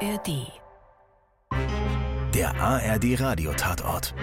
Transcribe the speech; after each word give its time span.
ARD. 0.00 0.52
Der 2.32 2.54
ARD 2.60 3.20
Radiotatort. 3.20 4.14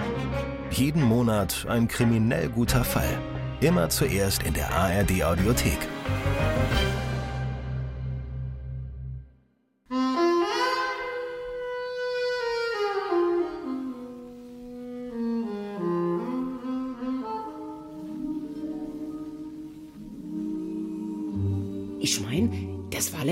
Jeden 0.71 1.03
Monat 1.03 1.65
ein 1.67 1.89
kriminell 1.89 2.47
guter 2.47 2.85
Fall. 2.85 3.17
Immer 3.59 3.89
zuerst 3.89 4.43
in 4.43 4.53
der 4.53 4.73
ARD 4.73 5.23
Audiothek. 5.23 5.79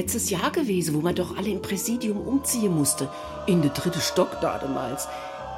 Letztes 0.04 0.30
Jahr 0.30 0.52
gewesen, 0.52 0.96
wo 0.96 1.00
man 1.00 1.16
doch 1.16 1.38
alle 1.38 1.48
im 1.48 1.62
Präsidium 1.62 2.18
umziehen 2.18 2.76
musste. 2.76 3.10
In 3.48 3.62
der 3.62 3.72
dritte 3.72 4.02
Stock 4.02 4.42
damals. 4.42 5.08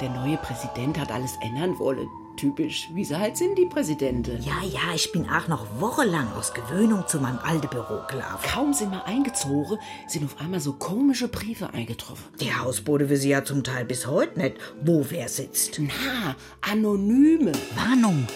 Der 0.00 0.08
neue 0.08 0.36
Präsident 0.36 1.00
hat 1.00 1.10
alles 1.10 1.32
ändern 1.40 1.76
wollen. 1.80 2.06
Typisch, 2.36 2.88
wie 2.92 3.04
sie 3.04 3.18
halt 3.18 3.36
sind, 3.36 3.58
die 3.58 3.66
Präsidenten. 3.66 4.40
Ja, 4.42 4.62
ja, 4.62 4.94
ich 4.94 5.10
bin 5.10 5.28
auch 5.28 5.48
noch 5.48 5.66
wochenlang 5.80 6.32
aus 6.34 6.54
Gewöhnung 6.54 7.02
zu 7.08 7.18
meinem 7.18 7.38
alten 7.38 7.66
Büro 7.66 8.02
gelaufen. 8.08 8.46
Kaum 8.52 8.72
sind 8.72 8.92
wir 8.92 9.04
eingezogen, 9.06 9.78
sind 10.06 10.24
auf 10.24 10.40
einmal 10.40 10.60
so 10.60 10.74
komische 10.74 11.26
Briefe 11.26 11.72
eingetroffen. 11.72 12.26
Die 12.40 12.54
Hausbote 12.54 13.08
wissen 13.08 13.30
ja 13.30 13.42
zum 13.44 13.64
Teil 13.64 13.84
bis 13.84 14.06
heute 14.06 14.38
nicht, 14.38 14.58
wo 14.80 15.06
wer 15.08 15.28
sitzt. 15.28 15.80
Na, 15.80 16.36
anonyme. 16.60 17.50
Warnung! 17.74 18.28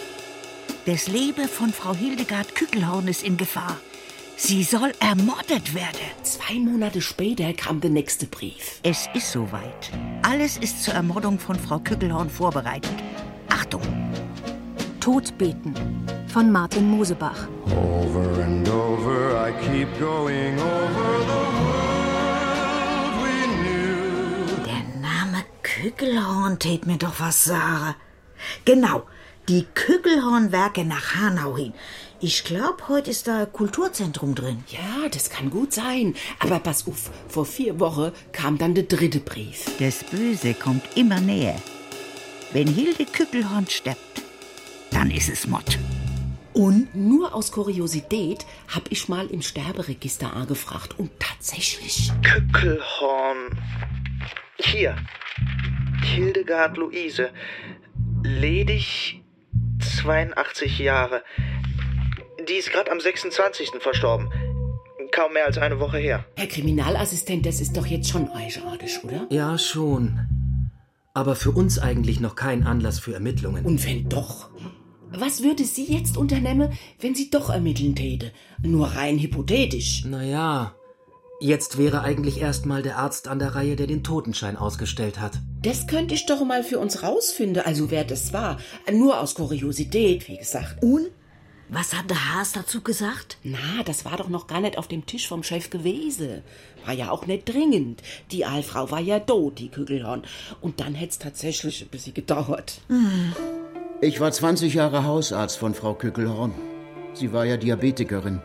Das 0.85 1.07
Leben 1.07 1.47
von 1.47 1.71
Frau 1.71 1.93
Hildegard 1.93 2.53
Kückelhorn 2.55 3.07
ist 3.07 3.23
in 3.23 3.37
Gefahr. 3.37 3.77
Sie 4.43 4.63
soll 4.63 4.91
ermordet 4.99 5.75
werden. 5.75 6.01
Zwei 6.23 6.55
Monate 6.55 6.99
später 6.99 7.53
kam 7.53 7.79
der 7.79 7.91
nächste 7.91 8.25
Brief. 8.25 8.79
Es 8.81 9.07
ist 9.13 9.31
soweit. 9.31 9.91
Alles 10.23 10.57
ist 10.57 10.83
zur 10.83 10.95
Ermordung 10.95 11.37
von 11.37 11.59
Frau 11.59 11.77
Kückelhorn 11.77 12.27
vorbereitet. 12.27 12.95
Achtung! 13.49 13.83
Todbeten 14.99 15.75
von 16.33 16.51
Martin 16.51 16.89
Mosebach. 16.89 17.47
Over 17.67 18.43
and 18.43 18.67
over, 18.67 19.47
I 19.47 19.51
keep 19.61 19.87
going 19.99 20.57
over 20.57 21.19
the 21.29 21.43
world 21.61 23.13
we 23.21 23.45
knew. 23.61 24.65
Der 24.65 24.83
Name 25.01 25.43
Kügelhorn 25.61 26.57
tät 26.57 26.87
mir 26.87 26.97
doch 26.97 27.19
was 27.19 27.43
sagen. 27.43 27.93
Genau, 28.65 29.03
die 29.47 29.67
Kügelhornwerke 29.75 30.83
nach 30.83 31.13
Hanau 31.15 31.55
hin. 31.57 31.73
Ich 32.23 32.43
glaub, 32.43 32.87
heute 32.87 33.09
ist 33.09 33.27
da 33.27 33.39
ein 33.39 33.51
Kulturzentrum 33.51 34.35
drin. 34.35 34.63
Ja, 34.67 35.09
das 35.09 35.31
kann 35.31 35.49
gut 35.49 35.73
sein. 35.73 36.13
Aber 36.37 36.59
pass 36.59 36.87
auf, 36.87 37.09
vor 37.27 37.47
vier 37.47 37.79
Wochen 37.79 38.11
kam 38.31 38.59
dann 38.59 38.75
der 38.75 38.83
dritte 38.83 39.19
Brief. 39.19 39.65
Das 39.79 40.03
Böse 40.03 40.53
kommt 40.53 40.83
immer 40.95 41.19
näher. 41.19 41.59
Wenn 42.53 42.67
Hilde 42.67 43.05
Kückelhorn 43.05 43.65
stirbt, 43.67 44.21
dann 44.91 45.09
ist 45.09 45.29
es 45.29 45.47
Mord. 45.47 45.79
Und 46.53 46.93
nur 46.93 47.33
aus 47.33 47.51
Kuriosität 47.51 48.45
hab 48.67 48.91
ich 48.91 49.09
mal 49.09 49.25
im 49.25 49.41
Sterberegister 49.41 50.31
angefragt. 50.31 50.99
Und 50.99 51.09
tatsächlich. 51.19 52.11
Kückelhorn. 52.21 53.57
Hier. 54.59 54.95
Hildegard 56.03 56.77
Luise. 56.77 57.31
Ledig 58.21 59.23
82 59.79 60.77
Jahre. 60.77 61.23
Die 62.51 62.57
ist 62.57 62.69
gerade 62.69 62.91
am 62.91 62.99
26. 62.99 63.71
verstorben. 63.79 64.29
Kaum 65.11 65.31
mehr 65.31 65.45
als 65.45 65.57
eine 65.57 65.79
Woche 65.79 65.99
her. 65.99 66.25
Herr 66.35 66.47
Kriminalassistent, 66.47 67.45
das 67.45 67.61
ist 67.61 67.77
doch 67.77 67.85
jetzt 67.85 68.09
schon 68.09 68.29
eigenartig, 68.29 69.01
oder? 69.05 69.25
Ja, 69.29 69.57
schon. 69.57 70.19
Aber 71.13 71.37
für 71.37 71.51
uns 71.51 71.79
eigentlich 71.79 72.19
noch 72.19 72.35
kein 72.35 72.63
Anlass 72.63 72.99
für 72.99 73.13
Ermittlungen. 73.13 73.65
Und 73.65 73.85
wenn 73.85 74.09
doch? 74.09 74.49
Was 75.11 75.43
würde 75.43 75.63
sie 75.63 75.85
jetzt 75.85 76.17
unternehmen, 76.17 76.73
wenn 76.99 77.15
sie 77.15 77.29
doch 77.29 77.49
ermitteln 77.49 77.95
täte? 77.95 78.33
Nur 78.61 78.87
rein 78.87 79.17
hypothetisch. 79.17 80.03
Naja, 80.03 80.75
jetzt 81.39 81.77
wäre 81.77 82.01
eigentlich 82.01 82.41
erstmal 82.41 82.81
der 82.81 82.97
Arzt 82.97 83.29
an 83.29 83.39
der 83.39 83.55
Reihe, 83.55 83.77
der 83.77 83.87
den 83.87 84.03
Totenschein 84.03 84.57
ausgestellt 84.57 85.21
hat. 85.21 85.39
Das 85.61 85.87
könnte 85.87 86.15
ich 86.15 86.25
doch 86.25 86.43
mal 86.43 86.65
für 86.65 86.79
uns 86.79 87.01
rausfinden, 87.01 87.63
also 87.63 87.91
wer 87.91 88.03
das 88.03 88.33
war. 88.33 88.59
Nur 88.91 89.21
aus 89.21 89.35
Kuriosität, 89.35 90.27
wie 90.27 90.37
gesagt. 90.37 90.83
Und? 90.83 91.11
Was 91.73 91.93
hat 91.93 92.09
der 92.09 92.35
Haas 92.35 92.51
dazu 92.51 92.81
gesagt? 92.81 93.37
Na, 93.43 93.81
das 93.85 94.03
war 94.03 94.17
doch 94.17 94.27
noch 94.27 94.47
gar 94.47 94.59
nicht 94.59 94.77
auf 94.77 94.89
dem 94.89 95.05
Tisch 95.05 95.29
vom 95.29 95.41
Chef 95.41 95.69
gewesen. 95.69 96.41
War 96.85 96.93
ja 96.93 97.11
auch 97.11 97.27
nicht 97.27 97.47
dringend. 97.47 98.01
Die 98.29 98.43
Aalfrau 98.43 98.91
war 98.91 98.99
ja 98.99 99.21
tot, 99.21 99.57
die 99.57 99.69
Kügelhorn. 99.69 100.23
Und 100.59 100.81
dann 100.81 100.95
hätt's 100.95 101.17
tatsächlich 101.17 101.81
ein 101.81 101.87
bisschen 101.87 102.13
gedauert. 102.13 102.81
Ich 104.01 104.19
war 104.19 104.33
20 104.33 104.73
Jahre 104.73 105.05
Hausarzt 105.05 105.59
von 105.59 105.73
Frau 105.73 105.93
Kückelhorn. 105.93 106.53
Sie 107.13 107.31
war 107.31 107.45
ja 107.45 107.55
Diabetikerin, 107.55 108.41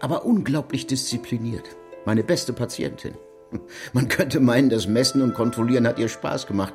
aber 0.00 0.26
unglaublich 0.26 0.86
diszipliniert. 0.86 1.64
Meine 2.04 2.22
beste 2.22 2.52
Patientin. 2.52 3.14
Man 3.94 4.08
könnte 4.08 4.40
meinen, 4.40 4.68
das 4.68 4.86
Messen 4.86 5.22
und 5.22 5.32
Kontrollieren 5.32 5.86
hat 5.86 5.98
ihr 5.98 6.10
Spaß 6.10 6.46
gemacht. 6.46 6.74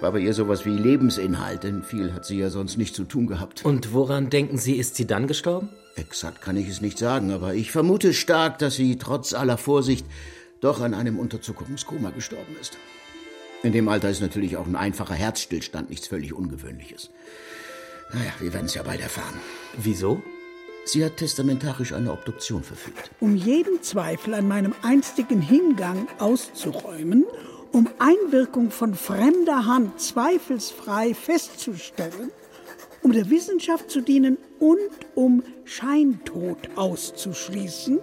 War 0.00 0.12
bei 0.12 0.20
ihr 0.20 0.32
sowas 0.32 0.64
wie 0.64 0.70
Lebensinhalt, 0.76 1.62
denn 1.62 1.82
viel 1.82 2.14
hat 2.14 2.24
sie 2.24 2.38
ja 2.38 2.48
sonst 2.48 2.78
nicht 2.78 2.94
zu 2.94 3.04
tun 3.04 3.26
gehabt. 3.26 3.64
Und 3.64 3.92
woran 3.92 4.30
denken 4.30 4.56
Sie, 4.56 4.76
ist 4.76 4.94
sie 4.96 5.06
dann 5.06 5.26
gestorben? 5.26 5.68
Exakt 5.96 6.40
kann 6.40 6.56
ich 6.56 6.68
es 6.68 6.80
nicht 6.80 6.96
sagen, 6.98 7.30
aber 7.32 7.54
ich 7.54 7.70
vermute 7.70 8.14
stark, 8.14 8.58
dass 8.58 8.76
sie 8.76 8.96
trotz 8.96 9.34
aller 9.34 9.58
Vorsicht 9.58 10.06
doch 10.60 10.80
an 10.80 10.94
einem 10.94 11.18
Unterzuckerungskoma 11.18 12.10
gestorben 12.10 12.56
ist. 12.60 12.78
In 13.62 13.72
dem 13.72 13.88
Alter 13.88 14.08
ist 14.08 14.22
natürlich 14.22 14.56
auch 14.56 14.66
ein 14.66 14.76
einfacher 14.76 15.14
Herzstillstand 15.14 15.90
nichts 15.90 16.06
völlig 16.06 16.32
Ungewöhnliches. 16.32 17.10
Naja, 18.14 18.32
wir 18.38 18.54
werden 18.54 18.66
es 18.66 18.74
ja 18.74 18.82
bald 18.82 19.00
erfahren. 19.02 19.38
Wieso? 19.76 20.22
Sie 20.86 21.04
hat 21.04 21.18
testamentarisch 21.18 21.92
eine 21.92 22.10
Obduktion 22.10 22.62
verfügt. 22.62 23.10
um 23.20 23.36
jeden 23.36 23.82
Zweifel 23.82 24.32
an 24.32 24.48
meinem 24.48 24.74
einstigen 24.82 25.42
Hingang 25.42 26.08
auszuräumen, 26.18 27.26
um 27.72 27.88
Einwirkung 27.98 28.70
von 28.70 28.94
fremder 28.94 29.66
Hand 29.66 30.00
zweifelsfrei 30.00 31.14
festzustellen, 31.14 32.30
um 33.02 33.12
der 33.12 33.30
Wissenschaft 33.30 33.90
zu 33.90 34.00
dienen 34.00 34.38
und 34.58 34.78
um 35.14 35.42
Scheintod 35.64 36.58
auszuschließen, 36.76 38.00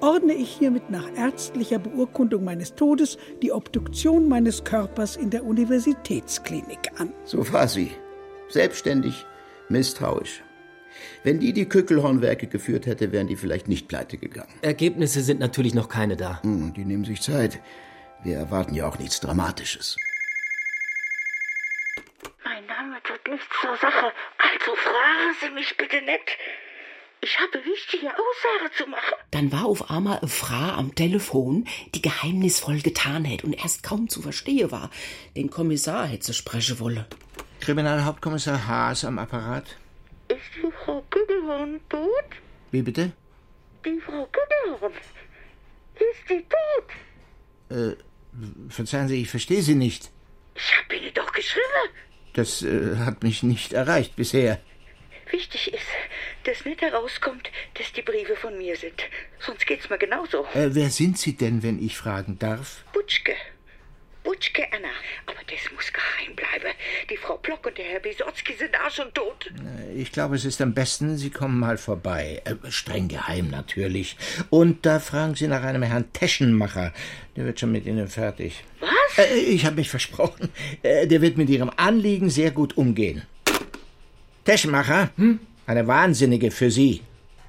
ordne 0.00 0.34
ich 0.34 0.50
hiermit 0.50 0.90
nach 0.90 1.06
ärztlicher 1.16 1.78
Beurkundung 1.78 2.44
meines 2.44 2.74
Todes 2.74 3.18
die 3.42 3.52
Obduktion 3.52 4.28
meines 4.28 4.64
Körpers 4.64 5.16
in 5.16 5.30
der 5.30 5.44
Universitätsklinik 5.44 6.90
an. 6.98 7.12
So 7.24 7.52
war 7.52 7.68
sie. 7.68 7.90
Selbstständig, 8.48 9.26
misstrauisch. 9.68 10.42
Wenn 11.24 11.40
die 11.40 11.52
die 11.52 11.66
Kückelhornwerke 11.66 12.46
geführt 12.46 12.86
hätte, 12.86 13.12
wären 13.12 13.26
die 13.26 13.36
vielleicht 13.36 13.68
nicht 13.68 13.88
pleite 13.88 14.16
gegangen. 14.16 14.52
Ergebnisse 14.62 15.20
sind 15.20 15.40
natürlich 15.40 15.74
noch 15.74 15.88
keine 15.88 16.16
da. 16.16 16.40
Hm, 16.42 16.72
die 16.74 16.84
nehmen 16.84 17.04
sich 17.04 17.20
Zeit. 17.20 17.60
Wir 18.22 18.36
erwarten 18.38 18.74
ja 18.74 18.86
auch 18.88 18.98
nichts 18.98 19.20
Dramatisches. 19.20 19.96
Mein 22.44 22.66
Name 22.66 23.02
tut 23.02 23.26
nichts 23.28 23.46
zur 23.60 23.76
Sache, 23.76 24.12
also 24.38 24.74
fragen 24.74 25.34
Sie 25.40 25.50
mich 25.50 25.76
bitte 25.76 26.02
nicht. 26.02 26.38
Ich 27.20 27.38
habe 27.40 27.64
wichtige 27.64 28.08
Aussagen 28.08 28.72
zu 28.76 28.86
machen. 28.86 29.14
Dann 29.30 29.50
war 29.50 29.64
auf 29.66 29.90
einmal 29.90 30.18
eine 30.18 30.28
Frau 30.28 30.72
am 30.72 30.94
Telefon, 30.94 31.66
die 31.94 32.02
geheimnisvoll 32.02 32.80
getan 32.80 33.24
hätte 33.24 33.46
und 33.46 33.54
erst 33.54 33.82
kaum 33.82 34.08
zu 34.08 34.22
verstehen 34.22 34.70
war. 34.70 34.90
Den 35.36 35.50
Kommissar 35.50 36.06
hätte 36.06 36.26
sie 36.26 36.34
sprechen 36.34 36.78
wollen. 36.78 37.04
Kriminalhauptkommissar 37.60 38.66
Haas 38.66 39.04
am 39.04 39.18
Apparat. 39.18 39.64
Ist 40.28 40.40
die 40.56 40.70
Frau 40.84 41.02
Kügelhorn 41.10 41.80
tot? 41.88 42.24
Wie 42.70 42.82
bitte? 42.82 43.12
Die 43.84 43.98
Frau 44.00 44.26
Kügelhorn. 44.26 44.92
Ist 45.94 46.30
die 46.30 46.44
tot? 46.48 46.86
Äh, 47.70 47.96
verzeihen 48.68 49.08
Sie, 49.08 49.22
ich 49.22 49.30
verstehe 49.30 49.62
Sie 49.62 49.74
nicht. 49.74 50.10
Ich 50.54 50.78
habe 50.78 50.96
Ihnen 50.96 51.14
doch 51.14 51.32
geschrieben. 51.32 51.64
Das 52.34 52.62
äh, 52.62 52.96
hat 52.98 53.22
mich 53.22 53.42
nicht 53.42 53.72
erreicht 53.72 54.16
bisher. 54.16 54.60
Wichtig 55.30 55.72
ist, 55.72 55.86
dass 56.44 56.64
nicht 56.64 56.80
herauskommt, 56.80 57.50
dass 57.74 57.92
die 57.92 58.02
Briefe 58.02 58.36
von 58.36 58.56
mir 58.56 58.76
sind. 58.76 59.02
Sonst 59.40 59.66
geht's 59.66 59.90
mir 59.90 59.98
genauso. 59.98 60.44
Äh, 60.54 60.74
wer 60.74 60.90
sind 60.90 61.18
Sie 61.18 61.36
denn, 61.36 61.62
wenn 61.62 61.82
ich 61.82 61.96
fragen 61.96 62.38
darf? 62.38 62.84
Butschke. 62.92 63.34
Butschke 64.26 64.64
Anna. 64.72 64.88
Aber 65.26 65.38
das 65.46 65.72
muss 65.74 65.90
geheim 65.92 66.34
bleiben. 66.36 66.74
Die 67.08 67.16
Frau 67.16 67.36
Block 67.38 67.64
und 67.66 67.78
der 67.78 67.84
Herr 67.86 68.00
Besotzki 68.00 68.54
sind 68.58 68.74
auch 68.84 68.90
schon 68.90 69.14
tot. 69.14 69.50
Äh, 69.90 69.94
Ich 70.02 70.10
glaube, 70.12 70.34
es 70.36 70.44
ist 70.44 70.60
am 70.60 70.74
besten, 70.74 71.16
Sie 71.16 71.30
kommen 71.30 71.58
mal 71.58 71.78
vorbei. 71.78 72.42
Äh, 72.44 72.56
streng 72.70 73.08
geheim 73.08 73.48
natürlich. 73.50 74.16
Und 74.50 74.84
da 74.84 74.98
fragen 75.00 75.34
Sie 75.36 75.46
nach 75.46 75.62
einem 75.62 75.82
Herrn 75.84 76.12
Teschenmacher. 76.12 76.92
Der 77.36 77.44
wird 77.46 77.60
schon 77.60 77.72
mit 77.72 77.86
Ihnen 77.86 78.08
fertig. 78.08 78.64
Was? 78.80 79.18
Äh, 79.18 79.36
ich 79.36 79.64
habe 79.64 79.76
mich 79.76 79.88
versprochen. 79.88 80.50
Äh, 80.82 81.06
der 81.06 81.22
wird 81.22 81.36
mit 81.38 81.48
Ihrem 81.48 81.70
Anliegen 81.76 82.28
sehr 82.28 82.50
gut 82.50 82.76
umgehen. 82.76 83.22
Teschenmacher? 84.44 85.10
Hm? 85.16 85.40
Eine 85.66 85.86
Wahnsinnige 85.86 86.50
für 86.50 86.70
Sie. 86.70 87.02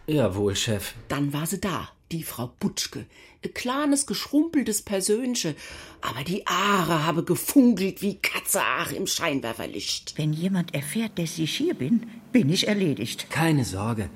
Jawohl, 0.08 0.56
Chef. 0.56 0.94
Dann 1.10 1.34
war 1.34 1.46
sie 1.46 1.60
da, 1.60 1.90
die 2.12 2.24
Frau 2.24 2.52
Butschke. 2.60 3.06
Ein 3.44 3.54
kleines, 3.54 4.06
geschrumpeltes 4.06 4.82
Persönchen. 4.82 5.56
Aber 6.02 6.24
die 6.24 6.46
Aare 6.48 7.06
habe 7.06 7.24
gefunkelt 7.24 8.02
wie 8.02 8.16
Katzeaar 8.16 8.92
im 8.92 9.08
Scheinwerferlicht. 9.08 10.14
Wenn 10.18 10.34
jemand 10.34 10.74
erfährt, 10.74 11.20
dass 11.20 11.38
ich 11.38 11.56
hier 11.56 11.74
bin, 11.74 12.08
bin 12.32 12.50
ich 12.50 12.68
erledigt. 12.68 13.30
Keine 13.30 13.66
Sorge. 13.66 14.10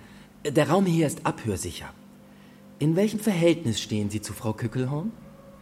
Der 0.46 0.70
Raum 0.70 0.86
hier 0.86 1.08
ist 1.08 1.26
abhörsicher. 1.26 1.94
In 2.80 2.96
welchem 2.96 3.20
Verhältnis 3.20 3.80
stehen 3.80 4.10
Sie 4.10 4.22
zu 4.22 4.34
Frau 4.34 4.54
Kückelhorn? 4.54 5.12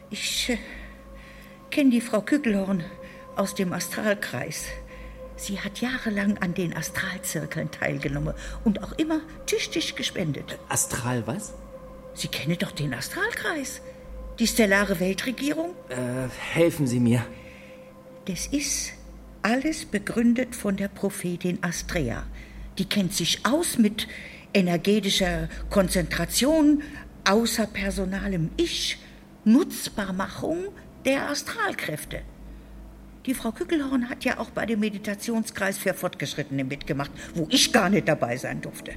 Ich 0.09 0.49
äh, 0.49 0.57
kenne 1.69 1.89
die 1.89 2.01
Frau 2.01 2.21
Kückelhorn 2.21 2.83
aus 3.35 3.55
dem 3.55 3.73
Astralkreis. 3.73 4.65
Sie 5.35 5.59
hat 5.59 5.79
jahrelang 5.79 6.37
an 6.39 6.53
den 6.53 6.75
Astralzirkeln 6.75 7.71
teilgenommen 7.71 8.33
und 8.63 8.83
auch 8.83 8.93
immer 8.93 9.21
tüchtig 9.45 9.95
gespendet. 9.95 10.59
Astral 10.69 11.25
was? 11.27 11.53
Sie 12.13 12.27
kennen 12.27 12.57
doch 12.57 12.71
den 12.71 12.93
Astralkreis. 12.93 13.81
Die 14.39 14.47
stellare 14.47 14.99
Weltregierung? 14.99 15.71
Äh, 15.89 16.29
helfen 16.53 16.87
Sie 16.87 16.99
mir. 16.99 17.25
Das 18.25 18.47
ist 18.47 18.93
alles 19.41 19.85
begründet 19.85 20.55
von 20.55 20.77
der 20.77 20.87
Prophetin 20.87 21.59
Astrea. 21.61 22.23
Die 22.77 22.85
kennt 22.85 23.13
sich 23.13 23.45
aus 23.45 23.77
mit 23.77 24.07
energetischer 24.53 25.49
Konzentration, 25.69 26.83
außerpersonalem 27.25 28.51
Ich, 28.57 28.97
Nutzbarmachung 29.43 30.67
der 31.05 31.29
Astralkräfte. 31.29 32.21
Die 33.25 33.33
Frau 33.33 33.51
Kückelhorn 33.51 34.09
hat 34.09 34.23
ja 34.23 34.39
auch 34.39 34.49
bei 34.49 34.65
dem 34.65 34.79
Meditationskreis 34.79 35.77
für 35.77 35.93
Fortgeschrittene 35.93 36.63
mitgemacht, 36.63 37.11
wo 37.35 37.47
ich 37.49 37.73
gar 37.73 37.89
nicht 37.89 38.07
dabei 38.07 38.37
sein 38.37 38.61
durfte. 38.61 38.93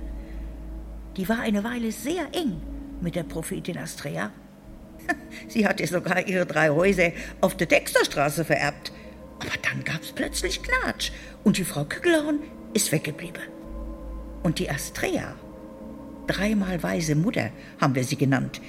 Die 1.16 1.28
war 1.28 1.40
eine 1.40 1.64
Weile 1.64 1.90
sehr 1.92 2.28
eng 2.32 2.60
mit 3.02 3.14
der 3.14 3.24
Prophetin 3.24 3.78
Astrea. 3.78 4.30
Sie 5.48 5.66
hatte 5.66 5.86
sogar 5.86 6.26
ihre 6.26 6.46
drei 6.46 6.70
Häuser 6.70 7.12
auf 7.40 7.56
der 7.56 7.66
Dexterstraße 7.66 8.44
vererbt. 8.44 8.92
Aber 9.40 9.58
dann 9.62 9.82
gab's 9.84 10.12
plötzlich 10.12 10.62
Knatsch 10.62 11.10
und 11.42 11.58
die 11.58 11.64
Frau 11.64 11.84
Kückelhorn 11.84 12.38
ist 12.74 12.92
weggeblieben. 12.92 13.42
Und 14.42 14.58
die 14.58 14.70
Astrea, 14.70 15.34
dreimal 16.26 16.82
weise 16.82 17.14
Mutter 17.14 17.50
haben 17.80 17.94
wir 17.94 18.04
sie 18.04 18.16
genannt, 18.16 18.60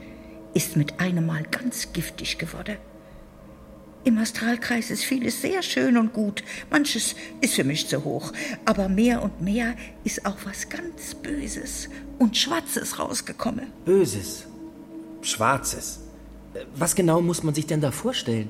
ist 0.53 0.75
mit 0.75 1.00
einem 1.00 1.25
Mal 1.25 1.44
ganz 1.44 1.94
giftig 1.94 2.38
geworden. 2.38 2.77
Im 4.05 4.17
Astralkreis 4.17 4.91
ist 4.91 5.05
vieles 5.05 5.41
sehr 5.41 5.63
schön 5.63 5.97
und 5.97 6.11
gut, 6.11 6.44
manches 6.69 7.15
ist 7.39 7.53
für 7.53 7.63
mich 7.63 7.88
zu 7.88 8.03
hoch, 8.03 8.33
aber 8.65 8.89
mehr 8.89 9.21
und 9.21 9.41
mehr 9.41 9.75
ist 10.03 10.25
auch 10.25 10.38
was 10.44 10.67
ganz 10.67 11.15
Böses 11.15 11.89
und 12.19 12.35
Schwarzes 12.35 13.00
rausgekommen. 13.00 13.67
Böses. 13.85 14.45
Schwarzes. 15.21 16.01
Was 16.75 16.95
genau 16.95 17.21
muss 17.21 17.44
man 17.44 17.55
sich 17.55 17.65
denn 17.65 17.79
da 17.79 17.91
vorstellen? 17.91 18.50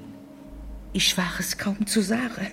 Ich 0.92 1.18
war 1.18 1.32
es 1.40 1.58
kaum 1.58 1.86
zu 1.86 2.02
sagen. 2.02 2.48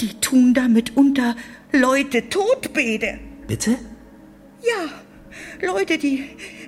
Die 0.00 0.20
tun 0.20 0.54
da 0.54 0.68
mitunter 0.68 1.34
Leute 1.72 2.28
Todbede. 2.28 3.18
Bitte? 3.48 3.76
Ja, 4.62 5.66
Leute, 5.66 5.98
die 5.98 6.24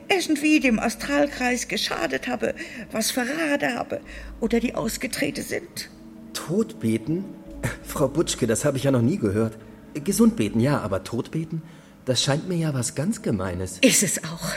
irgendwie 0.08 0.60
dem 0.60 0.78
Astralkreis 0.78 1.68
geschadet 1.68 2.28
habe, 2.28 2.54
was 2.90 3.10
verraten 3.10 3.74
habe 3.74 4.00
oder 4.40 4.60
die 4.60 4.74
ausgetreten 4.74 5.44
sind. 5.44 5.90
Todbeten? 6.32 7.24
Frau 7.82 8.08
Butschke, 8.08 8.46
das 8.46 8.64
habe 8.64 8.76
ich 8.76 8.84
ja 8.84 8.90
noch 8.90 9.02
nie 9.02 9.18
gehört. 9.18 9.58
Gesund 10.04 10.36
beten, 10.36 10.60
ja, 10.60 10.78
aber 10.80 11.04
Todbeten? 11.04 11.62
Das 12.04 12.22
scheint 12.22 12.48
mir 12.48 12.56
ja 12.56 12.74
was 12.74 12.94
ganz 12.94 13.22
Gemeines. 13.22 13.78
Ist 13.80 14.02
es 14.02 14.24
auch. 14.24 14.50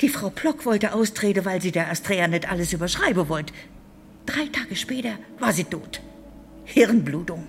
Die 0.00 0.08
Frau 0.08 0.28
Plock 0.28 0.66
wollte 0.66 0.92
austreten, 0.92 1.44
weil 1.44 1.62
sie 1.62 1.72
der 1.72 1.90
Astrea 1.90 2.28
nicht 2.28 2.50
alles 2.50 2.72
überschreiben 2.72 3.28
wollte. 3.28 3.54
Drei 4.26 4.46
Tage 4.46 4.76
später 4.76 5.14
war 5.38 5.52
sie 5.52 5.64
tot. 5.64 6.00
Hirnblutung. 6.64 7.46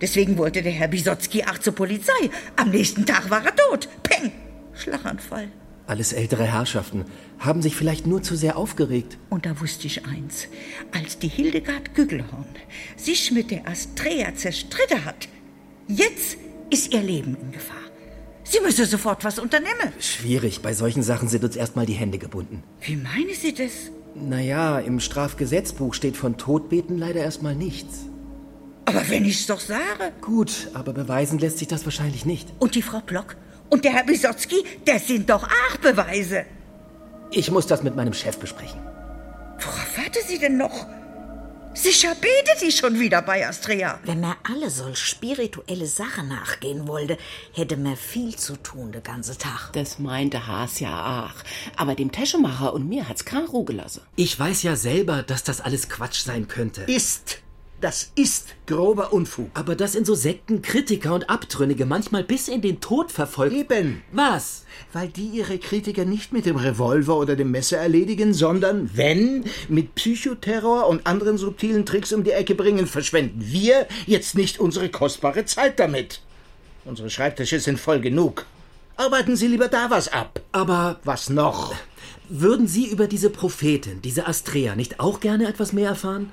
Deswegen 0.00 0.36
wollte 0.36 0.62
der 0.62 0.72
Herr 0.72 0.88
Bisotzki 0.88 1.44
auch 1.44 1.58
zur 1.58 1.74
Polizei. 1.74 2.30
Am 2.56 2.70
nächsten 2.70 3.06
Tag 3.06 3.30
war 3.30 3.44
er 3.44 3.56
tot. 3.56 3.88
Peng! 4.02 4.32
Schlaganfall. 4.74 5.48
Alles 5.86 6.12
ältere 6.12 6.44
Herrschaften 6.44 7.04
haben 7.38 7.62
sich 7.62 7.76
vielleicht 7.76 8.06
nur 8.06 8.22
zu 8.22 8.34
sehr 8.34 8.56
aufgeregt. 8.56 9.18
Und 9.30 9.46
da 9.46 9.60
wusste 9.60 9.86
ich 9.86 10.04
eins. 10.04 10.48
Als 10.92 11.18
die 11.18 11.28
Hildegard 11.28 11.94
Güggelhorn 11.94 12.46
sich 12.96 13.30
mit 13.30 13.50
der 13.52 13.68
Astrea 13.68 14.34
zerstritten 14.34 15.04
hat, 15.04 15.28
jetzt 15.86 16.38
ist 16.70 16.92
ihr 16.92 17.02
Leben 17.02 17.36
in 17.40 17.52
Gefahr. 17.52 17.76
Sie 18.42 18.60
müsse 18.60 18.86
sofort 18.86 19.24
was 19.24 19.38
unternehmen. 19.38 19.92
Schwierig, 20.00 20.60
bei 20.60 20.72
solchen 20.72 21.02
Sachen 21.02 21.28
sind 21.28 21.44
uns 21.44 21.56
erstmal 21.56 21.86
die 21.86 21.94
Hände 21.94 22.18
gebunden. 22.18 22.62
Wie 22.80 22.96
meinen 22.96 23.34
Sie 23.34 23.52
das? 23.52 23.90
Naja, 24.14 24.78
im 24.78 24.98
Strafgesetzbuch 24.98 25.94
steht 25.94 26.16
von 26.16 26.36
Todbeten 26.36 26.96
leider 26.98 27.20
erstmal 27.20 27.54
nichts. 27.54 28.06
Aber 28.86 29.08
wenn 29.08 29.24
ich's 29.24 29.46
doch 29.46 29.60
sage. 29.60 30.12
Gut, 30.20 30.68
aber 30.74 30.92
beweisen 30.92 31.38
lässt 31.38 31.58
sich 31.58 31.68
das 31.68 31.84
wahrscheinlich 31.84 32.24
nicht. 32.24 32.48
Und 32.60 32.76
die 32.76 32.82
Frau 32.82 33.00
Block 33.00 33.36
und 33.70 33.84
der 33.84 33.92
Herr 33.92 34.04
Bisotzki, 34.04 34.64
das 34.84 35.06
sind 35.06 35.28
doch 35.30 35.42
auch 35.42 35.76
Beweise. 35.78 36.44
Ich 37.30 37.50
muss 37.50 37.66
das 37.66 37.82
mit 37.82 37.96
meinem 37.96 38.12
Chef 38.12 38.38
besprechen. 38.38 38.80
Worauf 39.58 39.98
warte 39.98 40.20
sie 40.26 40.38
denn 40.38 40.56
noch? 40.56 40.86
Sicher 41.76 42.14
betet 42.14 42.58
sie 42.58 42.72
schon 42.72 42.98
wieder 42.98 43.20
bei 43.20 43.46
Astrea. 43.46 43.98
Wenn 44.04 44.20
man 44.20 44.36
alle 44.50 44.70
solch 44.70 44.98
spirituelle 44.98 45.86
Sachen 45.86 46.28
nachgehen 46.28 46.88
wollte, 46.88 47.18
hätte 47.52 47.76
man 47.76 47.96
viel 47.96 48.34
zu 48.34 48.56
tun 48.56 48.92
den 48.92 49.02
ganzen 49.02 49.36
Tag. 49.36 49.72
Das 49.74 49.98
meinte 49.98 50.46
Haas 50.46 50.80
ja 50.80 51.26
auch. 51.26 51.34
Aber 51.76 51.94
dem 51.94 52.12
Täschemacher 52.12 52.72
und 52.72 52.88
mir 52.88 53.06
hat's 53.06 53.26
keine 53.26 53.46
Ruhe 53.46 53.66
gelassen. 53.66 54.00
Ich 54.16 54.40
weiß 54.40 54.62
ja 54.62 54.74
selber, 54.74 55.22
dass 55.22 55.44
das 55.44 55.60
alles 55.60 55.90
Quatsch 55.90 56.22
sein 56.22 56.48
könnte. 56.48 56.80
Ist. 56.82 57.42
Das 57.80 58.10
ist 58.14 58.54
grober 58.66 59.12
Unfug. 59.12 59.50
Aber 59.52 59.76
dass 59.76 59.94
in 59.94 60.06
so 60.06 60.14
Sekten 60.14 60.62
Kritiker 60.62 61.14
und 61.14 61.28
Abtrünnige 61.28 61.84
manchmal 61.84 62.24
bis 62.24 62.48
in 62.48 62.62
den 62.62 62.80
Tod 62.80 63.12
verfolgt. 63.12 63.54
Eben. 63.54 64.02
Was? 64.12 64.64
Weil 64.94 65.08
die 65.08 65.26
ihre 65.26 65.58
Kritiker 65.58 66.06
nicht 66.06 66.32
mit 66.32 66.46
dem 66.46 66.56
Revolver 66.56 67.16
oder 67.18 67.36
dem 67.36 67.50
Messer 67.50 67.76
erledigen, 67.76 68.32
sondern, 68.32 68.90
wenn, 68.94 69.44
mit 69.68 69.94
Psychoterror 69.94 70.86
und 70.86 71.06
anderen 71.06 71.36
subtilen 71.36 71.84
Tricks 71.84 72.14
um 72.14 72.24
die 72.24 72.30
Ecke 72.30 72.54
bringen, 72.54 72.86
verschwenden 72.86 73.40
wir 73.44 73.86
jetzt 74.06 74.36
nicht 74.36 74.58
unsere 74.58 74.88
kostbare 74.88 75.44
Zeit 75.44 75.78
damit. 75.78 76.22
Unsere 76.86 77.10
Schreibtische 77.10 77.60
sind 77.60 77.78
voll 77.78 78.00
genug. 78.00 78.46
Arbeiten 78.96 79.36
Sie 79.36 79.48
lieber 79.48 79.68
da 79.68 79.90
was 79.90 80.08
ab. 80.10 80.40
Aber 80.52 80.98
Was 81.04 81.28
noch? 81.28 81.74
würden 82.28 82.66
Sie 82.66 82.86
über 82.86 83.06
diese 83.06 83.30
Prophetin, 83.30 84.00
diese 84.02 84.26
Astrea, 84.26 84.74
nicht 84.74 84.98
auch 84.98 85.20
gerne 85.20 85.46
etwas 85.46 85.72
mehr 85.72 85.90
erfahren? 85.90 86.32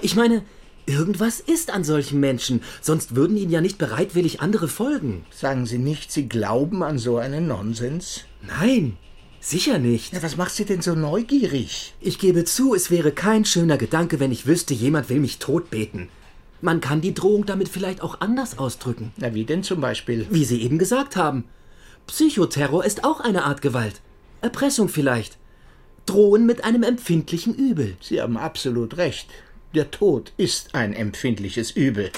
Ich 0.00 0.14
meine, 0.14 0.42
irgendwas 0.86 1.40
ist 1.40 1.70
an 1.70 1.84
solchen 1.84 2.20
Menschen, 2.20 2.62
sonst 2.80 3.14
würden 3.14 3.36
ihnen 3.36 3.50
ja 3.50 3.60
nicht 3.60 3.78
bereitwillig 3.78 4.40
andere 4.40 4.68
folgen. 4.68 5.24
Sagen 5.30 5.66
Sie 5.66 5.78
nicht, 5.78 6.12
Sie 6.12 6.28
glauben 6.28 6.82
an 6.82 6.98
so 6.98 7.18
einen 7.18 7.46
Nonsens? 7.46 8.24
Nein, 8.46 8.96
sicher 9.40 9.78
nicht. 9.78 10.12
Ja, 10.12 10.22
was 10.22 10.36
macht 10.36 10.52
Sie 10.52 10.64
denn 10.64 10.82
so 10.82 10.94
neugierig? 10.94 11.94
Ich 12.00 12.18
gebe 12.18 12.44
zu, 12.44 12.74
es 12.74 12.90
wäre 12.90 13.12
kein 13.12 13.44
schöner 13.44 13.78
Gedanke, 13.78 14.20
wenn 14.20 14.32
ich 14.32 14.46
wüsste, 14.46 14.74
jemand 14.74 15.08
will 15.08 15.20
mich 15.20 15.38
totbeten. 15.38 16.08
Man 16.60 16.80
kann 16.80 17.00
die 17.00 17.14
Drohung 17.14 17.44
damit 17.44 17.68
vielleicht 17.68 18.02
auch 18.02 18.20
anders 18.20 18.56
ausdrücken. 18.56 19.12
Na, 19.16 19.34
wie 19.34 19.44
denn 19.44 19.64
zum 19.64 19.80
Beispiel? 19.80 20.26
Wie 20.30 20.44
Sie 20.44 20.62
eben 20.62 20.78
gesagt 20.78 21.16
haben. 21.16 21.44
Psychoterror 22.06 22.84
ist 22.84 23.04
auch 23.04 23.20
eine 23.20 23.44
Art 23.44 23.62
Gewalt. 23.62 24.00
Erpressung 24.42 24.88
vielleicht. 24.88 25.38
Drohen 26.06 26.46
mit 26.46 26.64
einem 26.64 26.82
empfindlichen 26.82 27.54
Übel. 27.54 27.96
Sie 28.00 28.20
haben 28.20 28.36
absolut 28.36 28.96
recht. 28.96 29.28
Der 29.74 29.90
Tod 29.90 30.32
ist 30.36 30.74
ein 30.74 30.92
empfindliches 30.92 31.70
Übel. 31.70 32.10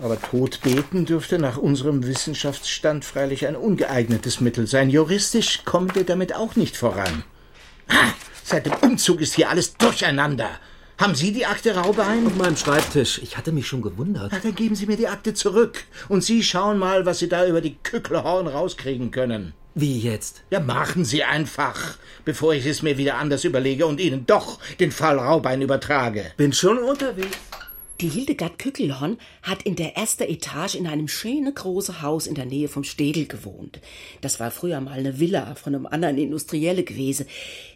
Aber 0.00 0.20
Todbeten 0.20 1.06
dürfte 1.06 1.38
nach 1.38 1.58
unserem 1.58 2.04
Wissenschaftsstand 2.04 3.04
freilich 3.04 3.46
ein 3.46 3.54
ungeeignetes 3.54 4.40
Mittel 4.40 4.66
sein. 4.66 4.90
Juristisch 4.90 5.64
kommen 5.64 5.94
wir 5.94 6.02
damit 6.02 6.34
auch 6.34 6.56
nicht 6.56 6.76
voran. 6.76 7.22
Ah, 7.86 8.14
seit 8.42 8.66
dem 8.66 8.72
Umzug 8.82 9.20
ist 9.20 9.34
hier 9.34 9.48
alles 9.48 9.74
durcheinander. 9.74 10.50
Haben 10.98 11.14
Sie 11.14 11.32
die 11.32 11.46
Akte 11.46 11.76
Raubein? 11.76 12.26
Auf 12.26 12.34
meinem 12.34 12.56
Schreibtisch. 12.56 13.20
Ich 13.22 13.36
hatte 13.36 13.52
mich 13.52 13.68
schon 13.68 13.82
gewundert. 13.82 14.32
Na, 14.32 14.40
dann 14.40 14.56
geben 14.56 14.74
Sie 14.74 14.86
mir 14.86 14.96
die 14.96 15.06
Akte 15.06 15.34
zurück. 15.34 15.84
Und 16.08 16.24
Sie 16.24 16.42
schauen 16.42 16.78
mal, 16.78 17.06
was 17.06 17.20
Sie 17.20 17.28
da 17.28 17.46
über 17.46 17.60
die 17.60 17.76
Kückelhorn 17.76 18.48
rauskriegen 18.48 19.12
können. 19.12 19.54
Wie 19.74 19.98
jetzt? 19.98 20.42
Ja, 20.50 20.60
machen 20.60 21.04
Sie 21.04 21.24
einfach, 21.24 21.96
bevor 22.24 22.52
ich 22.52 22.66
es 22.66 22.82
mir 22.82 22.98
wieder 22.98 23.16
anders 23.16 23.44
überlege 23.44 23.86
und 23.86 24.00
Ihnen 24.00 24.26
doch 24.26 24.58
den 24.80 24.92
Fall 24.92 25.18
Raubein 25.18 25.62
übertrage. 25.62 26.32
Bin 26.36 26.52
schon 26.52 26.78
unterwegs. 26.78 27.38
Die 28.02 28.08
Hildegard 28.08 28.58
Kückelhorn 28.58 29.16
hat 29.42 29.62
in 29.62 29.76
der 29.76 29.96
ersten 29.96 30.24
Etage 30.24 30.74
in 30.74 30.88
einem 30.88 31.06
schönen 31.06 31.54
großen 31.54 32.02
Haus 32.02 32.26
in 32.26 32.34
der 32.34 32.46
Nähe 32.46 32.68
vom 32.68 32.82
Städel 32.82 33.26
gewohnt. 33.26 33.80
Das 34.20 34.40
war 34.40 34.50
früher 34.50 34.80
mal 34.80 34.98
eine 34.98 35.20
Villa 35.20 35.54
von 35.54 35.74
einem 35.74 35.86
anderen 35.86 36.18
Industrielle 36.18 36.82
gewesen. 36.82 37.26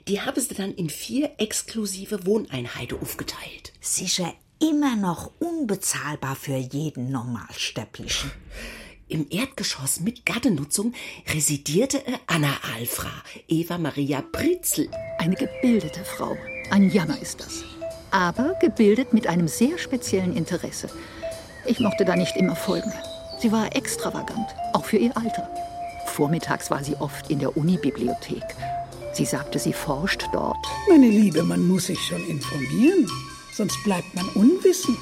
Die 0.09 0.21
haben 0.21 0.41
sie 0.41 0.55
dann 0.55 0.75
in 0.75 0.91
vier 0.91 1.31
exklusive 1.39 2.27
Wohneinheiten 2.27 2.99
aufgeteilt. 3.01 3.73
Sicher 3.81 4.35
immer 4.59 4.97
noch 4.97 5.31
unbezahlbar 5.39 6.35
für 6.35 6.57
jeden 6.57 7.13
Normalsterblichen. 7.13 8.33
Im 9.09 9.27
Erdgeschoss 9.31 10.01
mit 10.01 10.27
Gartennutzung 10.27 10.93
residierte 11.33 12.03
Anna 12.27 12.53
Alfra, 12.77 13.13
Eva 13.47 13.79
Maria 13.79 14.21
Pritzel. 14.21 14.89
Eine 15.19 15.37
gebildete 15.37 16.05
Frau. 16.05 16.37
Ein 16.73 16.91
Jammer 16.91 17.17
ist 17.23 17.39
das. 17.39 17.63
Aber 18.11 18.55
gebildet 18.61 19.13
mit 19.13 19.29
einem 19.29 19.47
sehr 19.47 19.79
speziellen 19.79 20.37
Interesse. 20.37 20.91
Ich 21.67 21.79
mochte 21.79 22.05
da 22.05 22.17
nicht 22.17 22.37
immer 22.37 22.57
folgen. 22.57 22.93
Sie 23.39 23.53
war 23.53 23.77
extravagant, 23.77 24.49
auch 24.73 24.85
für 24.85 24.97
ihr 24.97 25.17
Alter. 25.17 25.49
Vormittags 26.07 26.69
war 26.73 26.83
sie 26.83 26.97
oft 26.97 27.31
in 27.31 27.39
der 27.39 27.57
Unibibliothek. 27.57 28.43
Sie 29.13 29.25
sagte, 29.25 29.61
sie 29.61 29.73
forscht 29.73 30.27
dort. 30.33 30.57
Meine 30.89 31.09
Liebe, 31.09 31.45
man 31.45 31.65
muss 31.69 31.87
sich 31.87 32.01
schon 32.01 32.27
informieren, 32.27 33.09
sonst 33.53 33.77
bleibt 33.85 34.13
man 34.17 34.29
unwissend. 34.31 34.99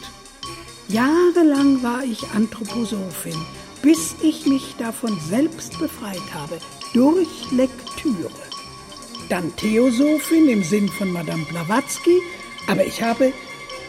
Jahrelang 0.88 1.82
war 1.82 2.04
ich 2.04 2.23
Anthroposophin, 2.34 3.40
bis 3.85 4.17
ich 4.23 4.47
mich 4.47 4.76
davon 4.79 5.21
selbst 5.29 5.79
befreit 5.79 6.33
habe, 6.33 6.59
durch 6.95 7.29
Lektüre. 7.53 8.31
Dann 9.29 9.55
Theosophin 9.57 10.49
im 10.49 10.64
Sinn 10.64 10.88
von 10.88 11.12
Madame 11.12 11.45
Blavatsky, 11.45 12.23
aber 12.67 12.87
ich 12.87 13.03
habe 13.03 13.35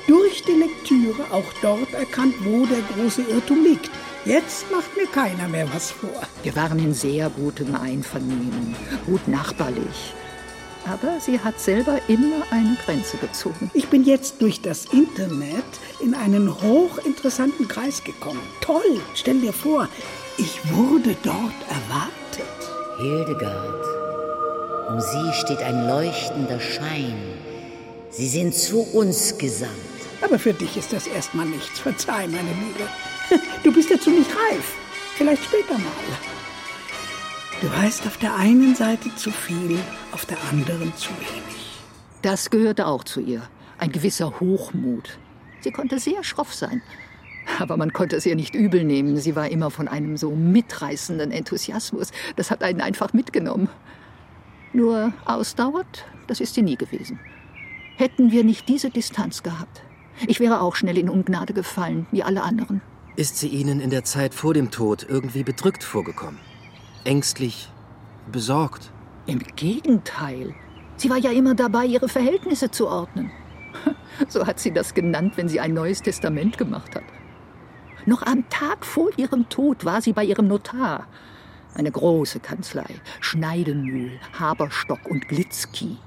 durch 0.05 0.43
die 0.43 0.51
Lektüre 0.51 1.31
auch 1.31 1.45
dort 1.61 1.93
erkannt, 1.93 2.35
wo 2.41 2.65
der 2.65 2.81
große 2.93 3.21
Irrtum 3.21 3.63
liegt. 3.63 3.89
Jetzt 4.25 4.69
macht 4.69 4.97
mir 4.97 5.07
keiner 5.07 5.47
mehr 5.47 5.67
was 5.73 5.91
vor. 5.91 6.21
Wir 6.43 6.55
waren 6.57 6.79
in 6.79 6.93
sehr 6.93 7.29
gutem 7.29 7.73
Einvernehmen, 7.73 8.75
gut 9.05 9.25
nachbarlich. 9.29 10.13
Aber 10.85 11.19
sie 11.19 11.39
hat 11.39 11.59
selber 11.59 11.99
immer 12.07 12.43
eine 12.51 12.77
Grenze 12.85 13.17
gezogen. 13.17 13.71
Ich 13.73 13.87
bin 13.87 14.03
jetzt 14.03 14.41
durch 14.41 14.61
das 14.61 14.85
Internet 14.85 15.63
in 15.99 16.13
einen 16.13 16.61
hochinteressanten 16.61 17.67
Kreis 17.67 18.03
gekommen. 18.03 18.41
Toll, 18.61 19.01
stell 19.15 19.39
dir 19.39 19.53
vor, 19.53 19.89
ich 20.37 20.59
wurde 20.71 21.15
dort 21.23 21.59
erwartet. 21.69 22.45
Hildegard, 22.97 23.85
um 24.89 24.99
Sie 24.99 25.33
steht 25.33 25.61
ein 25.63 25.87
leuchtender 25.87 26.59
Schein. 26.59 27.15
Sie 28.11 28.27
sind 28.27 28.53
zu 28.53 28.81
uns 28.81 29.37
gesandt. 29.37 29.71
Aber 30.21 30.39
für 30.39 30.53
dich 30.53 30.77
ist 30.77 30.93
das 30.93 31.07
erstmal 31.07 31.45
nichts. 31.45 31.79
Verzeih, 31.79 32.27
meine 32.27 32.49
Liebe. 32.49 32.89
Du 33.63 33.73
bist 33.73 33.89
dazu 33.89 34.11
nicht 34.11 34.29
reif. 34.29 34.73
Vielleicht 35.17 35.43
später 35.43 35.73
mal. 35.73 36.34
Du 37.61 37.71
weißt 37.71 38.05
auf 38.05 38.17
der 38.17 38.35
einen 38.35 38.75
Seite 38.75 39.15
zu 39.15 39.31
viel, 39.31 39.79
auf 40.11 40.25
der 40.25 40.37
anderen 40.51 40.93
zu 40.95 41.09
wenig. 41.11 41.81
Das 42.21 42.49
gehörte 42.49 42.85
auch 42.85 43.03
zu 43.03 43.21
ihr. 43.21 43.43
Ein 43.77 43.91
gewisser 43.91 44.39
Hochmut. 44.39 45.17
Sie 45.61 45.71
konnte 45.71 45.99
sehr 45.99 46.23
schroff 46.23 46.53
sein. 46.53 46.81
Aber 47.59 47.77
man 47.77 47.93
konnte 47.93 48.17
es 48.17 48.25
ihr 48.25 48.35
nicht 48.35 48.55
übel 48.55 48.83
nehmen. 48.83 49.17
Sie 49.17 49.35
war 49.35 49.49
immer 49.49 49.71
von 49.71 49.87
einem 49.87 50.17
so 50.17 50.31
mitreißenden 50.31 51.31
Enthusiasmus. 51.31 52.11
Das 52.35 52.51
hat 52.51 52.61
einen 52.61 52.81
einfach 52.81 53.13
mitgenommen. 53.13 53.69
Nur 54.73 55.13
ausdauert, 55.23 56.05
das 56.27 56.41
ist 56.41 56.55
sie 56.55 56.61
nie 56.61 56.75
gewesen. 56.75 57.19
Hätten 57.95 58.31
wir 58.31 58.43
nicht 58.43 58.67
diese 58.67 58.89
Distanz 58.89 59.43
gehabt, 59.43 59.81
ich 60.27 60.39
wäre 60.39 60.61
auch 60.61 60.75
schnell 60.75 60.97
in 60.97 61.09
Ungnade 61.09 61.53
gefallen, 61.53 62.07
wie 62.11 62.23
alle 62.23 62.43
anderen. 62.43 62.81
Ist 63.15 63.37
sie 63.37 63.47
Ihnen 63.47 63.79
in 63.79 63.89
der 63.89 64.03
Zeit 64.03 64.33
vor 64.33 64.53
dem 64.53 64.71
Tod 64.71 65.05
irgendwie 65.07 65.43
bedrückt 65.43 65.83
vorgekommen? 65.83 66.39
Ängstlich, 67.05 67.69
besorgt? 68.31 68.91
Im 69.27 69.37
Gegenteil. 69.55 70.55
Sie 70.97 71.11
war 71.11 71.17
ja 71.17 71.29
immer 71.29 71.53
dabei, 71.53 71.85
ihre 71.85 72.09
Verhältnisse 72.09 72.71
zu 72.71 72.87
ordnen. 72.87 73.31
So 74.29 74.47
hat 74.47 74.61
sie 74.61 74.71
das 74.71 74.93
genannt, 74.93 75.33
wenn 75.35 75.49
sie 75.49 75.59
ein 75.59 75.73
neues 75.73 76.01
Testament 76.01 76.57
gemacht 76.57 76.95
hat. 76.95 77.03
Noch 78.05 78.21
am 78.23 78.47
Tag 78.49 78.85
vor 78.85 79.09
ihrem 79.17 79.49
Tod 79.49 79.83
war 79.83 80.01
sie 80.01 80.13
bei 80.13 80.23
ihrem 80.23 80.47
Notar. 80.47 81.05
Eine 81.73 81.91
große 81.91 82.39
Kanzlei. 82.39 82.87
Schneidemühl, 83.19 84.11
Haberstock 84.39 85.05
und 85.09 85.27
Glitzki. 85.27 85.97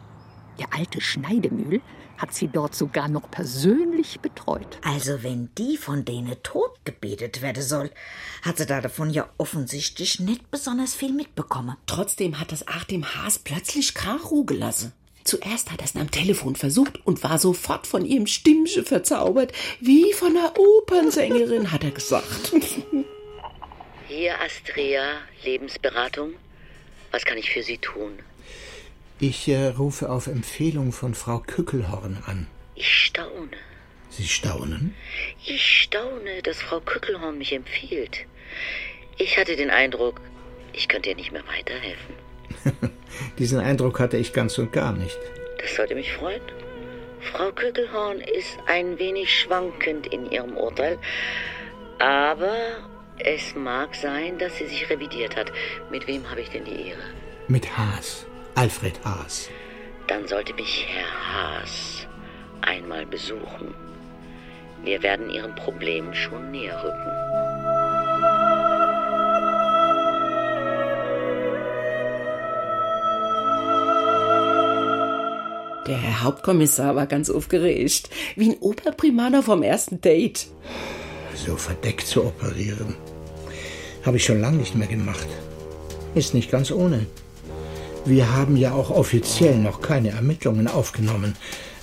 Der 0.58 0.68
alte 0.72 1.02
Schneidemühl 1.02 1.82
hat 2.18 2.34
sie 2.34 2.48
dort 2.48 2.74
sogar 2.74 3.08
noch 3.08 3.30
persönlich 3.30 4.20
betreut. 4.20 4.78
Also 4.82 5.22
wenn 5.22 5.48
die 5.56 5.76
von 5.76 6.04
denen 6.04 6.36
tot 6.42 6.84
gebetet 6.84 7.40
werden 7.40 7.62
soll, 7.62 7.90
hat 8.42 8.58
sie 8.58 8.66
da 8.66 8.80
davon 8.80 9.10
ja 9.10 9.28
offensichtlich 9.38 10.20
nicht 10.20 10.50
besonders 10.50 10.94
viel 10.94 11.12
mitbekommen. 11.12 11.76
Trotzdem 11.86 12.38
hat 12.38 12.52
das 12.52 12.68
Achtim 12.68 13.04
Haas 13.04 13.38
plötzlich 13.38 13.94
Karo 13.94 14.44
gelassen. 14.44 14.92
Zuerst 15.24 15.70
hat 15.70 15.80
er 15.80 15.84
es 15.84 15.94
am 15.94 16.10
Telefon 16.10 16.56
versucht 16.56 17.04
und 17.06 17.22
war 17.22 17.38
sofort 17.38 17.86
von 17.86 18.04
ihrem 18.04 18.26
Stimmchen 18.26 18.84
verzaubert, 18.84 19.52
wie 19.78 20.12
von 20.14 20.36
einer 20.36 20.58
Opernsängerin, 20.58 21.70
hat 21.70 21.84
er 21.84 21.90
gesagt. 21.90 22.52
Hier 24.08 24.40
Astrea, 24.40 25.18
Lebensberatung. 25.44 26.32
Was 27.10 27.26
kann 27.26 27.36
ich 27.36 27.50
für 27.50 27.62
Sie 27.62 27.76
tun? 27.76 28.18
Ich 29.20 29.48
äh, 29.48 29.68
rufe 29.68 30.10
auf 30.10 30.28
Empfehlung 30.28 30.92
von 30.92 31.12
Frau 31.12 31.40
Kückelhorn 31.40 32.22
an. 32.26 32.46
Ich 32.76 32.88
staune. 32.88 33.56
Sie 34.10 34.28
staunen? 34.28 34.94
Ich 35.44 35.82
staune, 35.82 36.40
dass 36.44 36.62
Frau 36.62 36.78
Kückelhorn 36.78 37.36
mich 37.36 37.52
empfiehlt. 37.52 38.26
Ich 39.16 39.36
hatte 39.36 39.56
den 39.56 39.70
Eindruck, 39.70 40.20
ich 40.72 40.86
könnte 40.86 41.08
ihr 41.08 41.16
nicht 41.16 41.32
mehr 41.32 41.42
weiterhelfen. 41.48 42.14
Diesen 43.40 43.58
Eindruck 43.58 43.98
hatte 43.98 44.16
ich 44.16 44.32
ganz 44.32 44.56
und 44.58 44.72
gar 44.72 44.92
nicht. 44.92 45.18
Das 45.60 45.74
sollte 45.74 45.96
mich 45.96 46.12
freuen. 46.12 46.42
Frau 47.32 47.50
Kückelhorn 47.50 48.20
ist 48.20 48.56
ein 48.68 49.00
wenig 49.00 49.36
schwankend 49.36 50.06
in 50.06 50.30
ihrem 50.30 50.56
Urteil, 50.56 50.96
aber 51.98 52.54
es 53.18 53.56
mag 53.56 53.96
sein, 53.96 54.38
dass 54.38 54.58
sie 54.58 54.68
sich 54.68 54.88
revidiert 54.88 55.34
hat. 55.34 55.50
Mit 55.90 56.06
wem 56.06 56.30
habe 56.30 56.40
ich 56.40 56.50
denn 56.50 56.64
die 56.64 56.90
Ehre? 56.90 57.02
Mit 57.48 57.76
Haas. 57.76 58.27
Alfred 58.58 58.98
Haas. 59.04 59.48
Dann 60.08 60.26
sollte 60.26 60.52
mich 60.54 60.84
Herr 60.88 61.60
Haas 61.60 62.08
einmal 62.60 63.06
besuchen. 63.06 63.72
Wir 64.82 65.00
werden 65.00 65.30
Ihrem 65.30 65.54
Problem 65.54 66.12
schon 66.12 66.50
näher 66.50 66.76
rücken. 66.82 67.12
Der 75.86 75.96
Herr 75.96 76.24
Hauptkommissar 76.24 76.96
war 76.96 77.06
ganz 77.06 77.30
aufgeregt, 77.30 78.10
wie 78.34 78.50
ein 78.50 78.58
Operprimaner 78.58 79.44
vom 79.44 79.62
ersten 79.62 80.00
Date. 80.00 80.48
So 81.36 81.54
verdeckt 81.54 82.08
zu 82.08 82.24
operieren. 82.24 82.96
Habe 84.04 84.16
ich 84.16 84.24
schon 84.24 84.40
lange 84.40 84.56
nicht 84.56 84.74
mehr 84.74 84.88
gemacht. 84.88 85.28
Ist 86.16 86.34
nicht 86.34 86.50
ganz 86.50 86.72
ohne. 86.72 87.06
Wir 88.04 88.34
haben 88.34 88.56
ja 88.56 88.72
auch 88.72 88.90
offiziell 88.90 89.58
noch 89.58 89.80
keine 89.80 90.10
Ermittlungen 90.10 90.66
aufgenommen. 90.68 91.36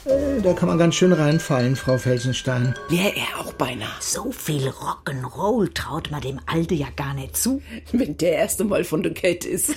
Äh, 0.06 0.42
Da 0.42 0.54
kann 0.54 0.68
man 0.70 0.78
ganz 0.78 0.96
schön 0.96 1.14
reinfallen, 1.14 1.76
Frau 1.76 1.98
Felsenstein. 1.98 2.76
Wäre 2.90 3.14
er 3.16 3.40
auch 3.40 3.54
beinahe. 3.54 3.90
So 4.00 4.32
viel 4.32 4.70
Rock'n'Roll 4.70 5.74
traut 5.74 6.12
man 6.12 6.22
dem 6.22 6.40
Alte 6.46 6.74
ja 6.76 6.88
gar 6.96 7.14
nicht 7.14 7.38
zu. 7.38 7.62
Wenn 7.92 8.18
der 8.18 8.34
erste 8.34 8.64
Mal 8.64 8.84
von 8.84 9.04
der 9.04 9.14
Kette 9.14 9.48
ist. 9.48 9.74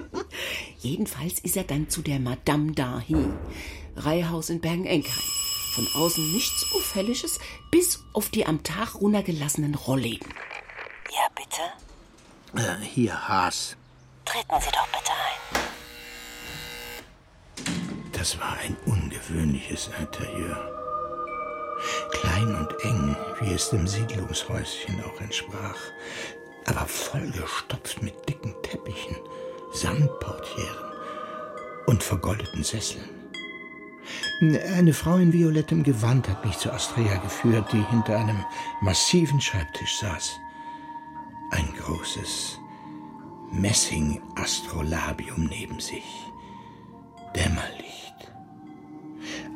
Jedenfalls 0.78 1.38
ist 1.40 1.56
er 1.56 1.64
dann 1.64 1.88
zu 1.88 2.02
der 2.02 2.20
Madame 2.20 2.72
dahin. 2.72 3.32
Reihehaus 3.96 4.50
in 4.50 4.60
Bergen-Enkheim. 4.60 5.22
Von 5.74 5.86
außen 5.94 6.32
nichts 6.32 6.66
Auffälliges, 6.74 7.38
bis 7.70 8.02
auf 8.14 8.30
die 8.30 8.46
am 8.46 8.62
Tag 8.62 8.94
runtergelassenen 9.00 9.74
Rollläden. 9.74 10.28
Ja, 11.10 11.28
bitte? 11.34 12.66
Äh, 12.66 12.82
hier, 12.82 13.28
Haas. 13.28 13.76
Treten 14.26 14.60
Sie 14.60 14.70
doch 14.72 14.88
bitte 14.88 15.12
ein. 15.12 15.40
Das 18.12 18.38
war 18.40 18.58
ein 18.58 18.76
ungewöhnliches 18.84 19.88
Interieur. 19.98 20.72
Klein 22.10 22.54
und 22.54 22.84
eng, 22.84 23.16
wie 23.40 23.52
es 23.52 23.70
dem 23.70 23.86
Siedlungshäuschen 23.86 25.02
auch 25.04 25.20
entsprach, 25.20 25.78
aber 26.66 26.86
vollgestopft 26.86 28.02
mit 28.02 28.28
dicken 28.28 28.54
Teppichen, 28.62 29.16
Samtportieren 29.72 30.92
und 31.86 32.02
vergoldeten 32.02 32.64
Sesseln. 32.64 33.08
Eine 34.40 34.92
Frau 34.92 35.16
in 35.16 35.32
violettem 35.32 35.82
Gewand 35.82 36.28
hat 36.28 36.44
mich 36.44 36.58
zu 36.58 36.72
Astrea 36.72 37.16
geführt, 37.18 37.72
die 37.72 37.84
hinter 37.90 38.18
einem 38.18 38.44
massiven 38.80 39.40
Schreibtisch 39.40 39.98
saß. 39.98 40.38
Ein 41.52 41.72
großes 41.78 42.58
Messing-Astrolabium 43.52 45.44
neben 45.46 45.80
sich. 45.80 46.04
Dämmerlicht. 47.34 48.32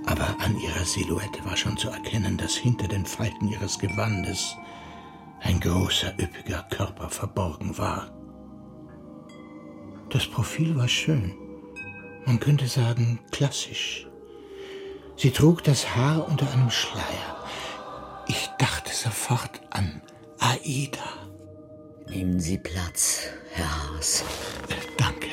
Aber 0.06 0.37
an 0.40 0.59
ihrer 0.59 0.85
Silhouette 0.85 1.44
war 1.44 1.56
schon 1.56 1.76
zu 1.76 1.90
erkennen, 1.90 2.37
dass 2.37 2.54
hinter 2.54 2.88
den 2.88 3.06
Falten 3.06 3.49
ihres 3.49 3.78
Gewandes 3.78 4.56
ein 5.40 5.61
großer, 5.61 6.12
üppiger 6.20 6.62
Körper 6.70 7.09
verborgen 7.09 7.76
war. 7.78 8.11
Das 10.11 10.26
Profil 10.26 10.76
war 10.76 10.88
schön. 10.88 11.35
Man 12.26 12.40
könnte 12.40 12.66
sagen, 12.66 13.20
klassisch. 13.30 14.06
Sie 15.16 15.30
trug 15.30 15.62
das 15.64 15.94
Haar 15.94 16.26
unter 16.28 16.50
einem 16.52 16.70
Schleier. 16.70 17.44
Ich 18.26 18.49
dachte 18.59 18.92
sofort 18.92 19.61
an 19.70 20.02
Aida. 20.38 21.04
Nehmen 22.09 22.40
Sie 22.40 22.59
Platz, 22.59 23.28
Herr 23.52 23.90
Haas. 23.90 24.25
Danke. 24.97 25.28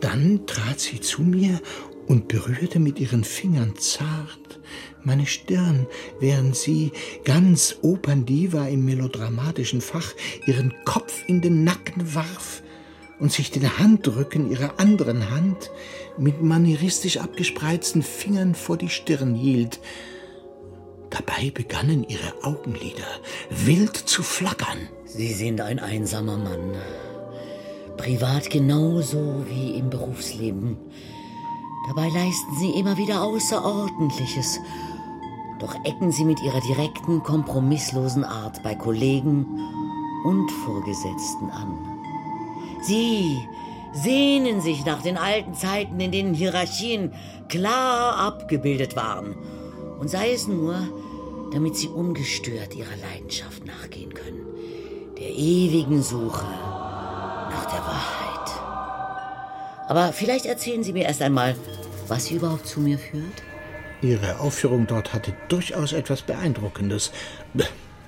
Dann 0.00 0.46
trat 0.46 0.80
sie 0.80 1.00
zu 1.00 1.22
mir 1.22 1.60
und 2.06 2.28
berührte 2.28 2.78
mit 2.78 2.98
ihren 2.98 3.24
Fingern 3.24 3.74
zart 3.76 4.60
meine 5.04 5.26
Stirn, 5.26 5.86
während 6.20 6.56
sie 6.56 6.92
ganz 7.24 7.76
Operndiva 7.82 8.68
im 8.68 8.84
melodramatischen 8.84 9.80
Fach 9.80 10.12
ihren 10.46 10.72
Kopf 10.84 11.24
in 11.26 11.40
den 11.40 11.64
Nacken 11.64 12.14
warf 12.14 12.62
und 13.18 13.32
sich 13.32 13.50
den 13.50 13.78
Handrücken 13.78 14.50
ihrer 14.50 14.78
anderen 14.78 15.30
Hand 15.30 15.70
mit 16.18 16.42
manieristisch 16.42 17.18
abgespreizten 17.18 18.02
Fingern 18.02 18.54
vor 18.54 18.76
die 18.76 18.88
Stirn 18.88 19.34
hielt. 19.34 19.80
Dabei 21.12 21.50
begannen 21.50 22.06
ihre 22.08 22.32
Augenlider 22.42 23.06
wild 23.50 23.96
zu 23.96 24.22
flackern. 24.22 24.88
Sie 25.04 25.32
sind 25.34 25.60
ein 25.60 25.78
einsamer 25.78 26.38
Mann. 26.38 26.74
Privat 27.98 28.48
genauso 28.48 29.44
wie 29.46 29.78
im 29.78 29.90
Berufsleben. 29.90 30.78
Dabei 31.88 32.08
leisten 32.08 32.56
Sie 32.58 32.70
immer 32.78 32.96
wieder 32.96 33.22
Außerordentliches. 33.22 34.58
Doch 35.60 35.74
ecken 35.84 36.10
Sie 36.12 36.24
mit 36.24 36.40
Ihrer 36.42 36.60
direkten, 36.60 37.22
kompromisslosen 37.22 38.24
Art 38.24 38.62
bei 38.62 38.74
Kollegen 38.74 39.44
und 40.24 40.50
Vorgesetzten 40.64 41.50
an. 41.50 41.78
Sie 42.80 43.46
sehnen 43.92 44.62
sich 44.62 44.86
nach 44.86 45.02
den 45.02 45.18
alten 45.18 45.52
Zeiten, 45.52 46.00
in 46.00 46.10
denen 46.10 46.34
Hierarchien 46.34 47.12
klar 47.48 48.16
abgebildet 48.16 48.96
waren. 48.96 49.36
Und 50.02 50.08
sei 50.08 50.32
es 50.32 50.48
nur, 50.48 50.74
damit 51.52 51.76
Sie 51.76 51.86
ungestört 51.86 52.74
Ihrer 52.74 52.96
Leidenschaft 53.08 53.64
nachgehen 53.64 54.12
können. 54.12 54.44
Der 55.16 55.28
ewigen 55.28 56.02
Suche 56.02 56.44
nach 56.44 57.66
der 57.66 57.78
Wahrheit. 57.78 58.50
Aber 59.86 60.12
vielleicht 60.12 60.46
erzählen 60.46 60.82
Sie 60.82 60.92
mir 60.92 61.04
erst 61.04 61.22
einmal, 61.22 61.54
was 62.08 62.24
Sie 62.24 62.34
überhaupt 62.34 62.66
zu 62.66 62.80
mir 62.80 62.98
führt? 62.98 63.44
Ihre 64.00 64.40
Aufführung 64.40 64.88
dort 64.88 65.14
hatte 65.14 65.34
durchaus 65.46 65.92
etwas 65.92 66.22
Beeindruckendes. 66.22 67.12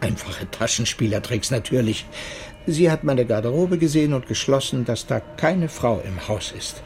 Einfache 0.00 0.50
Taschenspielertricks 0.50 1.52
natürlich. 1.52 2.06
Sie 2.66 2.90
hat 2.90 3.04
meine 3.04 3.24
Garderobe 3.24 3.78
gesehen 3.78 4.14
und 4.14 4.26
geschlossen, 4.26 4.84
dass 4.84 5.06
da 5.06 5.20
keine 5.20 5.68
Frau 5.68 6.02
im 6.04 6.26
Haus 6.26 6.52
ist. 6.58 6.82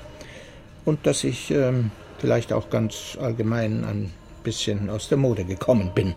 Und 0.85 1.07
dass 1.07 1.25
ich 1.25 1.51
ähm, 1.51 1.93
vielleicht 2.19 2.53
auch 2.53 2.69
ganz 2.69 3.17
allgemein 3.19 3.87
ein 3.87 4.13
bisschen 4.39 4.91
aus 4.91 5.09
der 5.09 5.19
Mode 5.19 5.45
gekommen 5.45 5.93
bin. 5.95 6.15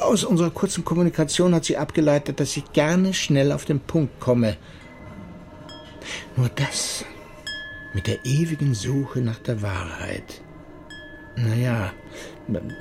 Aus 0.00 0.24
unserer 0.24 0.50
kurzen 0.50 0.84
Kommunikation 0.84 1.54
hat 1.54 1.64
sie 1.64 1.76
abgeleitet, 1.76 2.40
dass 2.40 2.56
ich 2.56 2.72
gerne 2.72 3.12
schnell 3.12 3.52
auf 3.52 3.64
den 3.64 3.80
Punkt 3.80 4.18
komme. 4.20 4.56
Nur 6.36 6.48
das 6.48 7.04
mit 7.92 8.06
der 8.06 8.24
ewigen 8.24 8.74
Suche 8.74 9.20
nach 9.20 9.38
der 9.38 9.62
Wahrheit. 9.62 10.42
Naja, 11.36 11.92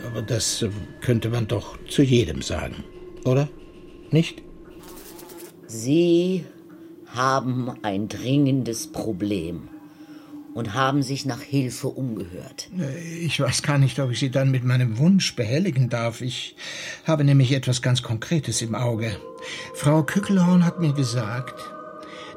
aber 0.05 0.21
das 0.21 0.65
könnte 1.01 1.29
man 1.29 1.47
doch 1.47 1.77
zu 1.87 2.03
jedem 2.03 2.41
sagen, 2.41 2.83
oder? 3.25 3.49
Nicht? 4.11 4.43
Sie 5.67 6.45
haben 7.07 7.71
ein 7.81 8.07
dringendes 8.07 8.91
Problem 8.91 9.69
und 10.53 10.73
haben 10.73 11.01
sich 11.01 11.25
nach 11.25 11.41
Hilfe 11.41 11.87
umgehört. 11.87 12.69
Ich 13.21 13.39
weiß 13.39 13.63
gar 13.63 13.77
nicht, 13.77 13.99
ob 13.99 14.11
ich 14.11 14.19
Sie 14.19 14.29
dann 14.29 14.51
mit 14.51 14.63
meinem 14.63 14.97
Wunsch 14.97 15.35
behelligen 15.35 15.89
darf. 15.89 16.21
Ich 16.21 16.55
habe 17.05 17.23
nämlich 17.23 17.51
etwas 17.51 17.81
ganz 17.81 18.01
Konkretes 18.01 18.61
im 18.61 18.75
Auge. 18.75 19.17
Frau 19.73 20.03
Kückelhorn 20.03 20.65
hat 20.65 20.79
mir 20.79 20.93
gesagt, 20.93 21.55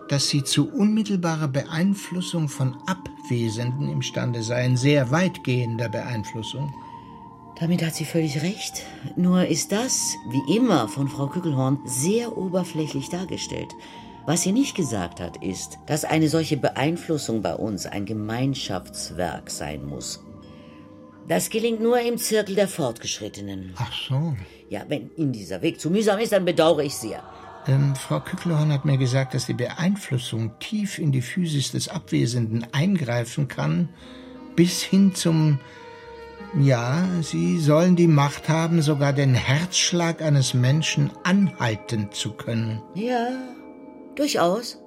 dass 0.08 0.28
Sie 0.28 0.44
zu 0.44 0.70
unmittelbarer 0.70 1.48
Beeinflussung 1.48 2.48
von 2.48 2.76
Abwesenden 2.86 3.90
imstande 3.90 4.42
seien, 4.42 4.76
sehr 4.76 5.10
weitgehender 5.10 5.88
Beeinflussung. 5.88 6.72
Damit 7.58 7.82
hat 7.82 7.94
sie 7.94 8.04
völlig 8.04 8.42
recht. 8.42 8.82
Nur 9.16 9.46
ist 9.46 9.72
das, 9.72 10.16
wie 10.28 10.56
immer, 10.56 10.88
von 10.88 11.08
Frau 11.08 11.26
Kückelhorn 11.26 11.80
sehr 11.86 12.36
oberflächlich 12.36 13.08
dargestellt. 13.08 13.74
Was 14.26 14.42
sie 14.42 14.50
nicht 14.50 14.74
gesagt 14.74 15.20
hat, 15.20 15.40
ist, 15.40 15.78
dass 15.86 16.04
eine 16.04 16.28
solche 16.28 16.56
Beeinflussung 16.56 17.42
bei 17.42 17.54
uns 17.54 17.86
ein 17.86 18.06
Gemeinschaftswerk 18.06 19.50
sein 19.50 19.86
muss. 19.86 20.20
Das 21.28 21.48
gelingt 21.48 21.80
nur 21.80 22.00
im 22.00 22.18
Zirkel 22.18 22.56
der 22.56 22.66
Fortgeschrittenen. 22.66 23.74
Ach 23.76 23.92
so. 24.08 24.36
Ja, 24.68 24.84
wenn 24.88 25.10
Ihnen 25.16 25.32
dieser 25.32 25.62
Weg 25.62 25.80
zu 25.80 25.90
mühsam 25.90 26.18
ist, 26.18 26.32
dann 26.32 26.44
bedauere 26.44 26.82
ich 26.82 26.96
sehr. 26.96 27.22
Ähm, 27.68 27.94
Frau 27.94 28.18
Kückelhorn 28.18 28.72
hat 28.72 28.84
mir 28.84 28.98
gesagt, 28.98 29.34
dass 29.34 29.46
die 29.46 29.54
Beeinflussung 29.54 30.58
tief 30.58 30.98
in 30.98 31.12
die 31.12 31.22
Physis 31.22 31.70
des 31.70 31.88
Abwesenden 31.88 32.66
eingreifen 32.72 33.46
kann, 33.46 33.90
bis 34.56 34.82
hin 34.82 35.14
zum 35.14 35.60
ja, 36.60 37.04
Sie 37.22 37.58
sollen 37.58 37.96
die 37.96 38.06
Macht 38.06 38.48
haben, 38.48 38.80
sogar 38.80 39.12
den 39.12 39.34
Herzschlag 39.34 40.22
eines 40.22 40.54
Menschen 40.54 41.10
anhalten 41.24 42.08
zu 42.12 42.32
können. 42.32 42.82
Ja, 42.94 43.28
durchaus. 44.16 44.78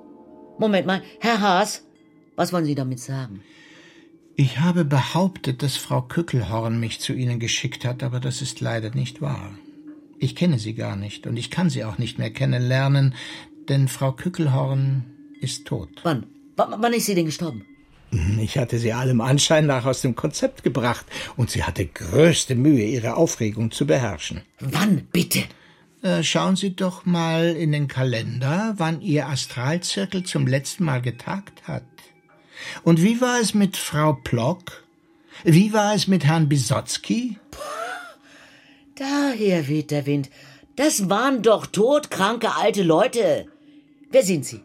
Moment 0.58 0.86
mal, 0.86 1.02
Herr 1.20 1.40
Haas, 1.40 1.84
was 2.36 2.52
wollen 2.52 2.66
Sie 2.66 2.76
damit 2.76 3.00
sagen? 3.00 3.42
Ich 4.36 4.60
habe 4.60 4.86
behauptet, 4.86 5.64
dass 5.64 5.76
Frau 5.76 6.02
Kückelhorn 6.02 6.80
mich 6.80 7.00
zu 7.00 7.14
Ihnen 7.14 7.40
geschickt 7.40 7.84
hat, 7.84 8.04
aber 8.04 8.20
das 8.20 8.42
ist 8.42 8.62
leider 8.62 8.94
nicht 8.96 9.22
wahr. 9.22 9.52
Ich 10.18 10.36
kenne 10.36 10.60
sie 10.60 10.74
gar 10.74 10.96
nicht 10.96 11.28
und 11.28 11.38
ich 11.38 11.50
kann 11.50 11.70
sie 11.70 11.84
auch 11.86 11.98
nicht 11.98 12.20
mehr 12.20 12.32
kennenlernen, 12.32 13.16
denn 13.70 13.88
Frau 13.88 14.12
Kückelhorn 14.12 15.06
ist 15.40 15.66
tot. 15.66 15.90
Wann? 16.04 16.24
W 16.58 16.64
wann 16.78 16.94
ist 16.94 17.06
sie 17.06 17.16
denn 17.16 17.26
gestorben? 17.26 17.66
Ich 18.42 18.58
hatte 18.58 18.80
sie 18.80 18.92
allem 18.92 19.22
Anschein 19.22 19.66
nach 19.66 19.86
aus 19.86 20.02
dem 20.02 20.16
Konzept 20.16 20.64
gebracht, 20.64 21.06
und 21.38 21.52
sie 21.52 21.64
hatte 21.64 21.86
größte 21.86 22.56
Mühe, 22.56 22.86
ihre 22.86 23.16
Aufregung 23.16 23.72
zu 23.72 23.86
beherrschen. 23.86 24.42
Wann 24.60 25.08
bitte? 25.12 25.44
Äh, 26.02 26.24
schauen 26.24 26.56
Sie 26.56 26.76
doch 26.76 27.06
mal 27.06 27.56
in 27.56 27.72
den 27.72 27.88
Kalender, 27.88 28.74
wann 28.78 29.02
Ihr 29.02 29.28
Astralzirkel 29.28 30.24
zum 30.24 30.48
letzten 30.48 30.86
Mal 30.86 31.02
getagt 31.02 31.68
hat. 31.68 31.84
Und 32.84 33.04
wie 33.04 33.20
war 33.22 33.40
es 33.40 33.54
mit 33.54 33.78
Frau 33.78 34.14
Plock? 34.14 34.84
Wie 35.44 35.74
war 35.74 35.94
es 35.96 36.08
mit 36.08 36.26
Herrn 36.26 36.50
Bisotzky? 36.50 37.38
Daher 38.96 39.68
weht 39.68 39.92
der 39.92 40.06
Wind. 40.06 40.30
Das 40.76 41.10
waren 41.10 41.42
doch 41.42 41.66
todkranke 41.66 42.56
alte 42.56 42.84
Leute. 42.84 43.48
Wer 44.12 44.24
sind 44.24 44.46
Sie? 44.46 44.62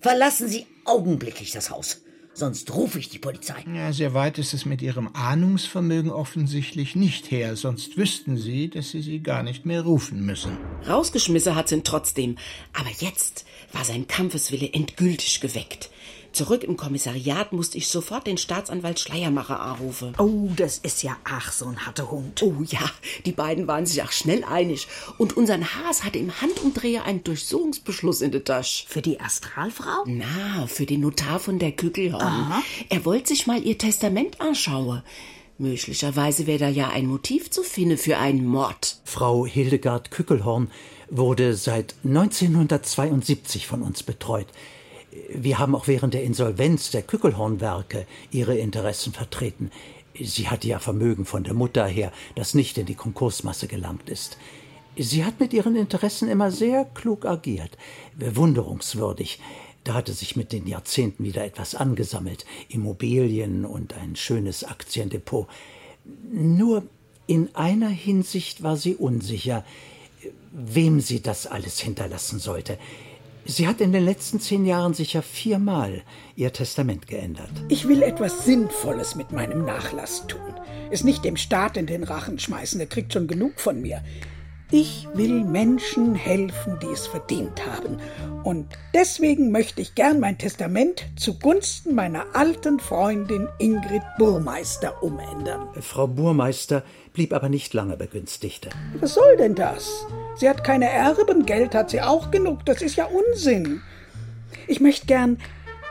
Verlassen 0.00 0.48
Sie 0.48 0.66
augenblicklich 0.84 1.52
das 1.52 1.70
Haus 1.70 2.03
sonst 2.34 2.74
rufe 2.74 2.98
ich 2.98 3.08
die 3.08 3.18
Polizei. 3.18 3.64
Ja, 3.74 3.92
sehr 3.92 4.14
weit 4.14 4.38
ist 4.38 4.54
es 4.54 4.64
mit 4.64 4.82
Ihrem 4.82 5.10
Ahnungsvermögen 5.12 6.10
offensichtlich 6.10 6.96
nicht 6.96 7.30
her, 7.30 7.56
sonst 7.56 7.96
wüssten 7.96 8.36
Sie, 8.36 8.68
dass 8.68 8.90
Sie 8.90 9.02
sie 9.02 9.20
gar 9.20 9.42
nicht 9.42 9.64
mehr 9.64 9.82
rufen 9.82 10.24
müssen. 10.24 10.58
Rausgeschmissen 10.86 11.54
hat 11.54 11.68
sie 11.68 11.76
ihn 11.76 11.84
trotzdem, 11.84 12.36
aber 12.72 12.90
jetzt 12.98 13.44
war 13.72 13.84
sein 13.84 14.06
Kampfeswille 14.06 14.72
endgültig 14.72 15.40
geweckt. 15.40 15.90
Zurück 16.34 16.64
im 16.64 16.76
Kommissariat 16.76 17.52
musste 17.52 17.78
ich 17.78 17.86
sofort 17.86 18.26
den 18.26 18.38
Staatsanwalt 18.38 18.98
Schleiermacher 18.98 19.60
anrufen. 19.60 20.14
Oh, 20.18 20.50
das 20.56 20.78
ist 20.78 21.04
ja 21.04 21.16
ach 21.22 21.52
so 21.52 21.66
ein 21.66 21.86
harter 21.86 22.10
Hund. 22.10 22.42
Oh 22.42 22.56
ja, 22.66 22.90
die 23.24 23.30
beiden 23.30 23.68
waren 23.68 23.86
sich 23.86 24.02
auch 24.02 24.10
schnell 24.10 24.42
einig. 24.42 24.88
Und 25.16 25.36
unseren 25.36 25.64
Haas 25.64 26.02
hatte 26.02 26.18
im 26.18 26.40
Handumdreher 26.40 27.04
einen 27.04 27.22
Durchsuchungsbeschluss 27.22 28.20
in 28.20 28.32
der 28.32 28.42
Tasche. 28.42 28.84
Für 28.88 29.00
die 29.00 29.20
Astralfrau? 29.20 30.02
Na, 30.06 30.66
für 30.66 30.86
den 30.86 31.02
Notar 31.02 31.38
von 31.38 31.60
der 31.60 31.70
Kügelhorn. 31.70 32.52
Er 32.88 33.04
wollte 33.04 33.28
sich 33.28 33.46
mal 33.46 33.62
ihr 33.62 33.78
Testament 33.78 34.40
anschauen. 34.40 35.04
Möglicherweise 35.58 36.48
wäre 36.48 36.58
da 36.58 36.68
ja 36.68 36.88
ein 36.88 37.06
Motiv 37.06 37.52
zu 37.52 37.62
finden 37.62 37.96
für 37.96 38.18
einen 38.18 38.44
Mord. 38.44 38.96
Frau 39.04 39.46
Hildegard 39.46 40.10
Kückelhorn 40.10 40.68
wurde 41.08 41.54
seit 41.54 41.94
1972 42.02 43.68
von 43.68 43.82
uns 43.82 44.02
betreut. 44.02 44.48
Wir 45.32 45.58
haben 45.58 45.74
auch 45.74 45.86
während 45.86 46.14
der 46.14 46.24
Insolvenz 46.24 46.90
der 46.90 47.02
Kückelhornwerke 47.02 48.06
ihre 48.30 48.56
Interessen 48.56 49.12
vertreten. 49.12 49.70
Sie 50.20 50.48
hatte 50.48 50.68
ja 50.68 50.78
Vermögen 50.78 51.24
von 51.24 51.44
der 51.44 51.54
Mutter 51.54 51.86
her, 51.86 52.12
das 52.34 52.54
nicht 52.54 52.78
in 52.78 52.86
die 52.86 52.94
Konkursmasse 52.94 53.66
gelangt 53.68 54.08
ist. 54.08 54.38
Sie 54.96 55.24
hat 55.24 55.40
mit 55.40 55.52
ihren 55.52 55.74
Interessen 55.76 56.28
immer 56.28 56.50
sehr 56.52 56.84
klug 56.84 57.26
agiert, 57.26 57.76
bewunderungswürdig. 58.16 59.40
Da 59.82 59.94
hatte 59.94 60.12
sich 60.12 60.36
mit 60.36 60.52
den 60.52 60.66
Jahrzehnten 60.66 61.24
wieder 61.24 61.44
etwas 61.44 61.74
angesammelt, 61.74 62.46
Immobilien 62.68 63.64
und 63.64 63.94
ein 63.94 64.16
schönes 64.16 64.64
Aktiendepot. 64.64 65.48
Nur 66.32 66.84
in 67.26 67.54
einer 67.54 67.88
Hinsicht 67.88 68.62
war 68.62 68.76
sie 68.76 68.94
unsicher, 68.94 69.64
wem 70.52 71.00
sie 71.00 71.20
das 71.20 71.46
alles 71.46 71.80
hinterlassen 71.80 72.38
sollte. 72.38 72.78
Sie 73.46 73.68
hat 73.68 73.82
in 73.82 73.92
den 73.92 74.04
letzten 74.04 74.40
zehn 74.40 74.64
Jahren 74.64 74.94
sicher 74.94 75.20
viermal 75.20 76.02
ihr 76.34 76.52
Testament 76.52 77.06
geändert. 77.06 77.50
Ich 77.68 77.86
will 77.86 78.02
etwas 78.02 78.46
Sinnvolles 78.46 79.16
mit 79.16 79.32
meinem 79.32 79.66
Nachlass 79.66 80.26
tun. 80.26 80.40
Es 80.90 81.04
nicht 81.04 81.24
dem 81.24 81.36
Staat 81.36 81.76
in 81.76 81.86
den 81.86 82.04
Rachen 82.04 82.38
schmeißen, 82.38 82.78
der 82.78 82.88
kriegt 82.88 83.12
schon 83.12 83.26
genug 83.26 83.60
von 83.60 83.82
mir. 83.82 84.02
Ich 84.70 85.06
will 85.14 85.44
Menschen 85.44 86.14
helfen, 86.14 86.78
die 86.82 86.86
es 86.86 87.06
verdient 87.06 87.64
haben. 87.66 87.98
Und 88.42 88.66
deswegen 88.94 89.50
möchte 89.50 89.80
ich 89.80 89.94
gern 89.94 90.20
mein 90.20 90.38
Testament 90.38 91.06
zugunsten 91.16 91.94
meiner 91.94 92.26
alten 92.34 92.80
Freundin 92.80 93.48
Ingrid 93.58 94.02
Burmeister 94.18 95.02
umändern. 95.02 95.68
Frau 95.80 96.06
Burmeister 96.06 96.82
blieb 97.12 97.32
aber 97.32 97.48
nicht 97.48 97.72
lange 97.74 97.96
Begünstigte. 97.96 98.70
Was 99.00 99.14
soll 99.14 99.36
denn 99.36 99.54
das? 99.54 100.06
Sie 100.36 100.48
hat 100.48 100.64
keine 100.64 100.88
Erben, 100.90 101.46
Geld 101.46 101.74
hat 101.74 101.90
sie 101.90 102.00
auch 102.00 102.30
genug. 102.30 102.64
Das 102.64 102.82
ist 102.82 102.96
ja 102.96 103.06
Unsinn. 103.06 103.80
Ich 104.66 104.80
möchte 104.80 105.06
gern 105.06 105.38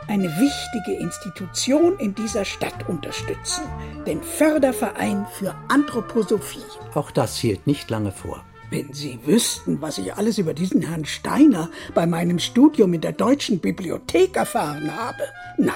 eine 0.08 0.28
wichtige 0.28 1.00
Institution 1.00 1.98
in 1.98 2.14
dieser 2.14 2.44
Stadt 2.44 2.88
unterstützen, 2.88 3.64
den 4.06 4.22
Förderverein 4.22 5.26
für 5.32 5.54
Anthroposophie. 5.68 6.58
Auch 6.94 7.10
das 7.10 7.38
hielt 7.38 7.66
nicht 7.66 7.88
lange 7.88 8.12
vor. 8.12 8.44
Wenn 8.74 8.92
Sie 8.92 9.20
wüssten, 9.24 9.80
was 9.80 9.98
ich 9.98 10.14
alles 10.14 10.36
über 10.38 10.52
diesen 10.52 10.82
Herrn 10.82 11.04
Steiner 11.04 11.70
bei 11.94 12.08
meinem 12.08 12.40
Studium 12.40 12.92
in 12.92 13.02
der 13.02 13.12
Deutschen 13.12 13.60
Bibliothek 13.60 14.34
erfahren 14.34 14.96
habe. 14.96 15.22
Nein. 15.56 15.74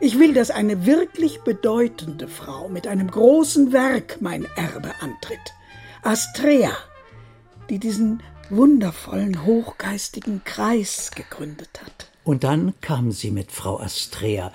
Ich 0.00 0.18
will, 0.18 0.34
dass 0.34 0.50
eine 0.50 0.86
wirklich 0.86 1.42
bedeutende 1.42 2.26
Frau 2.26 2.68
mit 2.68 2.88
einem 2.88 3.08
großen 3.08 3.72
Werk 3.72 4.16
mein 4.20 4.44
Erbe 4.56 4.90
antritt. 5.00 5.38
Astrea, 6.02 6.72
die 7.68 7.78
diesen 7.78 8.24
wundervollen, 8.48 9.46
hochgeistigen 9.46 10.42
Kreis 10.44 11.12
gegründet 11.14 11.80
hat. 11.84 12.10
Und 12.24 12.42
dann 12.42 12.74
kam 12.80 13.12
sie 13.12 13.30
mit 13.30 13.52
Frau 13.52 13.78
Astrea, 13.78 14.50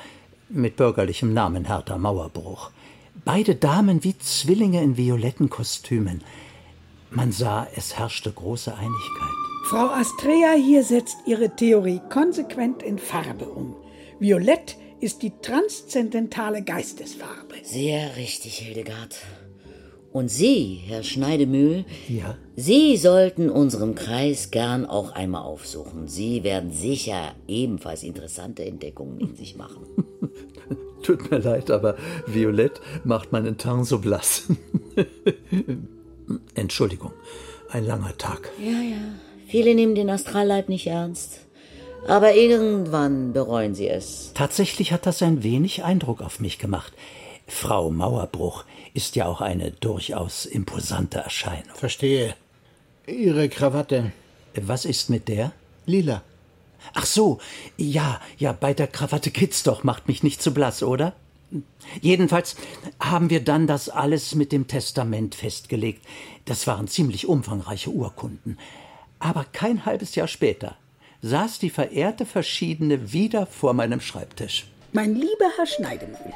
mit 0.49 0.75
bürgerlichem 0.75 1.33
Namen 1.33 1.63
Hertha 1.63 1.97
Mauerbruch. 1.97 2.71
Beide 3.23 3.55
Damen 3.55 4.03
wie 4.03 4.17
Zwillinge 4.17 4.83
in 4.83 4.97
violetten 4.97 5.49
Kostümen. 5.49 6.21
Man 7.15 7.31
sah, 7.31 7.65
es 7.77 7.97
herrschte 7.97 8.29
große 8.29 8.73
Einigkeit. 8.73 9.35
Frau 9.69 9.87
Astrea 9.87 10.51
hier 10.51 10.83
setzt 10.83 11.15
ihre 11.25 11.55
Theorie 11.55 12.01
konsequent 12.09 12.83
in 12.83 12.99
Farbe 12.99 13.45
um. 13.45 13.73
Violett 14.19 14.75
ist 14.99 15.23
die 15.23 15.31
transzendentale 15.41 16.61
Geistesfarbe. 16.61 17.55
Sehr 17.63 18.17
richtig, 18.17 18.57
Hildegard. 18.57 19.15
Und 20.11 20.29
Sie, 20.29 20.81
Herr 20.87 21.03
Schneidemühl, 21.03 21.85
ja? 22.09 22.37
Sie 22.57 22.97
sollten 22.97 23.49
unseren 23.49 23.95
Kreis 23.95 24.51
gern 24.51 24.85
auch 24.85 25.13
einmal 25.13 25.43
aufsuchen. 25.43 26.09
Sie 26.09 26.43
werden 26.43 26.73
sicher 26.73 27.33
ebenfalls 27.47 28.03
interessante 28.03 28.65
Entdeckungen 28.65 29.21
in 29.21 29.35
sich 29.37 29.55
machen. 29.55 29.85
Tut 31.01 31.31
mir 31.31 31.37
leid, 31.37 31.71
aber 31.71 31.95
Violett 32.27 32.81
macht 33.05 33.31
meinen 33.31 33.57
Teint 33.57 33.85
so 33.85 33.99
blass. 33.99 34.47
Entschuldigung, 36.55 37.11
ein 37.69 37.85
langer 37.85 38.17
Tag. 38.17 38.51
Ja, 38.59 38.81
ja. 38.81 38.97
Viele 39.47 39.75
nehmen 39.75 39.95
den 39.95 40.09
Astralleib 40.09 40.69
nicht 40.69 40.87
ernst. 40.87 41.39
Aber 42.07 42.35
irgendwann 42.35 43.33
bereuen 43.33 43.73
sie 43.73 43.87
es. 43.87 44.31
Tatsächlich 44.35 44.91
hat 44.91 45.05
das 45.05 45.21
ein 45.21 45.43
wenig 45.43 45.83
Eindruck 45.83 46.21
auf 46.21 46.39
mich 46.39 46.59
gemacht. 46.59 46.93
Frau 47.47 47.89
Mauerbruch 47.89 48.65
ist 48.93 49.15
ja 49.15 49.25
auch 49.25 49.41
eine 49.41 49.71
durchaus 49.71 50.45
imposante 50.45 51.19
Erscheinung. 51.19 51.75
Verstehe. 51.75 52.35
Ihre 53.07 53.49
Krawatte. 53.49 54.11
Was 54.55 54.85
ist 54.85 55.09
mit 55.09 55.27
der? 55.27 55.51
Lila. 55.85 56.23
Ach 56.93 57.05
so, 57.05 57.39
ja, 57.77 58.21
ja, 58.37 58.51
bei 58.51 58.73
der 58.73 58.87
Krawatte 58.87 59.31
geht's 59.31 59.63
doch, 59.63 59.83
macht 59.83 60.07
mich 60.07 60.23
nicht 60.23 60.41
zu 60.41 60.53
blass, 60.53 60.83
oder? 60.83 61.13
Jedenfalls 62.01 62.55
haben 62.99 63.29
wir 63.29 63.43
dann 63.43 63.67
das 63.67 63.89
alles 63.89 64.35
mit 64.35 64.51
dem 64.51 64.67
Testament 64.67 65.35
festgelegt. 65.35 66.05
Das 66.45 66.67
waren 66.67 66.87
ziemlich 66.87 67.27
umfangreiche 67.27 67.91
Urkunden. 67.91 68.57
Aber 69.19 69.45
kein 69.51 69.85
halbes 69.85 70.15
Jahr 70.15 70.27
später 70.27 70.75
saß 71.21 71.59
die 71.59 71.69
verehrte 71.69 72.25
Verschiedene 72.25 73.13
wieder 73.13 73.45
vor 73.45 73.73
meinem 73.73 74.01
Schreibtisch. 74.01 74.67
Mein 74.91 75.15
lieber 75.15 75.49
Herr 75.57 75.65
Schneidemühl, 75.65 76.33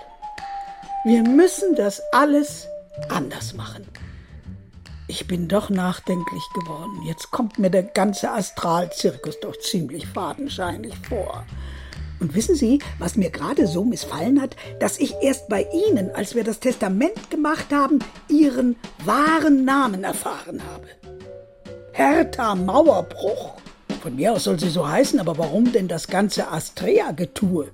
wir 1.05 1.23
müssen 1.23 1.75
das 1.75 2.01
alles 2.11 2.67
anders 3.09 3.53
machen. 3.53 3.85
Ich 5.07 5.25
bin 5.25 5.47
doch 5.47 5.69
nachdenklich 5.69 6.43
geworden. 6.53 7.01
Jetzt 7.03 7.31
kommt 7.31 7.57
mir 7.57 7.71
der 7.71 7.81
ganze 7.83 8.31
Astralzirkus 8.31 9.39
doch 9.39 9.57
ziemlich 9.57 10.05
fadenscheinig 10.05 10.93
vor. 11.07 11.45
Und 12.19 12.35
wissen 12.35 12.55
Sie, 12.55 12.79
was 12.97 13.15
mir 13.15 13.29
gerade 13.29 13.67
so 13.67 13.85
missfallen 13.85 14.41
hat? 14.41 14.55
Dass 14.79 14.99
ich 14.99 15.15
erst 15.21 15.47
bei 15.47 15.67
Ihnen, 15.71 16.11
als 16.13 16.35
wir 16.35 16.43
das 16.43 16.59
Testament 16.59 17.29
gemacht 17.29 17.67
haben, 17.71 17.99
Ihren 18.27 18.75
wahren 19.05 19.63
Namen 19.65 20.03
erfahren 20.03 20.61
habe. 20.73 20.87
Hertha 21.93 22.55
Mauerbruch. 22.55 23.55
Von 24.01 24.15
mir 24.15 24.33
aus 24.33 24.45
soll 24.45 24.59
sie 24.59 24.69
so 24.69 24.87
heißen, 24.87 25.19
aber 25.19 25.37
warum 25.37 25.71
denn 25.71 25.87
das 25.87 26.07
ganze 26.07 26.49
Astrea-Getue? 26.49 27.67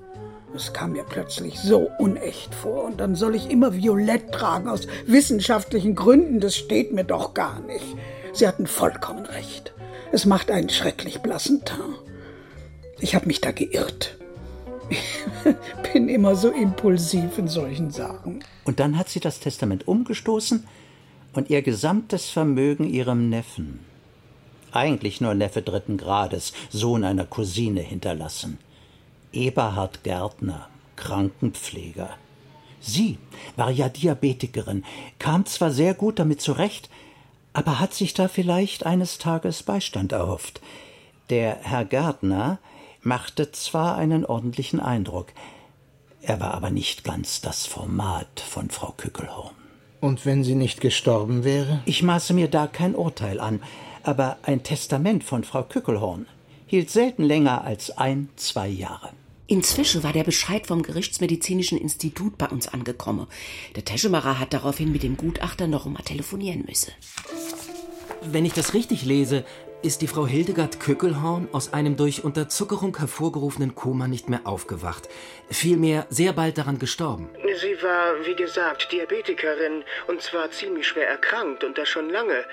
Das 0.53 0.73
kam 0.73 0.93
mir 0.93 1.03
plötzlich 1.03 1.60
so 1.60 1.91
unecht 1.99 2.55
vor. 2.55 2.86
Und 2.86 2.99
dann 2.99 3.15
soll 3.15 3.36
ich 3.36 3.51
immer 3.51 3.75
Violett 3.75 4.31
tragen 4.31 4.69
aus 4.69 4.88
wissenschaftlichen 5.05 5.95
Gründen. 5.95 6.39
Das 6.39 6.55
steht 6.55 6.93
mir 6.93 7.03
doch 7.03 7.34
gar 7.34 7.60
nicht. 7.62 7.86
Sie 8.34 8.47
hatten 8.47 8.65
vollkommen 8.65 9.25
recht. 9.25 9.73
Es 10.12 10.25
macht 10.25 10.49
einen 10.49 10.69
schrecklich 10.69 11.21
blassen 11.21 11.65
Teint. 11.65 11.99
Ich 12.99 13.15
habe 13.15 13.27
mich 13.27 13.41
da 13.41 13.51
geirrt. 13.51 14.17
Bin 15.93 16.10
immer 16.10 16.36
so 16.36 16.50
impulsiv 16.50 17.38
in 17.38 17.48
solchen 17.48 17.91
Sachen. 17.91 18.43
Und 18.65 18.80
dann 18.80 18.98
hat 18.98 19.10
sie 19.10 19.19
das 19.19 19.39
Testament 19.39 19.88
umgestoßen 19.88 20.65
und 21.34 21.50
ihr 21.50 21.62
gesamtes 21.62 22.30
Vermögen 22.30 22.89
ihrem 22.89 23.30
Neffen, 23.30 23.80
eigentlich 24.71 25.21
nur 25.21 25.34
Neffe 25.34 25.62
dritten 25.62 25.98
Grades, 25.98 26.54
Sohn 26.69 27.04
einer 27.04 27.26
Cousine, 27.26 27.82
hinterlassen. 27.82 28.58
Eberhard 29.32 30.04
Gärtner, 30.04 30.69
Krankenpfleger. 30.95 32.10
Sie 32.80 33.17
war 33.56 33.71
ja 33.71 33.89
Diabetikerin, 33.89 34.84
kam 35.19 35.45
zwar 35.45 35.71
sehr 35.71 35.93
gut 35.93 36.19
damit 36.19 36.41
zurecht, 36.41 36.89
aber 37.54 37.80
hat 37.80 37.93
sich 37.93 38.13
da 38.13 38.28
vielleicht 38.28 38.86
eines 38.86 39.17
Tages 39.17 39.63
Beistand 39.63 40.12
erhofft. 40.12 40.62
Der 41.30 41.58
Herr 41.63 41.86
Gärtner 41.86 42.60
machte 43.06 43.52
zwar 43.52 43.96
einen 43.98 44.26
ordentlichen 44.26 44.80
Eindruck, 44.80 45.28
er 46.22 46.39
war 46.39 46.56
aber 46.56 46.72
nicht 46.72 47.04
ganz 47.04 47.39
das 47.39 47.68
Format 47.68 48.39
von 48.39 48.72
Frau 48.72 48.94
Kückelhorn. 48.98 49.54
Und 50.02 50.26
wenn 50.26 50.44
sie 50.44 50.56
nicht 50.56 50.82
gestorben 50.82 51.44
wäre? 51.44 51.82
Ich 51.86 52.02
maße 52.02 52.34
mir 52.34 52.48
da 52.48 52.65
kein 52.68 52.96
Urteil 52.96 53.39
an, 53.39 53.62
aber 54.04 54.38
ein 54.41 54.63
Testament 54.63 55.24
von 55.24 55.44
Frau 55.44 55.63
Kückelhorn 55.63 56.26
hielt 56.65 56.89
selten 56.89 57.24
länger 57.24 57.63
als 57.63 57.96
ein, 57.98 58.30
zwei 58.38 58.68
Jahre. 58.68 59.12
Inzwischen 59.48 60.02
war 60.02 60.13
der 60.13 60.24
Bescheid 60.24 60.65
vom 60.65 60.82
Gerichtsmedizinischen 60.82 61.78
Institut 61.78 62.39
bei 62.39 62.48
uns 62.48 62.68
angekommen. 62.68 63.28
Der 63.76 63.86
Teschemacher 63.86 64.39
hat 64.39 64.54
daraufhin 64.54 64.91
mit 64.91 65.04
dem 65.04 65.18
Gutachter 65.18 65.68
noch 65.68 65.86
einmal 65.86 66.04
telefonieren 66.04 66.65
müssen. 66.68 66.91
Wenn 68.24 68.46
ich 68.46 68.54
das 68.54 68.74
richtig 68.74 69.06
lese, 69.06 69.46
ist 69.82 70.02
die 70.02 70.08
Frau 70.08 70.26
Hildegard 70.26 70.80
Kückelhorn 70.80 71.48
aus 71.52 71.74
einem 71.74 71.96
durch 71.98 72.24
Unterzuckerung 72.24 72.98
hervorgerufenen 72.98 73.76
Koma 73.76 74.08
nicht 74.08 74.30
mehr 74.30 74.42
aufgewacht. 74.46 75.10
Vielmehr 75.50 76.08
sehr 76.10 76.34
bald 76.34 76.58
daran 76.58 76.80
gestorben. 76.80 77.30
Sie 77.62 77.82
war, 77.82 78.26
wie 78.26 78.36
gesagt, 78.36 78.92
Diabetikerin 78.92 79.84
und 80.08 80.22
zwar 80.22 80.52
ziemlich 80.52 80.88
schwer 80.88 81.08
erkrankt 81.08 81.64
und 81.64 81.78
das 81.78 81.90
schon 81.90 82.10
lange. 82.10 82.46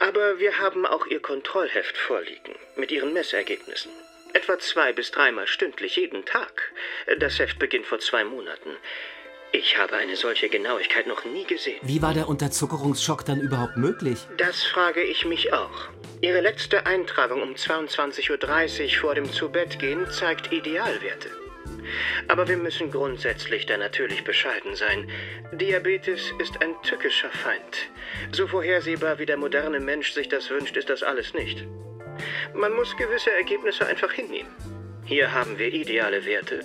Aber 0.00 0.38
wir 0.38 0.58
haben 0.58 0.86
auch 0.86 1.06
ihr 1.06 1.20
Kontrollheft 1.20 1.96
vorliegen 1.96 2.54
mit 2.76 2.90
ihren 2.90 3.12
Messergebnissen. 3.12 3.92
Etwa 4.32 4.58
zwei 4.58 4.92
bis 4.92 5.10
dreimal 5.10 5.46
stündlich 5.46 5.96
jeden 5.96 6.24
Tag. 6.24 6.72
Das 7.18 7.38
Heft 7.38 7.58
beginnt 7.58 7.86
vor 7.86 7.98
zwei 7.98 8.24
Monaten. 8.24 8.70
Ich 9.54 9.76
habe 9.76 9.96
eine 9.96 10.16
solche 10.16 10.48
Genauigkeit 10.48 11.06
noch 11.06 11.26
nie 11.26 11.44
gesehen. 11.44 11.78
Wie 11.82 12.00
war 12.00 12.14
der 12.14 12.26
Unterzuckerungsschock 12.26 13.26
dann 13.26 13.38
überhaupt 13.38 13.76
möglich? 13.76 14.26
Das 14.38 14.62
frage 14.62 15.02
ich 15.02 15.26
mich 15.26 15.52
auch. 15.52 15.90
Ihre 16.22 16.40
letzte 16.40 16.86
Eintragung 16.86 17.42
um 17.42 17.50
22.30 17.50 18.30
Uhr 18.30 19.00
vor 19.00 19.14
dem 19.14 19.30
Zubettgehen 19.30 20.10
zeigt 20.10 20.50
Idealwerte. 20.52 21.28
Aber 22.28 22.48
wir 22.48 22.56
müssen 22.56 22.90
grundsätzlich 22.90 23.66
da 23.66 23.76
natürlich 23.76 24.24
bescheiden 24.24 24.74
sein. 24.74 25.10
Diabetes 25.52 26.32
ist 26.38 26.62
ein 26.62 26.74
tückischer 26.82 27.30
Feind. 27.30 27.90
So 28.30 28.46
vorhersehbar 28.46 29.18
wie 29.18 29.26
der 29.26 29.36
moderne 29.36 29.80
Mensch 29.80 30.12
sich 30.12 30.30
das 30.30 30.48
wünscht, 30.48 30.78
ist 30.78 30.88
das 30.88 31.02
alles 31.02 31.34
nicht. 31.34 31.66
Man 32.54 32.72
muss 32.72 32.96
gewisse 32.96 33.32
Ergebnisse 33.32 33.84
einfach 33.84 34.12
hinnehmen. 34.12 34.50
Hier 35.04 35.34
haben 35.34 35.58
wir 35.58 35.74
ideale 35.74 36.24
Werte 36.24 36.64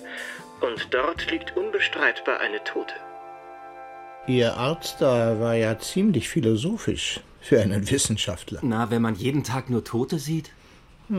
und 0.60 0.92
dort 0.92 1.30
liegt 1.30 1.56
unbestreitbar 1.56 2.40
eine 2.40 2.62
Tote. 2.64 2.94
Ihr 4.26 4.56
Arzt 4.56 5.00
da 5.00 5.40
war 5.40 5.54
ja 5.54 5.78
ziemlich 5.78 6.28
philosophisch 6.28 7.20
für 7.40 7.60
einen 7.60 7.90
Wissenschaftler. 7.90 8.60
Na, 8.62 8.90
wenn 8.90 9.02
man 9.02 9.14
jeden 9.14 9.44
Tag 9.44 9.70
nur 9.70 9.84
Tote 9.84 10.18
sieht? 10.18 10.50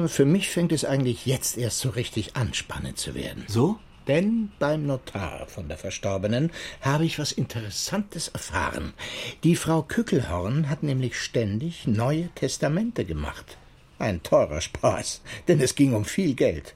Für 0.05 0.25
mich 0.25 0.49
fängt 0.49 0.71
es 0.71 0.85
eigentlich 0.85 1.25
jetzt 1.25 1.57
erst 1.57 1.79
so 1.79 1.89
richtig 1.89 2.35
an, 2.35 2.53
spannend 2.53 2.99
zu 2.99 3.15
werden. 3.15 3.45
So? 3.47 3.79
Denn 4.07 4.51
beim 4.59 4.85
Notar 4.85 5.47
von 5.47 5.67
der 5.67 5.77
Verstorbenen 5.77 6.51
habe 6.81 7.05
ich 7.05 7.19
was 7.19 7.31
Interessantes 7.31 8.27
erfahren. 8.27 8.93
Die 9.43 9.55
Frau 9.55 9.81
Kückelhorn 9.81 10.69
hat 10.69 10.83
nämlich 10.83 11.19
ständig 11.19 11.87
neue 11.87 12.29
Testamente 12.35 13.05
gemacht. 13.05 13.57
Ein 13.97 14.23
teurer 14.23 14.61
Spaß, 14.61 15.21
denn 15.47 15.59
es 15.59 15.75
ging 15.75 15.93
um 15.93 16.05
viel 16.05 16.33
Geld. 16.33 16.75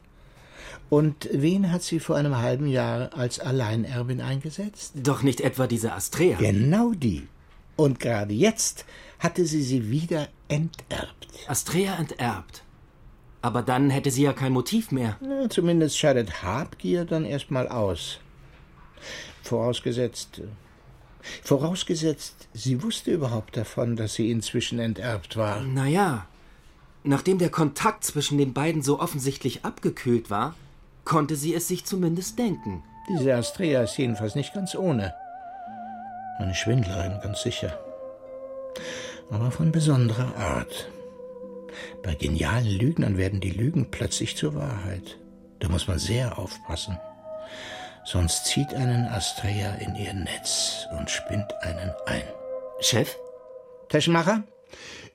Und 0.93 1.27
wen 1.32 1.71
hat 1.71 1.82
sie 1.82 1.99
vor 1.99 2.17
einem 2.17 2.38
halben 2.38 2.67
Jahr 2.67 3.17
als 3.17 3.39
Alleinerbin 3.39 4.21
eingesetzt? 4.21 4.93
Doch 4.93 5.23
nicht 5.23 5.41
etwa 5.41 5.65
diese 5.65 5.93
Astrea. 5.93 6.38
Genau 6.38 6.91
die. 6.91 7.27
Und 7.75 7.99
gerade 7.99 8.36
jetzt 8.36 8.86
hatte 9.17 9.43
sie 9.47 9.63
sie 9.63 9.89
wieder 9.89 10.27
enterbt. 10.49 11.27
Astrea 11.47 11.95
enterbt. 11.95 12.62
Aber 13.41 13.63
dann 13.63 13.89
hätte 13.89 14.12
sie 14.12 14.21
ja 14.21 14.34
kein 14.34 14.51
Motiv 14.51 14.91
mehr. 14.91 15.17
Na, 15.19 15.49
zumindest 15.49 15.97
scheidet 15.97 16.43
Habgier 16.43 17.06
dann 17.06 17.25
erstmal 17.25 17.69
aus. 17.69 18.19
Vorausgesetzt. 19.41 20.41
Vorausgesetzt, 21.43 22.49
sie 22.53 22.84
wusste 22.84 23.10
überhaupt 23.10 23.58
davon, 23.58 23.95
dass 23.95 24.13
sie 24.13 24.29
inzwischen 24.29 24.77
enterbt 24.77 25.38
war. 25.38 25.62
Naja, 25.62 26.27
nachdem 27.03 27.39
der 27.39 27.49
Kontakt 27.49 28.03
zwischen 28.03 28.38
den 28.38 28.53
beiden 28.53 28.84
so 28.84 28.99
offensichtlich 28.99 29.65
abgekühlt 29.65 30.29
war, 30.29 30.53
konnte 31.06 31.36
sie 31.36 31.54
es 31.54 31.68
sich 31.68 31.86
zumindest 31.86 32.39
denken. 32.39 32.84
Diese 33.10 33.36
Astrea 33.36 33.84
ist 33.84 33.98
jedenfalls 33.98 34.36
nicht 34.36 34.54
ganz 34.54 34.76
ohne. 34.76 35.13
Eine 36.38 36.56
Schwindlerin, 36.56 37.20
ganz 37.22 37.42
sicher. 37.42 37.78
Aber 39.30 39.52
von 39.52 39.72
besonderer 39.72 40.36
Art. 40.38 40.89
Bei 42.02 42.16
genialen 42.16 42.68
Lügnern 42.68 43.18
werden 43.18 43.39
die 43.39 43.52
Lügen 43.52 43.92
plötzlich 43.92 44.38
zur 44.38 44.56
Wahrheit. 44.56 45.18
Da 45.60 45.70
muss 45.70 45.88
man 45.88 46.00
sehr 46.00 46.38
aufpassen. 46.38 46.98
Sonst 48.06 48.46
zieht 48.46 48.74
einen 48.74 49.08
Astrea 49.08 49.76
in 49.76 49.96
ihr 49.96 50.13
Netz 50.13 50.88
und 50.98 51.10
spinnt 51.10 51.54
einen 51.62 51.92
ein. 52.06 52.24
Chef? 52.82 53.16
Taschenmacher? 53.89 54.44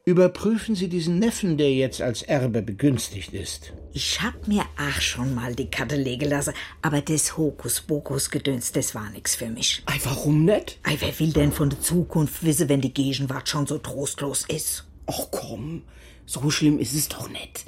Überprüfen 0.04 0.74
Sie 0.74 0.88
diesen 0.88 1.18
Neffen, 1.18 1.58
der 1.58 1.72
jetzt 1.74 2.00
als 2.00 2.22
Erbe 2.22 2.62
begünstigt 2.62 3.34
ist. 3.34 3.74
Ich 3.92 4.22
hab 4.22 4.48
mir 4.48 4.62
auch 4.78 5.00
schon 5.00 5.34
mal 5.34 5.54
die 5.54 5.70
Karte 5.70 5.96
legen 5.96 6.30
lassen, 6.30 6.54
aber 6.80 7.02
das 7.02 7.36
Hokuspokus-Gedöns, 7.36 8.72
das 8.72 8.94
war 8.94 9.10
nix 9.10 9.34
für 9.34 9.50
mich. 9.50 9.82
Ei, 9.86 9.98
warum 10.04 10.46
nicht? 10.46 10.78
Ei, 10.82 10.96
wer 11.00 11.18
will 11.18 11.32
denn 11.32 11.52
von 11.52 11.68
der 11.68 11.80
Zukunft 11.80 12.42
wissen, 12.42 12.70
wenn 12.70 12.80
die 12.80 12.94
Gegenwart 12.94 13.48
schon 13.48 13.66
so 13.66 13.76
trostlos 13.76 14.46
ist? 14.48 14.86
Ach 15.06 15.26
komm, 15.30 15.82
so 16.24 16.50
schlimm 16.50 16.78
ist 16.78 16.94
es 16.94 17.08
doch 17.08 17.28
nicht. 17.28 17.66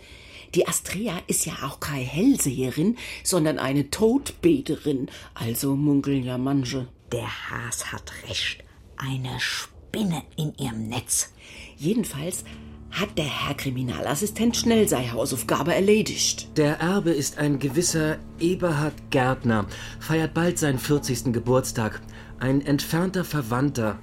Die 0.54 0.66
Astrea 0.66 1.22
ist 1.26 1.46
ja 1.46 1.52
auch 1.62 1.78
keine 1.78 2.04
Hellseherin, 2.04 2.96
sondern 3.22 3.58
eine 3.58 3.90
Todbeterin, 3.90 5.08
also 5.34 5.76
munkeln 5.76 6.24
ja 6.24 6.38
manche. 6.38 6.88
Der 7.12 7.50
Haas 7.50 7.92
hat 7.92 8.12
recht. 8.28 8.64
Eine 8.96 9.38
Spinne 9.38 10.22
in 10.36 10.54
ihrem 10.58 10.88
Netz. 10.88 11.32
Jedenfalls 11.80 12.44
hat 12.90 13.16
der 13.16 13.24
Herr 13.24 13.54
Kriminalassistent 13.54 14.54
schnell 14.54 14.86
seine 14.86 15.12
Hausaufgabe 15.12 15.74
erledigt. 15.74 16.54
Der 16.58 16.78
Erbe 16.78 17.10
ist 17.10 17.38
ein 17.38 17.58
gewisser 17.58 18.18
Eberhard 18.38 18.92
Gärtner, 19.08 19.64
feiert 19.98 20.34
bald 20.34 20.58
seinen 20.58 20.78
40. 20.78 21.32
Geburtstag. 21.32 22.02
Ein 22.38 22.60
entfernter 22.60 23.24
Verwandter, 23.24 23.98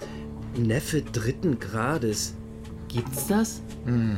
Neffe 0.58 1.04
dritten 1.04 1.60
Grades. 1.60 2.34
Gibt's 2.88 3.28
das? 3.28 3.62
Hm. 3.86 4.18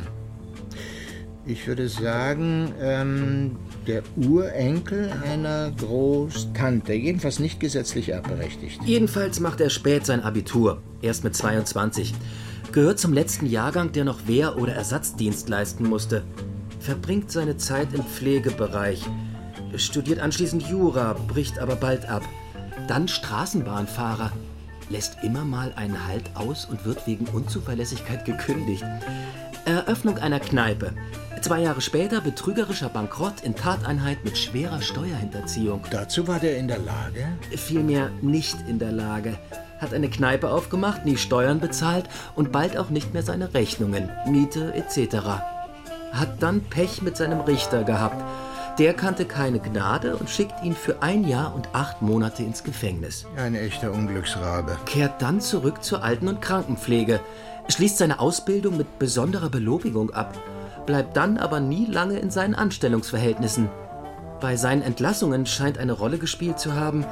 Ich 1.45 1.67
würde 1.67 1.89
sagen, 1.89 2.71
ähm, 2.79 3.57
der 3.87 4.03
Urenkel 4.15 5.11
einer 5.25 5.71
Großtante, 5.71 6.93
jedenfalls 6.93 7.39
nicht 7.39 7.59
gesetzlich 7.59 8.07
erbberechtigt. 8.07 8.79
Jedenfalls 8.85 9.41
macht 9.41 9.59
er 9.59 9.69
spät 9.69 10.05
sein 10.05 10.21
Abitur, 10.21 10.81
erst 11.01 11.25
mit 11.25 11.35
22. 11.35 12.13
Gehört 12.71 12.99
zum 12.99 13.13
letzten 13.13 13.47
Jahrgang, 13.47 13.91
der 13.93 14.05
noch 14.05 14.27
Wehr- 14.27 14.57
oder 14.57 14.73
Ersatzdienst 14.73 15.49
leisten 15.49 15.89
musste. 15.89 16.23
Verbringt 16.79 17.31
seine 17.31 17.57
Zeit 17.57 17.93
im 17.93 18.03
Pflegebereich. 18.03 19.03
Studiert 19.75 20.19
anschließend 20.19 20.63
Jura, 20.69 21.13
bricht 21.13 21.57
aber 21.57 21.75
bald 21.75 22.07
ab. 22.07 22.21
Dann 22.87 23.07
Straßenbahnfahrer. 23.07 24.31
Lässt 24.89 25.17
immer 25.23 25.45
mal 25.45 25.73
einen 25.75 26.07
Halt 26.07 26.35
aus 26.35 26.65
und 26.65 26.85
wird 26.85 27.07
wegen 27.07 27.25
Unzuverlässigkeit 27.25 28.23
gekündigt. 28.25 28.83
Eröffnung 29.65 30.19
einer 30.19 30.39
Kneipe. 30.39 30.93
Zwei 31.41 31.61
Jahre 31.61 31.81
später 31.81 32.21
betrügerischer 32.21 32.89
Bankrott 32.89 33.41
in 33.41 33.55
Tateinheit 33.55 34.23
mit 34.23 34.37
schwerer 34.37 34.81
Steuerhinterziehung. 34.81 35.81
Dazu 35.89 36.27
war 36.27 36.39
der 36.39 36.57
in 36.57 36.67
der 36.67 36.79
Lage? 36.79 37.27
Vielmehr 37.55 38.11
nicht 38.21 38.57
in 38.67 38.77
der 38.77 38.91
Lage. 38.91 39.39
Hat 39.79 39.93
eine 39.93 40.09
Kneipe 40.09 40.49
aufgemacht, 40.49 41.05
nie 41.05 41.17
Steuern 41.17 41.59
bezahlt 41.59 42.09
und 42.35 42.51
bald 42.51 42.77
auch 42.77 42.89
nicht 42.89 43.13
mehr 43.13 43.23
seine 43.23 43.53
Rechnungen, 43.53 44.09
Miete 44.27 44.73
etc. 44.73 45.15
Hat 46.11 46.41
dann 46.41 46.61
Pech 46.61 47.01
mit 47.01 47.15
seinem 47.15 47.41
Richter 47.41 47.83
gehabt. 47.83 48.23
Der 48.77 48.93
kannte 48.93 49.25
keine 49.25 49.59
Gnade 49.59 50.15
und 50.15 50.29
schickt 50.29 50.63
ihn 50.63 50.73
für 50.73 51.01
ein 51.01 51.27
Jahr 51.27 51.53
und 51.53 51.69
acht 51.73 52.01
Monate 52.01 52.43
ins 52.43 52.63
Gefängnis. 52.63 53.25
Ein 53.35 53.55
echter 53.55 53.91
Unglücksrabe. 53.91 54.77
Kehrt 54.85 55.21
dann 55.21 55.41
zurück 55.41 55.83
zur 55.83 56.03
Alten- 56.03 56.29
und 56.29 56.41
Krankenpflege, 56.41 57.19
schließt 57.67 57.97
seine 57.97 58.19
Ausbildung 58.19 58.77
mit 58.77 58.97
besonderer 58.97 59.49
Belobigung 59.49 60.11
ab, 60.11 60.33
bleibt 60.85 61.17
dann 61.17 61.37
aber 61.37 61.59
nie 61.59 61.85
lange 61.85 62.19
in 62.19 62.31
seinen 62.31 62.55
Anstellungsverhältnissen. 62.55 63.69
Bei 64.39 64.55
seinen 64.55 64.81
Entlassungen 64.81 65.45
scheint 65.45 65.77
eine 65.77 65.91
Rolle 65.91 66.17
gespielt 66.17 66.59
zu 66.59 66.73
haben, 66.73 67.05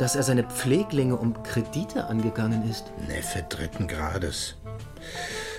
dass 0.00 0.16
er 0.16 0.22
seine 0.22 0.44
Pfleglinge 0.44 1.16
um 1.16 1.42
Kredite 1.42 2.06
angegangen 2.06 2.68
ist. 2.70 2.84
Neffe 3.06 3.44
dritten 3.48 3.86
Grades. 3.86 4.54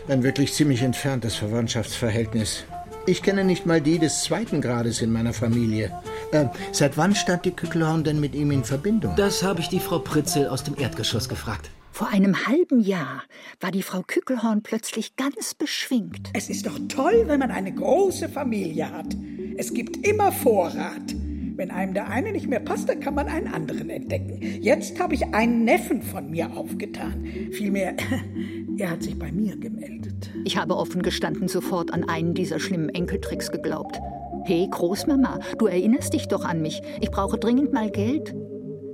Ein 0.08 0.24
wirklich 0.24 0.54
ziemlich 0.54 0.82
entferntes 0.82 1.36
Verwandtschaftsverhältnis. 1.36 2.64
Ich 3.06 3.22
kenne 3.22 3.44
nicht 3.44 3.66
mal 3.66 3.82
die 3.82 4.00
des 4.00 4.24
zweiten 4.24 4.60
Grades 4.60 5.02
in 5.02 5.12
meiner 5.12 5.34
Familie. 5.34 5.92
Äh, 6.32 6.46
seit 6.72 6.98
wann 6.98 7.14
stand 7.14 7.46
die 7.46 7.52
Kückelhorn 7.52 8.04
denn 8.04 8.20
mit 8.20 8.34
ihm 8.34 8.52
in 8.52 8.64
Verbindung? 8.64 9.16
Das 9.16 9.44
habe 9.44 9.60
ich 9.60 9.70
die 9.70 9.80
Frau 9.80 10.00
Pritzel 10.00 10.48
aus 10.48 10.64
dem 10.64 10.78
Erdgeschoss 10.78 11.30
gefragt. 11.30 11.70
Vor 11.92 12.08
einem 12.08 12.48
halben 12.48 12.80
Jahr 12.80 13.24
war 13.60 13.70
die 13.70 13.84
Frau 13.84 14.02
Kückelhorn 14.02 14.64
plötzlich 14.64 15.16
ganz 15.18 15.54
beschwingt. 15.54 16.30
Es 16.34 16.50
ist 16.50 16.66
doch 16.66 16.80
toll, 16.88 17.26
wenn 17.28 17.40
man 17.40 17.52
eine 17.52 17.74
große 17.74 18.30
Familie 18.30 18.92
hat. 18.92 19.16
Es 19.58 19.74
gibt 19.74 20.08
immer 20.08 20.32
Vorrat. 20.32 21.14
Wenn 21.56 21.72
einem 21.72 21.94
der 21.94 22.10
eine 22.10 22.32
nicht 22.32 22.48
mehr 22.48 22.60
passt, 22.60 22.90
dann 22.90 23.00
kann 23.00 23.16
man 23.16 23.28
einen 23.28 23.48
anderen 23.48 23.90
entdecken. 23.90 24.40
Jetzt 24.62 25.00
habe 25.00 25.14
ich 25.14 25.34
einen 25.34 25.66
Neffen 25.66 26.02
von 26.02 26.30
mir 26.30 26.56
aufgetan. 26.56 27.26
Vielmehr, 27.52 27.96
er 28.78 28.92
hat 28.92 29.04
sich 29.04 29.18
bei 29.18 29.32
mir 29.32 29.58
gemeldet. 29.58 30.32
Ich 30.46 30.58
habe 30.58 30.76
offen 30.76 31.02
gestanden 31.02 31.48
sofort 31.48 31.94
an 31.94 32.08
einen 32.08 32.34
dieser 32.34 32.60
schlimmen 32.60 32.90
Enkeltricks 32.90 33.52
geglaubt. 33.52 34.00
Hey, 34.46 34.68
Großmama, 34.72 35.40
du 35.60 35.68
erinnerst 35.68 36.14
dich 36.14 36.28
doch 36.28 36.46
an 36.46 36.62
mich. 36.62 36.82
Ich 37.00 37.12
brauche 37.12 37.38
dringend 37.38 37.74
mal 37.74 37.92
Geld. 37.92 38.34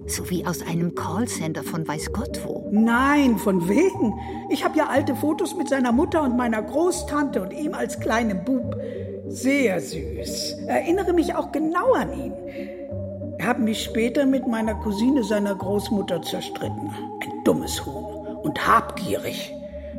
So 0.08 0.30
wie 0.30 0.46
aus 0.46 0.62
einem 0.62 0.96
Callcenter 0.96 1.64
von 1.64 1.86
weiß 1.88 2.14
Gott 2.14 2.42
wo. 2.46 2.70
Nein, 2.72 3.38
von 3.38 3.68
wegen. 3.68 4.14
Ich 4.50 4.64
habe 4.64 4.78
ja 4.78 4.88
alte 4.88 5.16
Fotos 5.16 5.56
mit 5.56 5.68
seiner 5.68 5.92
Mutter 5.92 6.24
und 6.24 6.38
meiner 6.38 6.62
Großtante 6.62 7.42
und 7.42 7.52
ihm 7.52 7.74
als 7.74 8.00
kleinem 8.00 8.44
Bub. 8.46 8.78
Sehr 9.30 9.82
süß. 9.82 10.58
Erinnere 10.68 11.14
mich 11.14 11.36
auch 11.36 11.52
genau 11.52 11.94
an 11.94 12.14
ihn. 12.14 12.34
Er 13.38 13.48
hat 13.48 13.60
mich 13.60 13.84
später 13.84 14.26
mit 14.26 14.48
meiner 14.48 14.76
Cousine 14.76 15.24
seiner 15.24 15.56
Großmutter 15.56 16.22
zerstritten. 16.22 16.90
Ein 17.22 17.44
dummes 17.44 17.86
Huhn 17.86 18.38
und 18.44 18.68
habgierig. 18.68 19.54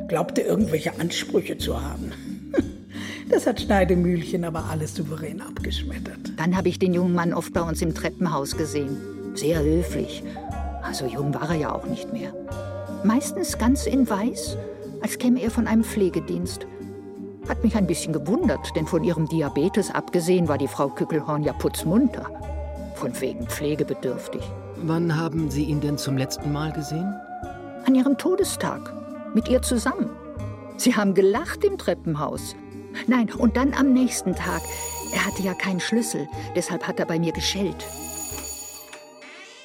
Glaubte 0.07 0.41
irgendwelche 0.41 0.99
Ansprüche 0.99 1.57
zu 1.57 1.81
haben. 1.81 2.11
Das 3.29 3.45
hat 3.45 3.61
Schneidemühlchen 3.61 4.43
aber 4.43 4.65
alles 4.71 4.95
souverän 4.95 5.39
abgeschmettert. 5.39 6.33
Dann 6.37 6.57
habe 6.57 6.67
ich 6.67 6.79
den 6.79 6.95
jungen 6.95 7.13
Mann 7.13 7.31
oft 7.31 7.53
bei 7.53 7.61
uns 7.61 7.79
im 7.79 7.93
Treppenhaus 7.93 8.57
gesehen. 8.57 8.97
Sehr 9.35 9.61
höflich. 9.61 10.23
Also 10.81 11.05
jung 11.05 11.31
war 11.35 11.51
er 11.51 11.55
ja 11.55 11.71
auch 11.71 11.85
nicht 11.85 12.11
mehr. 12.11 12.33
Meistens 13.03 13.59
ganz 13.59 13.85
in 13.85 14.09
Weiß, 14.09 14.57
als 15.01 15.19
käme 15.19 15.41
er 15.41 15.51
von 15.51 15.67
einem 15.67 15.83
Pflegedienst. 15.83 16.65
Hat 17.49 17.63
mich 17.63 17.75
ein 17.75 17.87
bisschen 17.87 18.13
gewundert, 18.13 18.75
denn 18.75 18.85
von 18.85 19.03
ihrem 19.03 19.27
Diabetes 19.27 19.89
abgesehen 19.89 20.47
war 20.47 20.59
die 20.59 20.67
Frau 20.67 20.87
Kückelhorn 20.87 21.43
ja 21.43 21.51
putzmunter. 21.51 22.29
Von 22.93 23.19
wegen 23.19 23.47
pflegebedürftig. 23.47 24.43
Wann 24.77 25.17
haben 25.17 25.49
Sie 25.49 25.63
ihn 25.63 25.81
denn 25.81 25.97
zum 25.97 26.15
letzten 26.15 26.51
Mal 26.51 26.71
gesehen? 26.71 27.11
An 27.85 27.95
ihrem 27.95 28.17
Todestag. 28.19 28.93
Mit 29.33 29.49
ihr 29.49 29.63
zusammen. 29.63 30.11
Sie 30.77 30.95
haben 30.95 31.15
gelacht 31.15 31.63
im 31.63 31.79
Treppenhaus. 31.79 32.55
Nein, 33.07 33.31
und 33.33 33.57
dann 33.57 33.73
am 33.73 33.93
nächsten 33.93 34.35
Tag. 34.35 34.61
Er 35.11 35.25
hatte 35.25 35.41
ja 35.41 35.55
keinen 35.55 35.79
Schlüssel, 35.79 36.27
deshalb 36.55 36.87
hat 36.87 36.99
er 36.99 37.05
bei 37.07 37.17
mir 37.17 37.31
geschellt. 37.31 37.83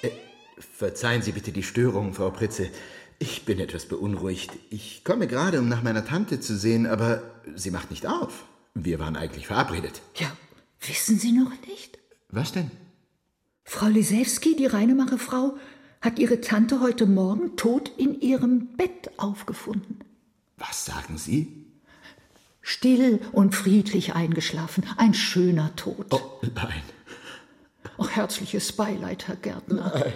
Äh, 0.00 0.10
verzeihen 0.58 1.20
Sie 1.20 1.32
bitte 1.32 1.52
die 1.52 1.62
Störung, 1.62 2.14
Frau 2.14 2.30
Pritze. 2.30 2.70
Ich 3.18 3.44
bin 3.44 3.60
etwas 3.60 3.86
beunruhigt. 3.86 4.50
Ich 4.70 5.04
komme 5.04 5.26
gerade, 5.26 5.60
um 5.60 5.68
nach 5.68 5.82
meiner 5.82 6.04
Tante 6.04 6.40
zu 6.40 6.56
sehen, 6.56 6.86
aber 6.86 7.22
sie 7.54 7.70
macht 7.70 7.90
nicht 7.90 8.06
auf. 8.06 8.44
Wir 8.74 8.98
waren 8.98 9.16
eigentlich 9.16 9.46
verabredet. 9.46 10.02
Ja, 10.16 10.30
wissen 10.80 11.18
Sie 11.18 11.32
noch 11.32 11.52
nicht? 11.68 11.98
Was 12.28 12.52
denn? 12.52 12.70
Frau 13.64 13.86
Lisewski, 13.86 14.56
die 14.56 14.66
Reinemacherfrau, 14.66 15.56
hat 16.00 16.18
ihre 16.18 16.40
Tante 16.40 16.80
heute 16.80 17.06
Morgen 17.06 17.56
tot 17.56 17.90
in 17.96 18.20
ihrem 18.20 18.76
Bett 18.76 19.10
aufgefunden. 19.16 20.00
Was 20.56 20.84
sagen 20.84 21.16
Sie? 21.16 21.66
Still 22.60 23.20
und 23.32 23.54
friedlich 23.54 24.14
eingeschlafen. 24.14 24.84
Ein 24.96 25.14
schöner 25.14 25.74
Tod. 25.76 26.06
Oh, 26.10 26.40
nein. 26.54 26.82
Ach, 27.98 28.10
herzliches 28.10 28.72
Beileid, 28.72 29.28
Herr 29.28 29.36
Gärtner. 29.36 29.92
Nein. 29.94 30.12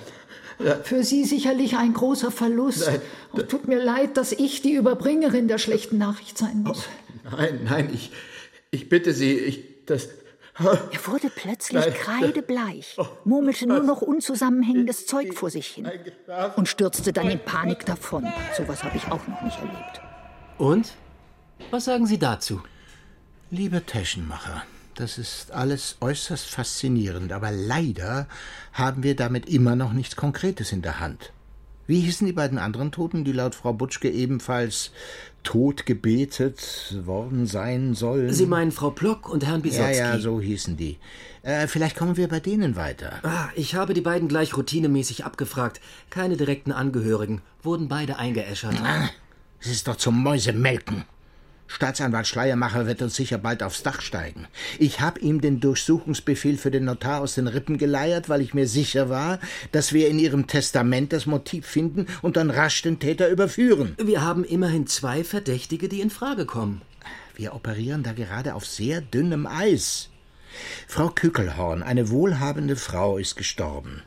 Für 0.82 1.04
Sie 1.04 1.24
sicherlich 1.24 1.76
ein 1.76 1.94
großer 1.94 2.30
Verlust. 2.30 2.86
Nein. 2.86 3.00
Oh, 3.32 3.42
tut 3.42 3.68
mir 3.68 3.82
leid, 3.82 4.16
dass 4.16 4.32
ich 4.32 4.62
die 4.62 4.72
Überbringerin 4.72 5.46
der 5.48 5.58
schlechten 5.58 5.98
Nachricht 5.98 6.36
sein 6.36 6.62
muss. 6.64 6.88
Oh, 7.24 7.36
nein, 7.36 7.60
nein, 7.64 7.90
ich, 7.92 8.10
ich 8.70 8.88
bitte 8.88 9.12
Sie, 9.12 9.34
ich, 9.34 9.64
das... 9.86 10.08
Er 10.58 11.06
wurde 11.06 11.30
plötzlich 11.30 11.84
Nein. 11.84 11.94
kreidebleich, 11.94 12.96
murmelte 13.24 13.68
nur 13.68 13.80
noch 13.84 14.02
unzusammenhängendes 14.02 15.06
Zeug 15.06 15.32
vor 15.34 15.50
sich 15.50 15.68
hin 15.68 15.88
und 16.56 16.66
stürzte 16.66 17.12
dann 17.12 17.30
in 17.30 17.38
Panik 17.38 17.86
davon. 17.86 18.26
Sowas 18.56 18.82
habe 18.82 18.96
ich 18.96 19.04
auch 19.06 19.24
noch 19.28 19.40
nicht 19.42 19.56
erlebt. 19.58 20.00
Und? 20.58 20.94
Was 21.70 21.84
sagen 21.84 22.06
Sie 22.06 22.18
dazu? 22.18 22.60
Lieber 23.52 23.86
Taschenmacher, 23.86 24.64
das 24.98 25.16
ist 25.18 25.52
alles 25.52 25.96
äußerst 26.00 26.46
faszinierend, 26.46 27.32
aber 27.32 27.50
leider 27.52 28.26
haben 28.72 29.02
wir 29.02 29.14
damit 29.14 29.48
immer 29.48 29.76
noch 29.76 29.92
nichts 29.92 30.16
Konkretes 30.16 30.72
in 30.72 30.82
der 30.82 30.98
Hand. 30.98 31.32
Wie 31.86 32.00
hießen 32.00 32.26
die 32.26 32.32
beiden 32.34 32.58
anderen 32.58 32.92
Toten, 32.92 33.24
die 33.24 33.32
laut 33.32 33.54
Frau 33.54 33.72
Butschke 33.72 34.10
ebenfalls 34.10 34.90
tot 35.42 35.86
gebetet 35.86 36.96
worden 37.06 37.46
sein 37.46 37.94
sollen? 37.94 38.32
Sie 38.34 38.44
meinen 38.44 38.72
Frau 38.72 38.90
Plock 38.90 39.28
und 39.28 39.46
Herrn 39.46 39.60
Ja, 39.60 39.62
Bisotski? 39.62 39.96
ja, 39.98 40.18
so 40.18 40.40
hießen 40.40 40.76
die. 40.76 40.98
Äh, 41.42 41.66
vielleicht 41.66 41.96
kommen 41.96 42.16
wir 42.18 42.28
bei 42.28 42.40
denen 42.40 42.76
weiter. 42.76 43.20
Ah, 43.22 43.48
ich 43.54 43.74
habe 43.74 43.94
die 43.94 44.02
beiden 44.02 44.28
gleich 44.28 44.54
routinemäßig 44.54 45.24
abgefragt. 45.24 45.80
Keine 46.10 46.36
direkten 46.36 46.72
Angehörigen. 46.72 47.40
Wurden 47.62 47.88
beide 47.88 48.18
eingeäschert. 48.18 48.74
Ah, 48.82 49.08
es 49.60 49.68
ist 49.68 49.88
doch 49.88 49.96
zum 49.96 50.22
Mäusemelken. 50.22 51.04
Staatsanwalt 51.68 52.26
Schleiermacher 52.26 52.86
wird 52.86 53.02
uns 53.02 53.14
sicher 53.14 53.38
bald 53.38 53.62
aufs 53.62 53.82
Dach 53.82 54.00
steigen. 54.00 54.48
Ich 54.78 55.00
habe 55.00 55.20
ihm 55.20 55.40
den 55.40 55.60
Durchsuchungsbefehl 55.60 56.56
für 56.56 56.70
den 56.70 56.86
Notar 56.86 57.20
aus 57.20 57.34
den 57.34 57.46
Rippen 57.46 57.78
geleiert, 57.78 58.28
weil 58.28 58.40
ich 58.40 58.54
mir 58.54 58.66
sicher 58.66 59.10
war, 59.10 59.38
dass 59.70 59.92
wir 59.92 60.08
in 60.08 60.18
ihrem 60.18 60.46
Testament 60.46 61.12
das 61.12 61.26
Motiv 61.26 61.66
finden 61.66 62.06
und 62.22 62.36
dann 62.36 62.50
rasch 62.50 62.82
den 62.82 62.98
Täter 62.98 63.28
überführen. 63.28 63.94
Wir 64.02 64.22
haben 64.22 64.44
immerhin 64.44 64.86
zwei 64.86 65.22
Verdächtige, 65.22 65.88
die 65.88 66.00
in 66.00 66.10
Frage 66.10 66.46
kommen. 66.46 66.80
Wir 67.36 67.54
operieren 67.54 68.02
da 68.02 68.12
gerade 68.14 68.54
auf 68.54 68.66
sehr 68.66 69.00
dünnem 69.00 69.46
Eis. 69.46 70.08
Frau 70.86 71.08
Kückelhorn, 71.10 71.82
eine 71.82 72.10
wohlhabende 72.10 72.76
Frau, 72.76 73.18
ist 73.18 73.36
gestorben. 73.36 74.02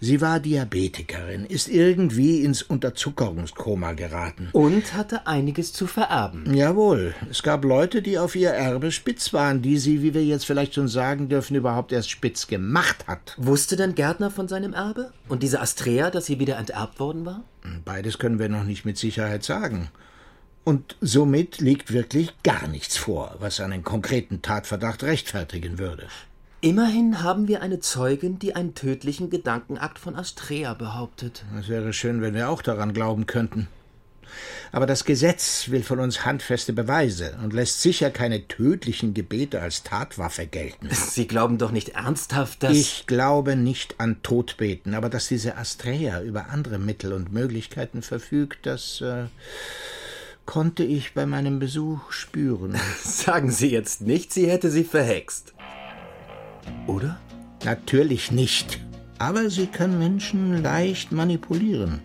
Sie 0.00 0.20
war 0.20 0.40
Diabetikerin, 0.40 1.46
ist 1.46 1.68
irgendwie 1.68 2.42
ins 2.42 2.62
Unterzuckerungskoma 2.62 3.92
geraten. 3.92 4.48
Und 4.52 4.94
hatte 4.94 5.26
einiges 5.26 5.72
zu 5.72 5.86
vererben. 5.86 6.54
Jawohl, 6.54 7.14
es 7.30 7.42
gab 7.42 7.64
Leute, 7.64 8.02
die 8.02 8.18
auf 8.18 8.36
ihr 8.36 8.50
Erbe 8.50 8.92
spitz 8.92 9.32
waren, 9.32 9.62
die 9.62 9.78
sie, 9.78 10.02
wie 10.02 10.14
wir 10.14 10.24
jetzt 10.24 10.46
vielleicht 10.46 10.74
schon 10.74 10.88
sagen 10.88 11.28
dürfen, 11.28 11.56
überhaupt 11.56 11.92
erst 11.92 12.10
spitz 12.10 12.46
gemacht 12.46 13.06
hat. 13.06 13.34
Wusste 13.38 13.76
denn 13.76 13.94
Gärtner 13.94 14.30
von 14.30 14.48
seinem 14.48 14.74
Erbe? 14.74 15.12
Und 15.28 15.42
diese 15.42 15.60
Astrea, 15.60 16.10
dass 16.10 16.26
sie 16.26 16.38
wieder 16.38 16.56
enterbt 16.58 17.00
worden 17.00 17.24
war? 17.24 17.44
Beides 17.84 18.18
können 18.18 18.38
wir 18.38 18.48
noch 18.48 18.64
nicht 18.64 18.84
mit 18.84 18.98
Sicherheit 18.98 19.44
sagen. 19.44 19.90
Und 20.64 20.96
somit 21.00 21.60
liegt 21.60 21.92
wirklich 21.92 22.34
gar 22.42 22.66
nichts 22.66 22.96
vor, 22.96 23.36
was 23.38 23.60
einen 23.60 23.84
konkreten 23.84 24.42
Tatverdacht 24.42 25.04
rechtfertigen 25.04 25.78
würde. 25.78 26.08
Immerhin 26.66 27.22
haben 27.22 27.46
wir 27.46 27.62
eine 27.62 27.78
Zeugin, 27.78 28.40
die 28.40 28.56
einen 28.56 28.74
tödlichen 28.74 29.30
Gedankenakt 29.30 30.00
von 30.00 30.16
Astrea 30.16 30.74
behauptet. 30.74 31.44
Es 31.60 31.68
wäre 31.68 31.92
schön, 31.92 32.22
wenn 32.22 32.34
wir 32.34 32.48
auch 32.48 32.60
daran 32.60 32.92
glauben 32.92 33.26
könnten. 33.26 33.68
Aber 34.72 34.86
das 34.86 35.04
Gesetz 35.04 35.68
will 35.68 35.84
von 35.84 36.00
uns 36.00 36.24
handfeste 36.24 36.72
Beweise 36.72 37.38
und 37.40 37.52
lässt 37.52 37.82
sicher 37.82 38.10
keine 38.10 38.48
tödlichen 38.48 39.14
Gebete 39.14 39.62
als 39.62 39.84
Tatwaffe 39.84 40.48
gelten. 40.48 40.88
Sie 40.90 41.28
glauben 41.28 41.58
doch 41.58 41.70
nicht 41.70 41.90
ernsthaft, 41.90 42.64
dass. 42.64 42.72
Ich 42.72 43.06
glaube 43.06 43.54
nicht 43.54 44.00
an 44.00 44.24
Todbeten, 44.24 44.94
aber 44.94 45.08
dass 45.08 45.28
diese 45.28 45.56
Astrea 45.56 46.20
über 46.22 46.48
andere 46.48 46.80
Mittel 46.80 47.12
und 47.12 47.32
Möglichkeiten 47.32 48.02
verfügt, 48.02 48.66
das 48.66 49.00
äh, 49.02 49.26
konnte 50.46 50.82
ich 50.82 51.14
bei 51.14 51.26
meinem 51.26 51.60
Besuch 51.60 52.10
spüren. 52.10 52.76
Sagen 53.04 53.52
Sie 53.52 53.70
jetzt 53.70 54.00
nicht, 54.00 54.32
sie 54.32 54.50
hätte 54.50 54.68
sie 54.68 54.82
verhext. 54.82 55.52
Oder? 56.86 57.18
Natürlich 57.64 58.30
nicht. 58.30 58.80
Aber 59.18 59.48
sie 59.50 59.66
kann 59.66 59.98
Menschen 59.98 60.62
leicht 60.62 61.10
manipulieren. 61.12 62.00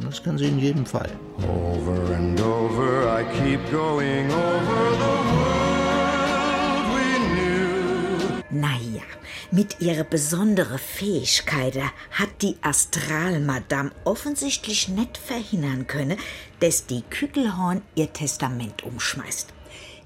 Das 0.00 0.22
kann 0.22 0.38
sie 0.38 0.46
in 0.46 0.58
jedem 0.58 0.86
Fall. 0.86 1.10
Over 1.38 2.14
and 2.14 2.40
over, 2.40 3.20
I 3.20 3.24
keep 3.38 3.60
going 3.70 4.30
over 4.30 4.90
the 5.02 5.14
world 5.32 6.84
we 6.94 7.18
knew. 7.34 8.42
Naja, 8.50 9.02
mit 9.50 9.80
ihrer 9.80 10.04
besonderen 10.04 10.78
Fähigkeit 10.78 11.76
hat 12.10 12.42
die 12.42 12.56
Astralmadame 12.60 13.90
offensichtlich 14.04 14.88
nicht 14.88 15.16
verhindern 15.16 15.86
können, 15.86 16.18
dass 16.60 16.86
die 16.86 17.02
Kügelhorn 17.02 17.82
ihr 17.94 18.12
Testament 18.12 18.84
umschmeißt. 18.84 19.52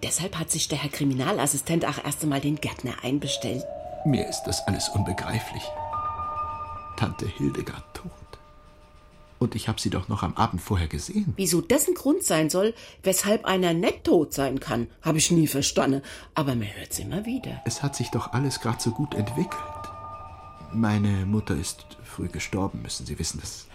Deshalb 0.02 0.38
hat 0.38 0.50
sich 0.50 0.68
der 0.68 0.78
Herr 0.78 0.90
Kriminalassistent 0.90 1.84
auch 1.84 2.04
erst 2.04 2.22
einmal 2.22 2.40
den 2.40 2.56
Gärtner 2.56 2.94
einbestellt. 3.02 3.64
Mir 4.04 4.28
ist 4.28 4.44
das 4.44 4.66
alles 4.66 4.88
unbegreiflich. 4.90 5.62
Tante 6.96 7.26
Hildegard 7.26 7.84
tot. 7.94 8.11
Und 9.38 9.54
ich 9.54 9.68
habe 9.68 9.80
sie 9.80 9.90
doch 9.90 10.08
noch 10.08 10.22
am 10.22 10.34
Abend 10.34 10.61
vorher 10.61 10.88
gesehen. 10.88 11.32
Wieso 11.37 11.61
das 11.61 11.87
ein 11.87 11.94
Grund 11.94 12.24
sein 12.24 12.50
soll, 12.50 12.74
weshalb 13.02 13.44
einer 13.44 13.72
nicht 13.72 14.04
tot 14.04 14.32
sein 14.34 14.58
kann, 14.58 14.88
habe 15.02 15.18
ich 15.18 15.30
nie 15.30 15.46
verstanden. 15.46 16.02
Aber 16.34 16.54
man 16.54 16.66
hört's 16.66 16.98
immer 16.98 17.24
wieder. 17.24 17.62
Es 17.64 17.82
hat 17.82 17.94
sich 17.94 18.11
doch 18.11 18.32
alles 18.32 18.61
gerade 18.61 18.80
so 18.80 18.90
gut 18.90 19.14
entwickelt. 19.14 19.62
Meine 20.72 21.24
Mutter 21.24 21.56
ist 21.56 21.87
früh 22.04 22.28
gestorben, 22.28 22.82
müssen 22.82 23.06
Sie 23.06 23.18
wissen. 23.18 23.40
Das 23.40 23.66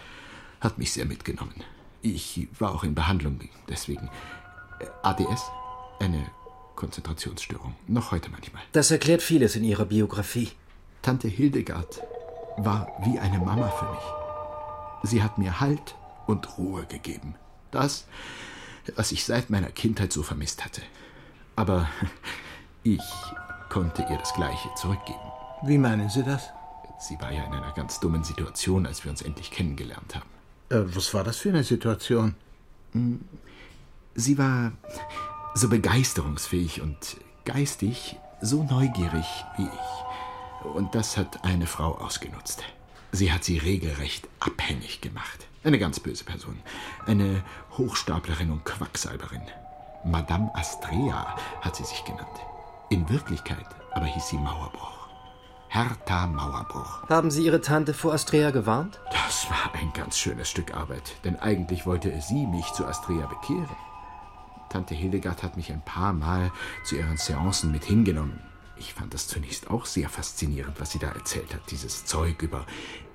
hat 0.60 0.78
mich 0.78 0.92
sehr 0.92 1.06
mitgenommen. 1.06 1.54
Ich 2.02 2.48
war 2.58 2.74
auch 2.74 2.84
in 2.84 2.94
Behandlung, 2.94 3.40
deswegen. 3.68 4.10
Äh, 4.80 4.86
ADS? 5.02 5.44
Eine 5.98 6.26
Konzentrationsstörung. 6.76 7.74
Noch 7.86 8.10
heute 8.10 8.30
manchmal. 8.30 8.62
Das 8.72 8.90
erklärt 8.90 9.22
vieles 9.22 9.56
in 9.56 9.64
Ihrer 9.64 9.84
Biografie. 9.84 10.50
Tante 11.02 11.28
Hildegard 11.28 12.02
war 12.56 12.88
wie 13.04 13.18
eine 13.18 13.38
Mama 13.38 13.68
für 13.68 13.90
mich. 13.90 15.10
Sie 15.10 15.22
hat 15.22 15.38
mir 15.38 15.60
Halt 15.60 15.94
und 16.26 16.58
Ruhe 16.58 16.86
gegeben. 16.86 17.34
Das, 17.70 18.06
was 18.96 19.12
ich 19.12 19.24
seit 19.24 19.50
meiner 19.50 19.70
Kindheit 19.70 20.12
so 20.12 20.22
vermisst 20.22 20.64
hatte. 20.64 20.82
Aber 21.56 21.88
ich 22.82 23.02
konnte 23.68 24.06
ihr 24.10 24.18
das 24.18 24.32
Gleiche 24.34 24.68
zurückgeben. 24.76 25.18
Wie 25.62 25.78
meinen 25.78 26.08
Sie 26.10 26.22
das? 26.22 26.50
Sie 26.98 27.20
war 27.20 27.32
ja 27.32 27.44
in 27.44 27.52
einer 27.52 27.72
ganz 27.72 28.00
dummen 28.00 28.24
Situation, 28.24 28.86
als 28.86 29.04
wir 29.04 29.10
uns 29.10 29.22
endlich 29.22 29.50
kennengelernt 29.50 30.14
haben. 30.14 30.28
Äh, 30.70 30.94
was 30.94 31.12
war 31.12 31.24
das 31.24 31.38
für 31.38 31.50
eine 31.50 31.64
Situation? 31.64 32.34
Sie 34.14 34.38
war 34.38 34.72
so 35.54 35.68
begeisterungsfähig 35.68 36.82
und 36.82 37.16
geistig 37.44 38.16
so 38.40 38.64
neugierig 38.64 39.26
wie 39.56 39.64
ich. 39.64 40.66
Und 40.74 40.94
das 40.94 41.16
hat 41.16 41.44
eine 41.44 41.66
Frau 41.66 41.96
ausgenutzt. 41.98 42.64
Sie 43.12 43.32
hat 43.32 43.44
sie 43.44 43.58
regelrecht 43.58 44.26
abhängig 44.40 45.00
gemacht. 45.00 45.46
Eine 45.62 45.78
ganz 45.78 46.00
böse 46.00 46.24
Person. 46.24 46.58
Eine 47.06 47.44
Hochstaplerin 47.78 48.50
und 48.50 48.64
Quacksalberin. 48.64 49.42
Madame 50.04 50.50
Astrea 50.54 51.36
hat 51.60 51.76
sie 51.76 51.84
sich 51.84 52.04
genannt. 52.04 52.26
In 52.90 53.08
Wirklichkeit 53.08 53.66
aber 53.92 54.06
hieß 54.06 54.28
sie 54.28 54.36
Mauerbruch. 54.36 55.08
Hertha 55.68 56.26
Mauerbruch. 56.26 57.08
Haben 57.08 57.30
Sie 57.30 57.44
Ihre 57.44 57.60
Tante 57.60 57.94
vor 57.94 58.12
Astrea 58.12 58.50
gewarnt? 58.50 59.00
Das 59.10 59.48
war 59.50 59.74
ein 59.74 59.92
ganz 59.92 60.18
schönes 60.18 60.48
Stück 60.48 60.74
Arbeit, 60.74 61.16
denn 61.24 61.38
eigentlich 61.40 61.86
wollte 61.86 62.12
sie 62.20 62.46
mich 62.46 62.70
zu 62.72 62.86
Astrea 62.86 63.26
bekehren. 63.26 63.76
Tante 64.74 64.96
Hildegard 64.96 65.44
hat 65.44 65.56
mich 65.56 65.70
ein 65.70 65.82
paar 65.82 66.12
Mal 66.12 66.50
zu 66.82 66.96
ihren 66.96 67.16
Seancen 67.16 67.70
mit 67.70 67.84
hingenommen. 67.84 68.40
Ich 68.76 68.92
fand 68.92 69.14
das 69.14 69.28
zunächst 69.28 69.70
auch 69.70 69.86
sehr 69.86 70.08
faszinierend, 70.08 70.80
was 70.80 70.90
sie 70.90 70.98
da 70.98 71.12
erzählt 71.12 71.54
hat, 71.54 71.60
dieses 71.70 72.06
Zeug 72.06 72.42
über 72.42 72.66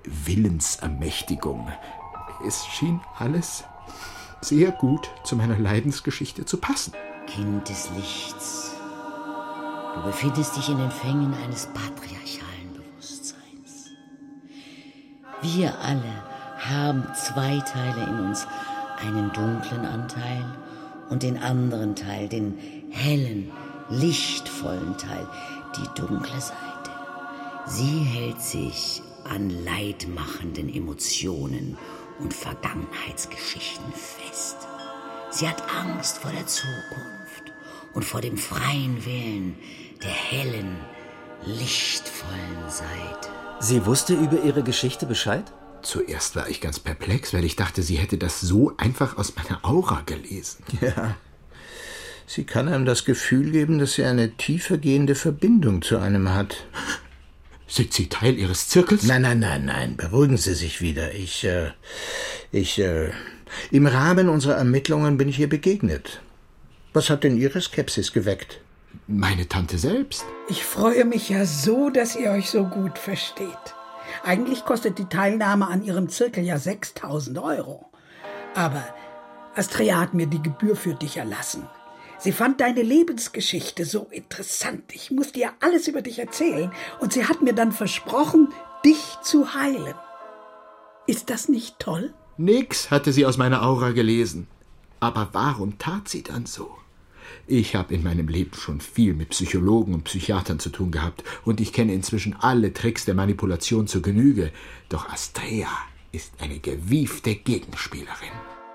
Willensermächtigung. 0.06 1.70
Es 2.48 2.66
schien 2.66 3.02
alles 3.18 3.66
sehr 4.40 4.72
gut 4.72 5.10
zu 5.26 5.36
meiner 5.36 5.60
Leidensgeschichte 5.60 6.46
zu 6.46 6.62
passen. 6.62 6.94
Kind 7.28 7.68
des 7.68 7.90
Lichts, 7.94 8.72
du 9.96 10.04
befindest 10.04 10.56
dich 10.56 10.70
in 10.70 10.78
den 10.78 10.92
Fängen 10.92 11.34
eines 11.44 11.66
patriarchalen 11.66 12.74
Bewusstseins. 12.74 13.90
Wir 15.42 15.78
alle 15.80 16.24
haben 16.58 17.06
zwei 17.16 17.60
Teile 17.60 18.04
in 18.06 18.28
uns, 18.28 18.48
einen 19.02 19.34
dunklen 19.34 19.86
Anteil 19.86 20.46
und 21.10 21.24
den 21.24 21.38
anderen 21.38 21.96
Teil, 21.96 22.28
den 22.28 22.58
hellen, 22.90 23.52
lichtvollen 23.90 24.98
Teil, 24.98 25.28
die 25.78 26.00
dunkle 26.00 26.40
Seite. 26.40 26.92
Sie 27.66 28.00
hält 28.00 28.42
sich 28.42 29.02
an 29.24 29.50
leidmachenden 29.50 30.74
Emotionen 30.74 31.78
und 32.20 32.34
Vergangenheitsgeschichten 32.34 33.92
fest. 33.94 34.58
Sie 35.32 35.48
hat 35.48 35.64
Angst 35.84 36.18
vor 36.18 36.32
der 36.32 36.48
Zukunft 36.48 37.54
und 37.94 38.04
vor 38.04 38.22
dem 38.22 38.38
freien 38.38 39.06
Willen 39.06 39.56
der 40.02 40.10
hellen, 40.10 40.78
lichtvollen 41.46 42.70
Seite. 42.70 43.30
Sie 43.60 43.86
wusste 43.86 44.14
über 44.14 44.42
ihre 44.42 44.64
Geschichte 44.64 45.06
Bescheid? 45.06 45.44
Zuerst 45.82 46.36
war 46.36 46.50
ich 46.50 46.62
ganz 46.62 46.80
perplex, 46.80 47.34
weil 47.34 47.46
ich 47.46 47.56
dachte, 47.56 47.82
sie 47.84 47.98
hätte 47.98 48.18
das 48.18 48.42
so 48.42 48.74
einfach 48.78 49.18
aus 49.18 49.36
meiner 49.36 49.64
Aura 49.66 50.02
gelesen. 50.06 50.64
Ja. 50.82 51.16
Sie 52.26 52.44
kann 52.44 52.68
einem 52.68 52.86
das 52.86 53.06
Gefühl 53.06 53.52
geben, 53.52 53.80
dass 53.80 53.94
sie 53.94 54.04
eine 54.04 54.32
tiefergehende 54.38 55.16
Verbindung 55.16 55.82
zu 55.82 55.98
einem 55.98 56.30
hat. 56.32 56.58
Sind 57.68 57.94
Sie 57.94 58.08
Teil 58.08 58.38
Ihres 58.38 58.68
Zirkels? 58.68 59.04
Nein, 59.04 59.24
nein, 59.24 59.40
nein, 59.40 59.66
nein. 59.66 59.98
Beruhigen 59.98 60.38
Sie 60.38 60.54
sich 60.54 60.82
wieder. 60.82 61.14
Ich, 61.14 61.44
äh, 61.44 61.72
ich, 62.52 62.80
äh, 62.80 63.12
im 63.72 63.88
Rahmen 63.88 64.30
unserer 64.30 64.56
Ermittlungen 64.56 65.18
bin 65.18 65.28
ich 65.28 65.40
ihr 65.40 65.50
begegnet. 65.50 66.22
Was 66.94 67.10
hat 67.10 67.24
denn 67.24 67.38
Ihre 67.38 67.62
Skepsis 67.62 68.12
geweckt? 68.12 68.62
Meine 69.08 69.48
Tante 69.48 69.78
selbst. 69.78 70.26
Ich 70.50 70.64
freue 70.64 71.06
mich 71.06 71.30
ja 71.30 71.46
so, 71.46 71.90
dass 71.90 72.16
ihr 72.16 72.32
euch 72.32 72.50
so 72.50 72.64
gut 72.64 72.98
versteht. 72.98 73.76
Eigentlich 74.24 74.66
kostet 74.66 74.98
die 75.00 75.06
Teilnahme 75.06 75.68
an 75.68 75.84
ihrem 75.84 76.10
Zirkel 76.10 76.44
ja 76.44 76.58
6000 76.58 77.40
Euro. 77.40 77.90
Aber 78.56 78.84
Astrea 79.56 80.00
hat 80.00 80.14
mir 80.14 80.28
die 80.28 80.42
Gebühr 80.42 80.76
für 80.76 80.94
dich 80.94 81.18
erlassen. 81.18 81.68
Sie 82.18 82.34
fand 82.34 82.60
deine 82.60 82.82
Lebensgeschichte 82.82 83.86
so 83.86 84.08
interessant. 84.12 84.84
Ich 84.94 85.10
musste 85.10 85.40
ihr 85.40 85.52
alles 85.62 85.88
über 85.88 86.02
dich 86.02 86.20
erzählen. 86.20 86.72
Und 87.00 87.14
sie 87.14 87.26
hat 87.26 87.42
mir 87.42 87.54
dann 87.54 87.72
versprochen, 87.72 88.50
dich 88.84 89.18
zu 89.24 89.54
heilen. 89.54 89.96
Ist 91.08 91.30
das 91.30 91.48
nicht 91.48 91.80
toll? 91.80 92.14
Nix 92.38 92.92
hatte 92.92 93.14
sie 93.14 93.26
aus 93.26 93.38
meiner 93.38 93.64
Aura 93.64 93.92
gelesen. 93.92 94.48
Aber 95.00 95.30
warum 95.32 95.78
tat 95.78 96.10
sie 96.10 96.24
dann 96.24 96.46
so? 96.46 96.70
Ich 97.48 97.76
habe 97.76 97.94
in 97.94 98.04
meinem 98.04 98.28
Leben 98.28 98.54
schon 98.54 98.82
viel 98.82 99.14
mit 99.14 99.30
Psychologen 99.30 99.94
und 99.94 100.04
Psychiatern 100.04 100.60
zu 100.60 100.70
tun 100.70 100.92
gehabt 100.92 101.24
und 101.46 101.62
ich 101.62 101.74
kenne 101.74 101.94
inzwischen 101.94 102.36
alle 102.40 102.74
Tricks 102.74 103.06
der 103.06 103.16
Manipulation 103.16 103.88
zur 103.88 104.02
Genüge. 104.02 104.52
Doch 104.90 105.10
Astrea 105.10 105.70
ist 106.12 106.34
eine 106.40 106.60
gewiefte 106.60 107.36
Gegenspielerin. 107.36 108.32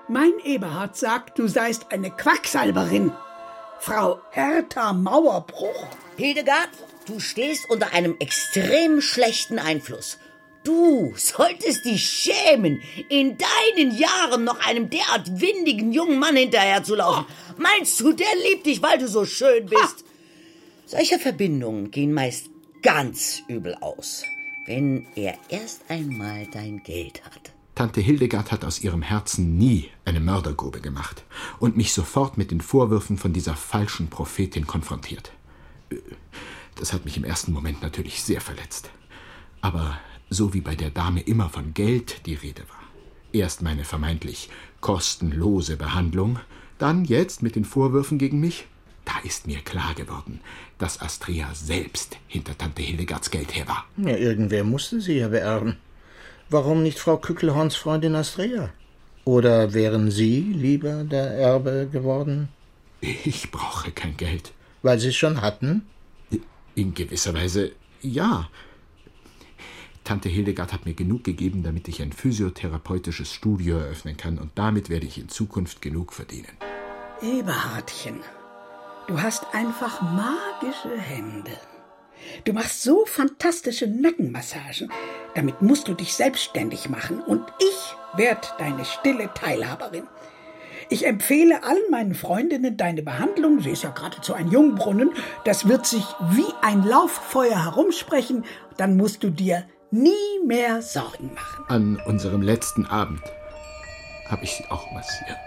Mein 0.07 0.33
Eberhard 0.43 0.95
sagt, 0.95 1.39
du 1.39 1.47
seist 1.47 1.91
eine 1.91 2.11
Quacksalberin. 2.11 3.11
Frau 3.79 4.19
Hertha 4.31 4.93
Mauerbruch. 4.93 5.87
Hildegard, 6.17 6.69
du 7.07 7.19
stehst 7.19 7.69
unter 7.69 7.93
einem 7.93 8.15
extrem 8.19 9.01
schlechten 9.01 9.59
Einfluss. 9.59 10.17
Du 10.65 11.13
solltest 11.15 11.85
dich 11.85 12.03
schämen, 12.03 12.81
in 13.09 13.37
deinen 13.37 13.95
Jahren 13.95 14.43
noch 14.43 14.59
einem 14.65 14.89
derart 14.89 15.39
windigen 15.39 15.93
jungen 15.93 16.17
Mann 16.17 16.35
hinterherzulaufen. 16.35 17.25
Meinst 17.59 17.99
du, 17.99 18.13
der 18.13 18.25
liebt 18.49 18.65
dich, 18.65 18.81
weil 18.81 18.97
du 18.97 19.07
so 19.07 19.25
schön 19.25 19.67
bist? 19.67 20.03
Solche 20.87 21.19
Verbindungen 21.19 21.91
gehen 21.91 22.13
meist 22.13 22.49
ganz 22.81 23.43
übel 23.47 23.75
aus, 23.75 24.23
wenn 24.65 25.05
er 25.15 25.35
erst 25.49 25.83
einmal 25.87 26.47
dein 26.51 26.81
Geld 26.81 27.23
hat. 27.23 27.51
Tante 27.75 28.01
Hildegard 28.01 28.51
hat 28.51 28.65
aus 28.65 28.81
ihrem 28.81 29.03
Herzen 29.03 29.59
nie 29.59 29.91
eine 30.03 30.19
Mördergrube 30.19 30.81
gemacht 30.81 31.25
und 31.59 31.77
mich 31.77 31.93
sofort 31.93 32.39
mit 32.39 32.49
den 32.49 32.61
Vorwürfen 32.61 33.19
von 33.19 33.33
dieser 33.33 33.55
falschen 33.55 34.09
Prophetin 34.09 34.65
konfrontiert. 34.65 35.31
Das 36.75 36.91
hat 36.91 37.05
mich 37.05 37.17
im 37.17 37.23
ersten 37.23 37.51
Moment 37.51 37.83
natürlich 37.83 38.23
sehr 38.23 38.41
verletzt. 38.41 38.89
Aber 39.61 39.99
so 40.35 40.53
wie 40.53 40.61
bei 40.61 40.75
der 40.75 40.89
Dame 40.89 41.21
immer 41.21 41.49
von 41.49 41.73
Geld 41.73 42.25
die 42.25 42.35
Rede 42.35 42.61
war. 42.67 42.83
Erst 43.31 43.61
meine 43.61 43.85
vermeintlich 43.85 44.49
kostenlose 44.81 45.77
Behandlung, 45.77 46.39
dann 46.77 47.05
jetzt 47.05 47.41
mit 47.41 47.55
den 47.55 47.65
Vorwürfen 47.65 48.17
gegen 48.17 48.39
mich, 48.39 48.67
da 49.05 49.13
ist 49.23 49.47
mir 49.47 49.59
klar 49.59 49.93
geworden, 49.95 50.41
dass 50.77 51.01
Astrea 51.01 51.53
selbst 51.53 52.17
hinter 52.27 52.57
Tante 52.57 52.81
Hildegards 52.81 53.31
Geld 53.31 53.55
her 53.55 53.67
war. 53.67 53.85
Ja, 53.97 54.17
irgendwer 54.17 54.63
musste 54.63 54.99
sie 54.99 55.19
ja 55.19 55.29
beerben. 55.29 55.77
Warum 56.49 56.83
nicht 56.83 56.99
Frau 56.99 57.17
Kückelhorns 57.17 57.75
Freundin 57.75 58.15
Astrea? 58.15 58.69
Oder 59.23 59.73
wären 59.73 60.11
Sie 60.11 60.41
lieber 60.41 61.03
der 61.03 61.31
Erbe 61.31 61.89
geworden? 61.91 62.49
Ich 63.01 63.49
brauche 63.51 63.91
kein 63.91 64.17
Geld. 64.17 64.51
Weil 64.83 64.99
Sie 64.99 65.07
es 65.07 65.15
schon 65.15 65.41
hatten? 65.41 65.87
In 66.75 66.93
gewisser 66.93 67.33
Weise 67.33 67.71
ja. 68.01 68.49
Tante 70.05 70.29
Hildegard 70.29 70.71
hat 70.71 70.85
mir 70.85 70.93
genug 70.93 71.23
gegeben, 71.23 71.63
damit 71.63 71.87
ich 71.87 72.01
ein 72.01 72.13
physiotherapeutisches 72.13 73.33
Studio 73.33 73.79
eröffnen 73.79 74.15
kann, 74.15 74.37
und 74.37 74.51
damit 74.53 74.89
werde 74.89 75.07
ich 75.07 75.17
in 75.17 75.29
Zukunft 75.29 75.81
genug 75.81 76.13
verdienen. 76.13 76.51
Eberhardchen, 77.21 78.19
du 79.07 79.19
hast 79.19 79.47
einfach 79.53 80.01
magische 80.03 80.95
Hände. 80.95 81.51
Du 82.43 82.53
machst 82.53 82.83
so 82.83 83.05
fantastische 83.07 83.87
Nackenmassagen. 83.87 84.91
Damit 85.33 85.63
musst 85.63 85.87
du 85.87 85.95
dich 85.95 86.13
selbstständig 86.13 86.87
machen 86.87 87.19
und 87.19 87.43
ich 87.59 87.95
werde 88.15 88.47
deine 88.59 88.85
stille 88.85 89.31
Teilhaberin. 89.33 90.03
Ich 90.89 91.07
empfehle 91.07 91.63
allen 91.63 91.89
meinen 91.89 92.13
Freundinnen 92.13 92.77
deine 92.77 93.01
Behandlung. 93.01 93.59
Sie 93.59 93.71
ist 93.71 93.83
ja 93.83 93.89
geradezu 93.89 94.35
ein 94.35 94.51
Jungbrunnen. 94.51 95.11
Das 95.43 95.67
wird 95.67 95.87
sich 95.87 96.05
wie 96.29 96.45
ein 96.61 96.83
Lauffeuer 96.83 97.63
herumsprechen. 97.63 98.45
Dann 98.77 98.95
musst 98.95 99.23
du 99.23 99.31
dir 99.31 99.65
nie 99.91 100.45
mehr 100.45 100.81
Sorgen 100.81 101.33
machen. 101.33 101.65
An 101.67 102.01
unserem 102.05 102.41
letzten 102.41 102.85
Abend 102.85 103.21
habe 104.29 104.43
ich 104.43 104.53
sie 104.55 104.65
auch 104.69 104.91
massiert. 104.91 105.37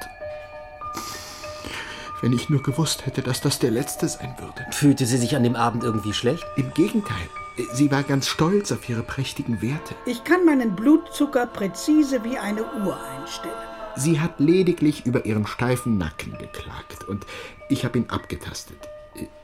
Wenn 2.21 2.33
ich 2.33 2.49
nur 2.49 2.63
gewusst 2.63 3.07
hätte, 3.07 3.23
dass 3.23 3.41
das 3.41 3.59
der 3.61 3.71
letzte 3.71 4.09
sein 4.09 4.35
würde. 4.39 4.67
Fühlte 4.73 5.07
sie 5.07 5.19
sich 5.19 5.37
an 5.37 5.45
dem 5.45 5.55
Abend 5.55 5.85
irgendwie 5.85 6.13
schlecht? 6.13 6.45
Im 6.57 6.73
Gegenteil. 6.75 7.29
Sie 7.73 7.91
war 7.91 8.03
ganz 8.03 8.27
stolz 8.27 8.73
auf 8.73 8.89
ihre 8.89 9.03
prächtigen 9.03 9.63
Werte. 9.63 9.95
Ich 10.07 10.25
kann 10.25 10.45
meinen 10.45 10.75
Blutzucker 10.75 11.47
präzise 11.47 12.25
wie 12.25 12.39
eine 12.39 12.63
Uhr 12.63 12.99
einstellen. 13.01 13.55
Sie 13.97 14.21
hat 14.21 14.39
lediglich 14.39 15.07
über 15.07 15.27
ihren 15.27 15.47
steifen 15.47 15.99
Nacken 15.99 16.39
geklagt 16.39 17.05
und 17.09 17.27
ich 17.69 17.85
habe 17.85 17.99
ihn 17.99 18.11
abgetastet. 18.11 18.89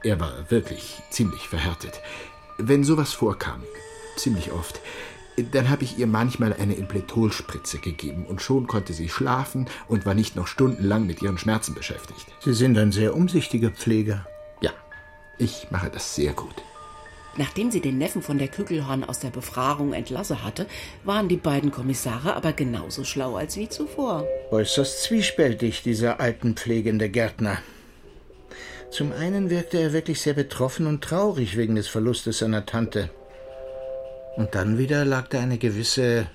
Er 0.05 0.21
war 0.21 0.33
wirklich 0.49 1.03
ziemlich 1.11 1.49
verhärtet. 1.49 2.01
Wenn 2.59 2.85
sowas 2.85 3.13
vorkam, 3.13 3.63
ziemlich 4.17 4.53
oft, 4.53 4.81
dann 5.53 5.69
habe 5.69 5.85
ich 5.85 5.99
ihr 5.99 6.07
manchmal 6.07 6.53
eine 6.53 6.75
Impletolspritze 6.75 7.79
gegeben 7.79 8.27
und 8.27 8.41
schon 8.41 8.67
konnte 8.67 8.93
sie 8.93 9.09
schlafen 9.09 9.67
und 9.89 10.07
war 10.07 10.15
nicht 10.15 10.37
noch 10.37 10.47
stundenlang 10.47 11.07
mit 11.07 11.23
ihren 11.23 11.39
Schmerzen 11.39 11.75
beschäftigt. 11.75 12.27
Sie 12.41 12.55
sind 12.55 12.79
ein 12.79 12.93
sehr 12.93 13.15
umsichtiger 13.15 13.71
Pfleger. 13.71 14.27
Ja, 14.61 14.71
ich 15.39 15.69
mache 15.71 15.91
das 15.91 16.15
sehr 16.15 16.33
gut. 16.33 16.55
Nachdem 17.37 17.73
sie 17.73 17.81
den 17.81 17.99
Neffen 17.99 18.23
von 18.23 18.39
der 18.39 18.47
Kügelhorn 18.47 19.03
aus 19.03 19.19
der 19.19 19.31
Befragung 19.31 19.93
entlassen 19.93 20.45
hatte, 20.45 20.67
waren 21.03 21.29
die 21.29 21.37
beiden 21.37 21.73
Kommissare 21.73 22.35
aber 22.37 22.53
genauso 22.53 23.03
schlau 23.03 23.35
als 23.35 23.57
wie 23.57 23.69
zuvor. 23.69 24.25
Äußerst 24.53 25.03
zwiespältig, 25.03 25.83
dieser 25.83 26.21
altenpflegende 26.21 27.11
Gärtner. 27.11 27.59
Zum 28.93 29.11
einen 29.11 29.51
wirkte 29.51 29.79
er 29.79 29.93
wirklich 29.93 30.21
sehr 30.21 30.35
betroffen 30.35 30.87
und 30.87 31.03
traurig 31.03 31.57
wegen 31.57 31.75
des 31.75 31.89
Verlustes 31.89 32.39
seiner 32.39 32.67
Tante. 32.67 33.11
Und 34.37 34.55
dann 34.55 34.79
wieder 34.79 35.05
lag 35.05 35.29
da 35.29 35.41
eine 35.41 35.59
gewisse 35.59 36.27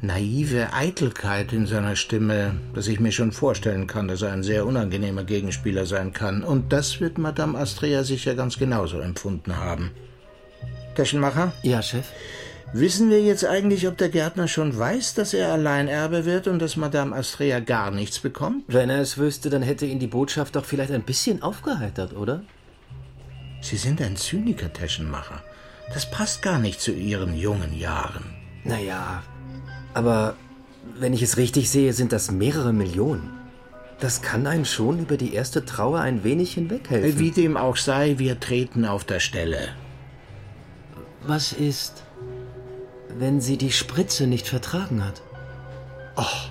naive 0.00 0.72
Eitelkeit 0.72 1.52
in 1.52 1.66
seiner 1.66 1.96
Stimme, 1.96 2.54
dass 2.74 2.86
ich 2.86 3.00
mir 3.00 3.12
schon 3.12 3.32
vorstellen 3.32 3.86
kann, 3.86 4.08
dass 4.08 4.22
er 4.22 4.32
ein 4.32 4.42
sehr 4.42 4.66
unangenehmer 4.66 5.24
Gegenspieler 5.24 5.86
sein 5.86 6.12
kann. 6.12 6.42
Und 6.42 6.72
das 6.72 7.00
wird 7.00 7.18
Madame 7.18 7.58
Astrea 7.58 8.04
sicher 8.04 8.34
ganz 8.34 8.58
genauso 8.58 9.00
empfunden 9.00 9.56
haben. 9.56 9.90
Taschenmacher? 10.94 11.52
Ja, 11.62 11.82
Chef. 11.82 12.06
Wissen 12.72 13.10
wir 13.10 13.22
jetzt 13.22 13.44
eigentlich, 13.44 13.86
ob 13.86 13.96
der 13.96 14.08
Gärtner 14.08 14.48
schon 14.48 14.76
weiß, 14.76 15.14
dass 15.14 15.34
er 15.34 15.52
Alleinerbe 15.52 16.24
wird 16.24 16.48
und 16.48 16.58
dass 16.58 16.76
Madame 16.76 17.14
Astrea 17.14 17.60
gar 17.60 17.90
nichts 17.90 18.18
bekommt? 18.18 18.64
Wenn 18.66 18.90
er 18.90 19.00
es 19.00 19.18
wüsste, 19.18 19.50
dann 19.50 19.62
hätte 19.62 19.86
ihn 19.86 19.98
die 19.98 20.08
Botschaft 20.08 20.56
doch 20.56 20.64
vielleicht 20.64 20.90
ein 20.90 21.02
bisschen 21.02 21.42
aufgeheitert, 21.42 22.16
oder? 22.16 22.42
Sie 23.60 23.76
sind 23.76 24.00
ein 24.02 24.16
Zyniker, 24.16 24.72
Taschenmacher. 24.72 25.42
Das 25.92 26.10
passt 26.10 26.42
gar 26.42 26.58
nicht 26.58 26.80
zu 26.80 26.92
Ihren 26.92 27.36
jungen 27.36 27.76
Jahren. 27.78 28.24
Naja, 28.64 29.22
aber 29.94 30.36
wenn 30.98 31.12
ich 31.12 31.22
es 31.22 31.36
richtig 31.36 31.70
sehe, 31.70 31.92
sind 31.92 32.12
das 32.12 32.30
mehrere 32.30 32.72
Millionen. 32.72 33.30
Das 34.00 34.20
kann 34.20 34.46
einen 34.46 34.66
schon 34.66 34.98
über 34.98 35.16
die 35.16 35.32
erste 35.32 35.64
Trauer 35.64 36.00
ein 36.00 36.22
wenig 36.22 36.54
hinweghelfen. 36.54 37.18
Wie 37.18 37.30
dem 37.30 37.56
auch 37.56 37.76
sei, 37.76 38.18
wir 38.18 38.38
treten 38.40 38.84
auf 38.84 39.04
der 39.04 39.20
Stelle. 39.20 39.68
Was 41.22 41.52
ist, 41.52 42.02
wenn 43.18 43.40
sie 43.40 43.56
die 43.56 43.72
Spritze 43.72 44.26
nicht 44.26 44.48
vertragen 44.48 45.02
hat? 45.04 45.22
Oh, 46.16 46.50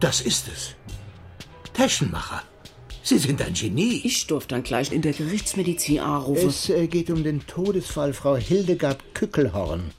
das 0.00 0.20
ist 0.20 0.48
es. 0.48 0.74
Taschenmacher. 1.72 2.42
Sie 3.08 3.18
sind 3.18 3.40
ein 3.40 3.54
Genie. 3.54 4.00
Ich 4.02 4.26
durfte 4.26 4.56
dann 4.56 4.64
gleich 4.64 4.90
in 4.90 5.00
der 5.00 5.12
Gerichtsmedizin 5.12 6.00
anrufen. 6.00 6.48
Es 6.48 6.68
äh, 6.68 6.88
geht 6.88 7.08
um 7.08 7.22
den 7.22 7.46
Todesfall 7.46 8.12
Frau 8.12 8.36
Hildegard 8.36 8.98
Kückelhorn. 9.14 9.92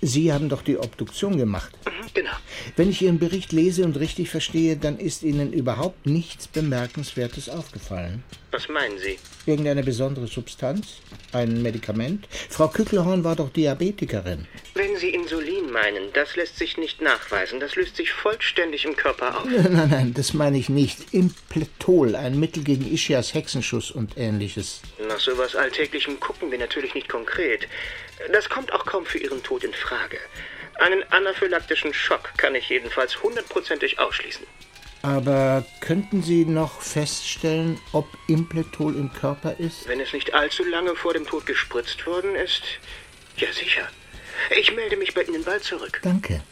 Sie 0.00 0.32
haben 0.32 0.48
doch 0.48 0.62
die 0.62 0.78
Obduktion 0.78 1.36
gemacht. 1.36 1.72
Genau. 2.14 2.30
Wenn 2.76 2.90
ich 2.90 3.02
Ihren 3.02 3.18
Bericht 3.18 3.52
lese 3.52 3.84
und 3.84 3.96
richtig 3.98 4.30
verstehe, 4.30 4.76
dann 4.76 4.98
ist 4.98 5.22
Ihnen 5.22 5.52
überhaupt 5.52 6.06
nichts 6.06 6.46
Bemerkenswertes 6.48 7.48
aufgefallen. 7.48 8.22
Was 8.50 8.68
meinen 8.68 8.98
Sie? 8.98 9.18
Irgendeine 9.46 9.82
besondere 9.82 10.26
Substanz? 10.26 11.00
Ein 11.32 11.62
Medikament? 11.62 12.26
Frau 12.48 12.68
Kückelhorn 12.68 13.24
war 13.24 13.36
doch 13.36 13.50
Diabetikerin. 13.50 14.46
Wenn 14.74 14.96
Sie 14.96 15.10
Insulin 15.10 15.70
meinen, 15.70 16.12
das 16.14 16.34
lässt 16.36 16.56
sich 16.56 16.78
nicht 16.78 17.02
nachweisen. 17.02 17.60
Das 17.60 17.76
löst 17.76 17.96
sich 17.96 18.10
vollständig 18.12 18.84
im 18.84 18.96
Körper 18.96 19.38
auf. 19.40 19.44
Nein, 19.44 19.72
nein, 19.72 19.90
nein, 19.90 20.14
das 20.14 20.32
meine 20.32 20.58
ich 20.58 20.68
nicht. 20.68 21.12
Impletol, 21.12 22.16
ein 22.16 22.38
Mittel 22.40 22.64
gegen 22.64 22.90
Ischias 22.90 23.34
Hexenschuss 23.34 23.90
und 23.90 24.16
ähnliches. 24.16 24.80
Nach 25.06 25.20
sowas 25.20 25.54
Alltäglichem 25.54 26.18
gucken 26.18 26.50
wir 26.50 26.58
natürlich 26.58 26.94
nicht 26.94 27.08
konkret. 27.08 27.68
Das 28.32 28.48
kommt 28.48 28.72
auch 28.72 28.84
kaum 28.84 29.06
für 29.06 29.18
Ihren 29.18 29.42
Tod 29.42 29.64
in 29.64 29.72
Frage. 29.72 30.18
Einen 30.78 31.02
anaphylaktischen 31.10 31.92
Schock 31.92 32.32
kann 32.36 32.54
ich 32.54 32.68
jedenfalls 32.68 33.22
hundertprozentig 33.22 33.98
ausschließen. 33.98 34.46
Aber 35.02 35.64
könnten 35.80 36.22
Sie 36.22 36.44
noch 36.44 36.80
feststellen, 36.80 37.80
ob 37.92 38.06
Impletol 38.26 38.96
im 38.96 39.12
Körper 39.12 39.54
ist? 39.58 39.88
Wenn 39.88 40.00
es 40.00 40.12
nicht 40.12 40.34
allzu 40.34 40.64
lange 40.64 40.94
vor 40.96 41.14
dem 41.14 41.26
Tod 41.26 41.46
gespritzt 41.46 42.06
worden 42.06 42.34
ist, 42.34 42.62
ja 43.36 43.52
sicher. 43.52 43.88
Ich 44.56 44.74
melde 44.74 44.96
mich 44.96 45.14
bei 45.14 45.22
Ihnen 45.22 45.44
bald 45.44 45.64
zurück. 45.64 46.00
Danke. 46.02 46.42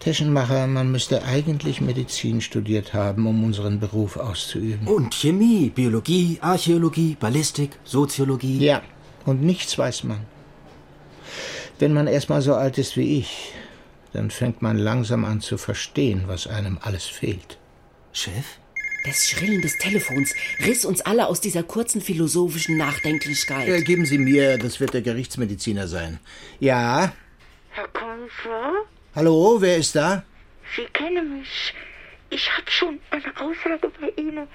Taschenmacher, 0.00 0.66
man 0.66 0.92
müsste 0.92 1.24
eigentlich 1.24 1.80
Medizin 1.80 2.40
studiert 2.40 2.94
haben, 2.94 3.26
um 3.26 3.44
unseren 3.44 3.80
Beruf 3.80 4.16
auszuüben. 4.16 4.86
Und 4.86 5.14
Chemie, 5.14 5.70
Biologie, 5.70 6.38
Archäologie, 6.40 7.16
Ballistik, 7.18 7.72
Soziologie. 7.84 8.58
Ja, 8.64 8.82
und 9.28 9.42
nichts 9.42 9.76
weiß 9.78 10.04
man. 10.04 10.20
Wenn 11.78 11.92
man 11.92 12.06
erst 12.06 12.30
mal 12.30 12.42
so 12.42 12.54
alt 12.54 12.78
ist 12.78 12.96
wie 12.96 13.18
ich, 13.18 13.52
dann 14.12 14.30
fängt 14.30 14.62
man 14.62 14.78
langsam 14.78 15.24
an 15.24 15.40
zu 15.40 15.58
verstehen, 15.58 16.24
was 16.26 16.46
einem 16.46 16.78
alles 16.80 17.04
fehlt. 17.04 17.58
Chef? 18.12 18.46
Das 19.04 19.28
Schrillen 19.28 19.60
des 19.62 19.76
Telefons 19.78 20.34
riss 20.64 20.84
uns 20.84 21.02
alle 21.02 21.28
aus 21.28 21.40
dieser 21.40 21.62
kurzen 21.62 22.00
philosophischen 22.00 22.76
Nachdenklichkeit. 22.76 23.68
Äh, 23.68 23.82
geben 23.82 24.06
Sie 24.06 24.18
mir, 24.18 24.58
das 24.58 24.80
wird 24.80 24.94
der 24.94 25.02
Gerichtsmediziner 25.02 25.86
sein. 25.86 26.18
Ja? 26.58 27.12
Herr 27.70 27.88
Kommissar, 27.88 28.72
Hallo, 29.14 29.58
wer 29.60 29.76
ist 29.76 29.94
da? 29.94 30.24
Sie 30.74 30.84
kennen 30.92 31.38
mich. 31.38 31.74
Ich 32.30 32.50
habe 32.56 32.70
schon 32.70 32.98
eine 33.10 33.30
Aussage 33.40 33.90
bei 34.00 34.10
Ihnen 34.20 34.48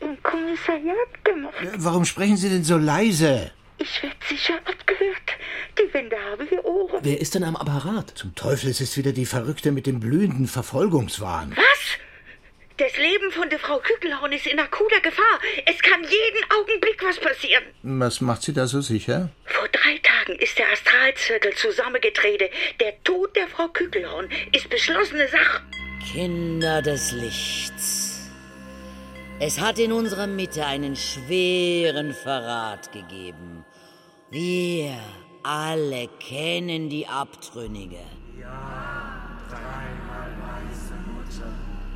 im 0.00 0.22
Kommissariat 0.22 1.24
gemacht. 1.24 1.54
Äh, 1.62 1.68
Warum 1.76 2.04
sprechen 2.04 2.36
Sie 2.36 2.48
denn 2.48 2.64
so 2.64 2.76
leise? 2.76 3.52
Ich 3.78 4.02
werde 4.02 4.16
sicher 4.28 4.54
abgehört. 4.64 5.30
Die 5.78 5.92
Wände 5.92 6.16
haben 6.30 6.46
hier 6.48 6.64
Ohren. 6.64 7.00
Wer 7.02 7.20
ist 7.20 7.34
denn 7.34 7.44
am 7.44 7.56
Apparat? 7.56 8.10
Zum 8.14 8.34
Teufel, 8.34 8.70
es 8.70 8.80
ist 8.80 8.96
wieder 8.96 9.12
die 9.12 9.26
Verrückte 9.26 9.72
mit 9.72 9.86
dem 9.86 10.00
blühenden 10.00 10.46
Verfolgungswahn. 10.46 11.54
Was? 11.56 11.98
Das 12.76 12.96
Leben 12.96 13.30
von 13.30 13.48
der 13.50 13.60
Frau 13.60 13.78
Kügelhorn 13.78 14.32
ist 14.32 14.46
in 14.48 14.58
akuter 14.58 15.00
Gefahr. 15.00 15.38
Es 15.64 15.80
kann 15.80 16.02
jeden 16.02 16.50
Augenblick 16.58 17.00
was 17.04 17.20
passieren. 17.20 17.62
Was 17.82 18.20
macht 18.20 18.42
Sie 18.42 18.52
da 18.52 18.66
so 18.66 18.80
sicher? 18.80 19.30
Vor 19.44 19.68
drei 19.68 19.98
Tagen 19.98 20.38
ist 20.40 20.58
der 20.58 20.72
Astralzirkel 20.72 21.54
zusammengetreten. 21.54 22.48
Der 22.80 23.00
Tod 23.04 23.36
der 23.36 23.46
Frau 23.46 23.68
Kügelhorn 23.68 24.28
ist 24.52 24.68
beschlossene 24.70 25.28
Sache. 25.28 25.62
Kinder 26.12 26.82
des 26.82 27.12
Lichts. 27.12 28.30
Es 29.40 29.60
hat 29.60 29.78
in 29.78 29.92
unserer 29.92 30.26
Mitte 30.26 30.64
einen 30.64 30.96
schweren 30.96 32.12
Verrat 32.12 32.90
gegeben. 32.92 33.63
Wir 34.34 34.98
alle 35.44 36.08
kennen 36.18 36.88
die 36.90 37.06
Abtrünnige. 37.06 38.00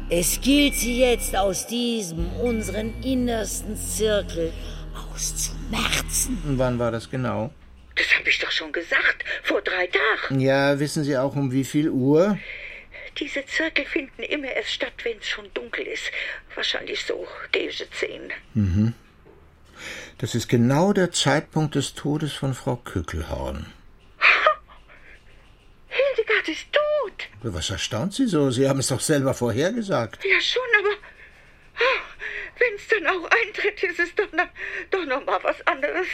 Es 0.08 0.40
gilt 0.40 0.74
sie 0.74 1.00
jetzt 1.00 1.34
aus 1.34 1.66
diesem, 1.66 2.30
unseren 2.34 3.02
innersten 3.02 3.76
Zirkel 3.76 4.52
auszumerzen. 4.94 6.40
Und 6.46 6.58
wann 6.60 6.78
war 6.78 6.92
das 6.92 7.10
genau? 7.10 7.50
Das 7.96 8.06
habe 8.16 8.28
ich 8.28 8.38
doch 8.38 8.52
schon 8.52 8.70
gesagt. 8.70 9.24
Vor 9.42 9.60
drei 9.60 9.88
Tagen. 9.88 10.38
Ja, 10.38 10.78
wissen 10.78 11.02
Sie 11.02 11.18
auch 11.18 11.34
um 11.34 11.50
wie 11.50 11.64
viel 11.64 11.90
Uhr? 11.90 12.38
Diese 13.18 13.44
Zirkel 13.46 13.84
finden 13.84 14.22
immer 14.22 14.52
erst 14.52 14.70
statt, 14.70 14.92
wenn 15.02 15.18
es 15.18 15.26
schon 15.26 15.52
dunkel 15.54 15.84
ist. 15.88 16.12
Wahrscheinlich 16.54 17.04
so 17.04 17.26
gegen 17.50 17.72
zehn. 17.90 18.30
Mhm. 18.54 18.94
Das 20.18 20.34
ist 20.34 20.48
genau 20.48 20.92
der 20.92 21.12
Zeitpunkt 21.12 21.74
des 21.76 21.94
Todes 21.94 22.32
von 22.32 22.54
Frau 22.54 22.76
Kückelhorn. 22.76 23.66
Hildegard 25.88 26.48
ist 26.48 26.66
tot. 26.72 27.28
Was 27.42 27.70
erstaunt 27.70 28.14
Sie 28.14 28.26
so? 28.26 28.50
Sie 28.50 28.68
haben 28.68 28.80
es 28.80 28.88
doch 28.88 29.00
selber 29.00 29.32
vorhergesagt. 29.34 30.24
Ja, 30.24 30.40
schon, 30.40 30.62
aber 30.80 30.96
wenn 32.58 32.74
es 32.74 32.88
dann 32.88 33.06
auch 33.06 33.30
eintritt, 33.30 33.80
ist 33.84 34.00
es 34.00 34.14
doch, 34.16 34.32
noch- 34.32 34.48
doch 34.90 35.04
noch 35.06 35.24
mal 35.24 35.38
was 35.42 35.64
anderes. 35.66 36.06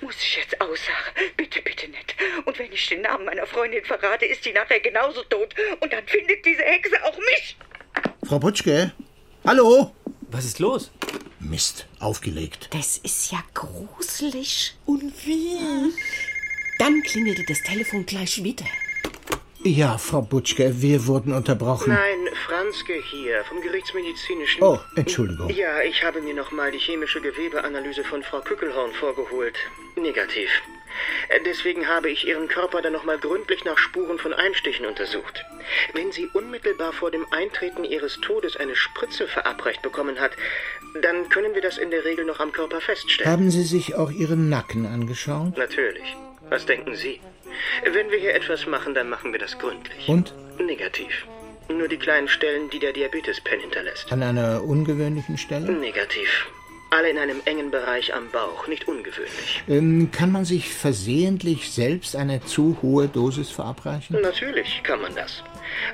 Muss 0.00 0.14
ich 0.22 0.36
jetzt 0.36 0.60
aussagen? 0.60 1.10
Bitte, 1.36 1.60
bitte 1.60 1.88
nicht. 1.88 2.14
Und 2.44 2.56
wenn 2.56 2.70
ich 2.70 2.86
den 2.88 3.00
Namen 3.00 3.24
meiner 3.24 3.48
Freundin 3.48 3.84
verrate, 3.84 4.26
ist 4.26 4.44
die 4.44 4.52
nachher 4.52 4.78
genauso 4.78 5.24
tot. 5.24 5.52
Und 5.80 5.92
dann 5.92 6.06
findet 6.06 6.46
diese 6.46 6.62
Hexe 6.62 6.94
auch 7.04 7.18
mich. 7.18 7.56
Frau 8.24 8.38
Butschke? 8.38 8.92
Hallo? 9.44 9.92
Was 10.30 10.44
ist 10.44 10.60
los? 10.60 10.92
Mist, 11.40 11.86
aufgelegt. 12.00 12.68
Das 12.72 12.98
ist 12.98 13.30
ja 13.32 13.38
gruselig. 13.54 14.76
Und 14.86 15.12
wie? 15.26 15.58
Dann 16.78 17.02
klingelte 17.02 17.44
das 17.46 17.60
Telefon 17.62 18.06
gleich 18.06 18.42
wieder. 18.42 18.66
Ja, 19.64 19.98
Frau 19.98 20.22
Butschke, 20.22 20.80
wir 20.80 21.06
wurden 21.06 21.32
unterbrochen. 21.32 21.92
Nein, 21.92 22.28
Franzke 22.46 22.94
hier, 23.10 23.44
vom 23.44 23.60
Gerichtsmedizinischen. 23.60 24.62
Oh, 24.62 24.78
Entschuldigung. 24.94 25.50
Ja, 25.50 25.82
ich 25.82 26.02
habe 26.04 26.20
mir 26.22 26.34
nochmal 26.34 26.70
die 26.70 26.78
chemische 26.78 27.20
Gewebeanalyse 27.20 28.04
von 28.04 28.22
Frau 28.22 28.40
Kückelhorn 28.40 28.92
vorgeholt. 28.92 29.56
Negativ. 29.96 30.48
Äh, 31.28 31.40
Deswegen 31.44 31.88
habe 31.88 32.10
ich 32.10 32.26
Ihren 32.26 32.48
Körper 32.48 32.82
dann 32.82 32.92
nochmal 32.92 33.18
gründlich 33.18 33.64
nach 33.64 33.78
Spuren 33.78 34.18
von 34.18 34.32
Einstichen 34.34 34.86
untersucht. 34.86 35.44
Wenn 35.94 36.12
sie 36.12 36.26
unmittelbar 36.32 36.92
vor 36.92 37.10
dem 37.10 37.26
Eintreten 37.30 37.84
Ihres 37.84 38.20
Todes 38.20 38.56
eine 38.56 38.76
Spritze 38.76 39.26
verabreicht 39.26 39.82
bekommen 39.82 40.20
hat, 40.20 40.32
dann 41.00 41.28
können 41.28 41.54
wir 41.54 41.62
das 41.62 41.78
in 41.78 41.90
der 41.90 42.04
Regel 42.04 42.24
noch 42.24 42.40
am 42.40 42.52
Körper 42.52 42.80
feststellen. 42.80 43.30
Haben 43.30 43.50
Sie 43.50 43.62
sich 43.64 43.94
auch 43.94 44.10
Ihren 44.10 44.48
Nacken 44.48 44.86
angeschaut? 44.86 45.56
Natürlich. 45.56 46.16
Was 46.48 46.66
denken 46.66 46.94
Sie? 46.96 47.20
Wenn 47.84 48.10
wir 48.10 48.18
hier 48.18 48.34
etwas 48.34 48.66
machen, 48.66 48.94
dann 48.94 49.08
machen 49.08 49.32
wir 49.32 49.38
das 49.38 49.58
gründlich. 49.58 50.08
Und? 50.08 50.32
Negativ. 50.58 51.26
Nur 51.68 51.88
die 51.88 51.98
kleinen 51.98 52.28
Stellen, 52.28 52.70
die 52.70 52.78
der 52.78 52.92
Diabetes-Pen 52.92 53.60
hinterlässt. 53.60 54.10
An 54.10 54.22
einer 54.22 54.62
ungewöhnlichen 54.64 55.36
Stelle? 55.36 55.70
Negativ. 55.70 56.46
Alle 56.90 57.10
in 57.10 57.18
einem 57.18 57.42
engen 57.44 57.70
Bereich 57.70 58.14
am 58.14 58.30
Bauch, 58.30 58.66
nicht 58.66 58.88
ungewöhnlich. 58.88 59.62
Ähm, 59.68 60.10
kann 60.10 60.32
man 60.32 60.46
sich 60.46 60.70
versehentlich 60.70 61.70
selbst 61.70 62.16
eine 62.16 62.42
zu 62.42 62.78
hohe 62.80 63.08
Dosis 63.08 63.50
verabreichen? 63.50 64.20
Natürlich 64.22 64.82
kann 64.84 65.02
man 65.02 65.14
das. 65.14 65.44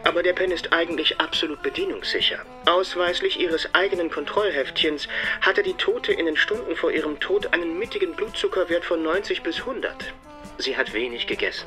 Aber 0.04 0.22
der 0.22 0.34
Pen 0.34 0.52
ist 0.52 0.72
eigentlich 0.72 1.20
absolut 1.20 1.62
bedienungssicher. 1.62 2.38
Ausweislich 2.66 3.40
ihres 3.40 3.74
eigenen 3.74 4.08
Kontrollheftchens 4.08 5.08
hatte 5.40 5.64
die 5.64 5.74
Tote 5.74 6.12
in 6.12 6.26
den 6.26 6.36
Stunden 6.36 6.76
vor 6.76 6.92
ihrem 6.92 7.18
Tod 7.18 7.52
einen 7.52 7.76
mittigen 7.78 8.14
Blutzuckerwert 8.14 8.84
von 8.84 9.02
90 9.02 9.42
bis 9.42 9.60
100. 9.60 10.14
Sie 10.58 10.76
hat 10.76 10.94
wenig 10.94 11.26
gegessen. 11.26 11.66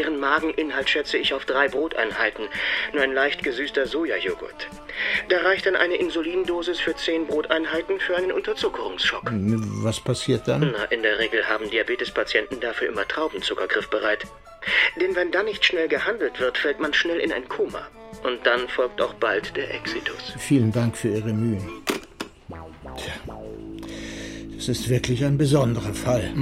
Ihren 0.00 0.18
Mageninhalt 0.18 0.88
schätze 0.88 1.18
ich 1.18 1.34
auf 1.34 1.44
drei 1.44 1.68
Broteinheiten, 1.68 2.48
nur 2.94 3.02
ein 3.02 3.12
leicht 3.12 3.42
gesüßter 3.42 3.86
Sojajoghurt. 3.86 4.68
Da 5.28 5.40
reicht 5.42 5.66
dann 5.66 5.76
eine 5.76 5.96
Insulindosis 5.96 6.80
für 6.80 6.96
zehn 6.96 7.26
Broteinheiten 7.26 8.00
für 8.00 8.16
einen 8.16 8.32
Unterzuckerungsschock. 8.32 9.30
Was 9.30 10.00
passiert 10.00 10.48
dann? 10.48 10.72
Na, 10.72 10.84
in 10.84 11.02
der 11.02 11.18
Regel 11.18 11.46
haben 11.46 11.68
Diabetespatienten 11.68 12.60
dafür 12.60 12.88
immer 12.88 13.06
Traubenzucker 13.06 13.66
griffbereit. 13.66 14.24
Denn 14.98 15.14
wenn 15.16 15.30
dann 15.32 15.44
nicht 15.44 15.66
schnell 15.66 15.88
gehandelt 15.88 16.40
wird, 16.40 16.56
fällt 16.56 16.80
man 16.80 16.94
schnell 16.94 17.20
in 17.20 17.30
ein 17.30 17.46
Koma. 17.46 17.86
Und 18.22 18.46
dann 18.46 18.68
folgt 18.68 19.02
auch 19.02 19.12
bald 19.12 19.54
der 19.54 19.74
Exitus. 19.74 20.32
Vielen 20.38 20.72
Dank 20.72 20.96
für 20.96 21.08
Ihre 21.08 21.34
Mühen. 21.34 21.82
Tja, 22.96 23.12
das 24.56 24.68
ist 24.68 24.88
wirklich 24.88 25.22
ein 25.26 25.36
besonderer 25.36 25.92
Fall. 25.92 26.32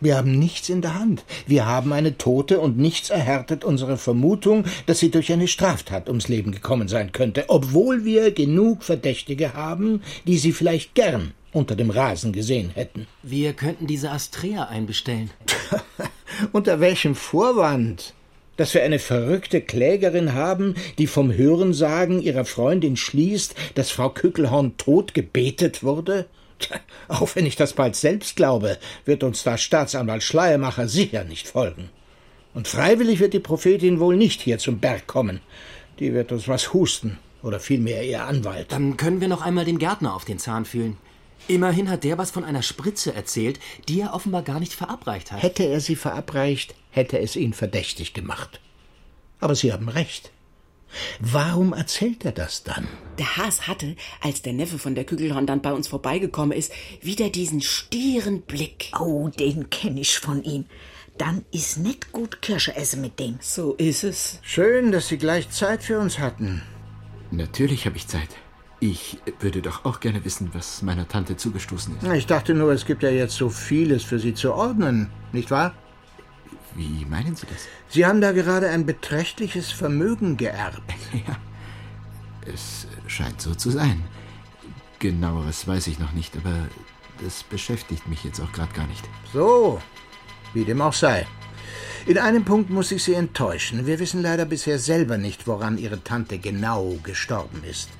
Wir 0.00 0.16
haben 0.16 0.38
nichts 0.38 0.68
in 0.68 0.82
der 0.82 0.94
Hand. 0.94 1.24
Wir 1.46 1.66
haben 1.66 1.92
eine 1.92 2.18
Tote 2.18 2.60
und 2.60 2.78
nichts 2.78 3.10
erhärtet 3.10 3.64
unsere 3.64 3.96
Vermutung, 3.96 4.64
dass 4.86 5.00
sie 5.00 5.10
durch 5.10 5.32
eine 5.32 5.48
Straftat 5.48 6.08
ums 6.08 6.28
Leben 6.28 6.52
gekommen 6.52 6.88
sein 6.88 7.12
könnte, 7.12 7.46
obwohl 7.48 8.04
wir 8.04 8.30
genug 8.30 8.84
Verdächtige 8.84 9.54
haben, 9.54 10.02
die 10.26 10.38
sie 10.38 10.52
vielleicht 10.52 10.94
gern 10.94 11.32
unter 11.52 11.74
dem 11.74 11.90
Rasen 11.90 12.32
gesehen 12.32 12.70
hätten. 12.70 13.06
Wir 13.22 13.52
könnten 13.52 13.86
diese 13.86 14.10
Astrea 14.10 14.64
einbestellen. 14.64 15.30
Unter 16.52 16.80
welchem 16.80 17.14
Vorwand? 17.14 18.14
Dass 18.56 18.74
wir 18.74 18.82
eine 18.82 18.98
verrückte 18.98 19.60
Klägerin 19.60 20.34
haben, 20.34 20.74
die 20.98 21.06
vom 21.06 21.32
Hörensagen 21.32 22.20
ihrer 22.20 22.44
Freundin 22.44 22.96
schließt, 22.96 23.54
dass 23.76 23.90
Frau 23.90 24.10
Kückelhorn 24.10 24.76
tot 24.76 25.14
gebetet 25.14 25.82
wurde? 25.82 26.26
Auch 27.08 27.34
wenn 27.34 27.46
ich 27.46 27.56
das 27.56 27.72
bald 27.72 27.96
selbst 27.96 28.36
glaube, 28.36 28.78
wird 29.04 29.22
uns 29.22 29.42
da 29.42 29.58
Staatsanwalt 29.58 30.22
Schleiermacher 30.22 30.88
sicher 30.88 31.24
nicht 31.24 31.48
folgen. 31.48 31.90
Und 32.54 32.68
freiwillig 32.68 33.20
wird 33.20 33.34
die 33.34 33.40
Prophetin 33.40 34.00
wohl 34.00 34.16
nicht 34.16 34.40
hier 34.40 34.58
zum 34.58 34.78
Berg 34.78 35.06
kommen. 35.06 35.40
Die 35.98 36.12
wird 36.12 36.32
uns 36.32 36.48
was 36.48 36.72
husten. 36.72 37.18
Oder 37.42 37.60
vielmehr 37.60 38.04
ihr 38.04 38.24
Anwalt. 38.24 38.72
Dann 38.72 38.96
können 38.96 39.20
wir 39.20 39.28
noch 39.28 39.42
einmal 39.42 39.64
dem 39.64 39.78
Gärtner 39.78 40.14
auf 40.14 40.24
den 40.24 40.38
Zahn 40.38 40.64
fühlen. 40.64 40.96
Immerhin 41.46 41.88
hat 41.88 42.04
der 42.04 42.18
was 42.18 42.30
von 42.30 42.44
einer 42.44 42.62
Spritze 42.62 43.14
erzählt, 43.14 43.60
die 43.88 44.00
er 44.00 44.12
offenbar 44.12 44.42
gar 44.42 44.58
nicht 44.58 44.72
verabreicht 44.72 45.30
hat. 45.30 45.42
Hätte 45.42 45.64
er 45.64 45.80
sie 45.80 45.96
verabreicht, 45.96 46.74
hätte 46.90 47.18
es 47.18 47.36
ihn 47.36 47.52
verdächtig 47.52 48.12
gemacht. 48.12 48.60
Aber 49.40 49.54
Sie 49.54 49.72
haben 49.72 49.88
recht. 49.88 50.32
Warum 51.20 51.72
erzählt 51.72 52.24
er 52.24 52.32
das 52.32 52.62
dann? 52.62 52.86
Der 53.18 53.36
Haas 53.36 53.66
hatte, 53.66 53.96
als 54.20 54.42
der 54.42 54.52
Neffe 54.52 54.78
von 54.78 54.94
der 54.94 55.04
Kügelhorn 55.04 55.46
dann 55.46 55.62
bei 55.62 55.72
uns 55.72 55.88
vorbeigekommen 55.88 56.56
ist, 56.56 56.72
wieder 57.02 57.30
diesen 57.30 57.60
stieren 57.60 58.42
Blick. 58.42 58.90
Oh, 58.98 59.28
den 59.28 59.70
kenne 59.70 60.00
ich 60.00 60.18
von 60.18 60.42
ihm. 60.42 60.66
Dann 61.18 61.44
ist 61.50 61.78
nicht 61.78 62.12
gut 62.12 62.42
Kirsche 62.42 62.76
essen 62.76 63.00
mit 63.00 63.18
dem. 63.18 63.38
So 63.40 63.74
ist 63.74 64.04
es. 64.04 64.38
Schön, 64.42 64.92
dass 64.92 65.08
Sie 65.08 65.18
gleich 65.18 65.50
Zeit 65.50 65.82
für 65.82 65.98
uns 65.98 66.18
hatten. 66.18 66.62
Natürlich 67.30 67.86
habe 67.86 67.96
ich 67.96 68.06
Zeit. 68.06 68.28
Ich 68.80 69.18
würde 69.40 69.60
doch 69.60 69.84
auch 69.84 69.98
gerne 69.98 70.24
wissen, 70.24 70.50
was 70.52 70.82
meiner 70.82 71.08
Tante 71.08 71.36
zugestoßen 71.36 71.98
ist. 71.98 72.12
Ich 72.12 72.26
dachte 72.26 72.54
nur, 72.54 72.72
es 72.72 72.86
gibt 72.86 73.02
ja 73.02 73.10
jetzt 73.10 73.34
so 73.34 73.50
vieles 73.50 74.04
für 74.04 74.20
Sie 74.20 74.34
zu 74.34 74.54
ordnen, 74.54 75.10
nicht 75.32 75.50
wahr? 75.50 75.74
Wie 76.74 77.04
meinen 77.06 77.34
Sie 77.34 77.46
das? 77.46 77.66
Sie 77.88 78.06
haben 78.06 78.20
da 78.20 78.32
gerade 78.32 78.68
ein 78.68 78.86
beträchtliches 78.86 79.72
Vermögen 79.72 80.36
geerbt. 80.36 80.82
Ja, 81.26 81.36
es 82.52 82.86
scheint 83.06 83.40
so 83.40 83.54
zu 83.54 83.70
sein. 83.70 84.04
Genaueres 84.98 85.66
weiß 85.66 85.86
ich 85.88 85.98
noch 85.98 86.12
nicht, 86.12 86.36
aber 86.36 86.68
das 87.22 87.42
beschäftigt 87.42 88.08
mich 88.08 88.24
jetzt 88.24 88.40
auch 88.40 88.52
gerade 88.52 88.72
gar 88.72 88.86
nicht. 88.86 89.04
So, 89.32 89.80
wie 90.54 90.64
dem 90.64 90.80
auch 90.80 90.92
sei. 90.92 91.26
In 92.06 92.18
einem 92.18 92.44
Punkt 92.44 92.70
muss 92.70 92.90
ich 92.90 93.02
Sie 93.02 93.14
enttäuschen. 93.14 93.86
Wir 93.86 93.98
wissen 93.98 94.22
leider 94.22 94.44
bisher 94.44 94.78
selber 94.78 95.18
nicht, 95.18 95.46
woran 95.46 95.78
Ihre 95.78 96.02
Tante 96.02 96.38
genau 96.38 96.96
gestorben 97.02 97.62
ist. 97.64 97.90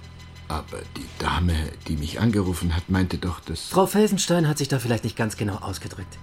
Aber 0.49 0.79
die 0.97 1.07
Dame, 1.19 1.55
die 1.87 1.97
mich 1.97 2.21
angerufen 2.21 2.75
hat, 2.75 2.89
meinte 2.89 3.19
doch, 3.19 3.41
dass. 3.41 3.69
Frau 3.69 3.87
Felsenstein 3.87 4.49
hat 4.49 4.57
sich 4.59 4.69
da 4.69 4.79
vielleicht 4.79 5.05
nicht 5.05 5.17
ganz 5.17 5.37
genau 5.37 5.57
ausgedrückt. 5.57 6.19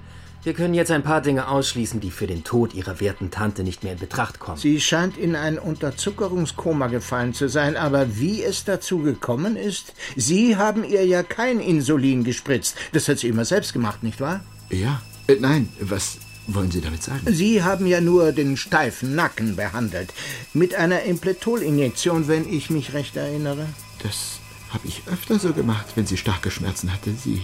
Wir 0.45 0.53
können 0.53 0.75
jetzt 0.75 0.91
ein 0.91 1.01
paar 1.01 1.21
Dinge 1.21 1.47
ausschließen, 1.47 1.99
die 1.99 2.11
für 2.11 2.27
den 2.27 2.43
Tod 2.43 2.75
ihrer 2.75 2.99
werten 2.99 3.31
Tante 3.31 3.63
nicht 3.63 3.83
mehr 3.83 3.93
in 3.93 3.99
Betracht 3.99 4.37
kommen. 4.37 4.59
Sie 4.59 4.79
scheint 4.79 5.17
in 5.17 5.35
ein 5.35 5.57
Unterzuckerungskoma 5.57 6.85
gefallen 6.85 7.33
zu 7.33 7.49
sein, 7.49 7.75
aber 7.75 8.19
wie 8.19 8.43
es 8.43 8.63
dazu 8.63 8.99
gekommen 8.99 9.55
ist? 9.55 9.95
Sie 10.15 10.55
haben 10.55 10.83
ihr 10.83 11.03
ja 11.03 11.23
kein 11.23 11.59
Insulin 11.59 12.23
gespritzt. 12.23 12.75
Das 12.91 13.07
hat 13.07 13.17
sie 13.17 13.27
immer 13.27 13.43
selbst 13.43 13.73
gemacht, 13.73 14.03
nicht 14.03 14.21
wahr? 14.21 14.41
Ja. 14.69 15.01
Äh, 15.25 15.37
nein, 15.39 15.67
was 15.79 16.19
wollen 16.45 16.69
Sie 16.69 16.81
damit 16.81 17.01
sagen? 17.01 17.21
Sie 17.25 17.63
haben 17.63 17.87
ja 17.87 17.99
nur 17.99 18.31
den 18.31 18.55
steifen 18.55 19.15
Nacken 19.15 19.55
behandelt. 19.55 20.13
Mit 20.53 20.75
einer 20.75 21.01
Impletol-Injektion, 21.01 22.27
wenn 22.27 22.47
ich 22.47 22.69
mich 22.69 22.93
recht 22.93 23.17
erinnere. 23.17 23.65
Das 24.03 24.37
habe 24.69 24.87
ich 24.87 25.01
öfter 25.11 25.39
so 25.39 25.53
gemacht, 25.53 25.87
wenn 25.95 26.05
sie 26.05 26.17
starke 26.17 26.51
Schmerzen 26.51 26.93
hatte. 26.93 27.15
Sie 27.15 27.41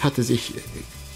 hatte 0.00 0.22
sich, 0.22 0.54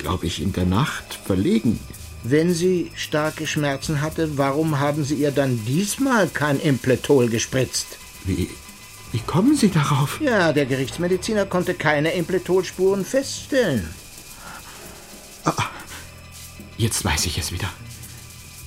glaube 0.05 0.27
ich, 0.27 0.43
in 0.43 0.53
der 0.53 0.67
Nacht 0.67 1.19
verlegen. 1.25 1.81
Wenn 2.25 2.53
sie 2.53 2.91
starke 2.95 3.47
Schmerzen 3.47 4.03
hatte, 4.03 4.37
warum 4.37 4.79
haben 4.79 5.03
Sie 5.03 5.15
ihr 5.15 5.31
dann 5.31 5.65
diesmal 5.65 6.29
kein 6.29 6.61
Impletol 6.61 7.29
gespritzt? 7.29 7.87
Wie, 8.25 8.51
wie 9.13 9.19
kommen 9.21 9.57
Sie 9.57 9.71
darauf? 9.71 10.21
Ja, 10.21 10.53
der 10.53 10.67
Gerichtsmediziner 10.67 11.47
konnte 11.47 11.73
keine 11.73 12.13
Impletolspuren 12.13 13.05
feststellen. 13.05 13.89
Ah, 15.45 15.55
jetzt 16.77 17.03
weiß 17.05 17.25
ich 17.27 17.39
es 17.39 17.51
wieder. 17.51 17.71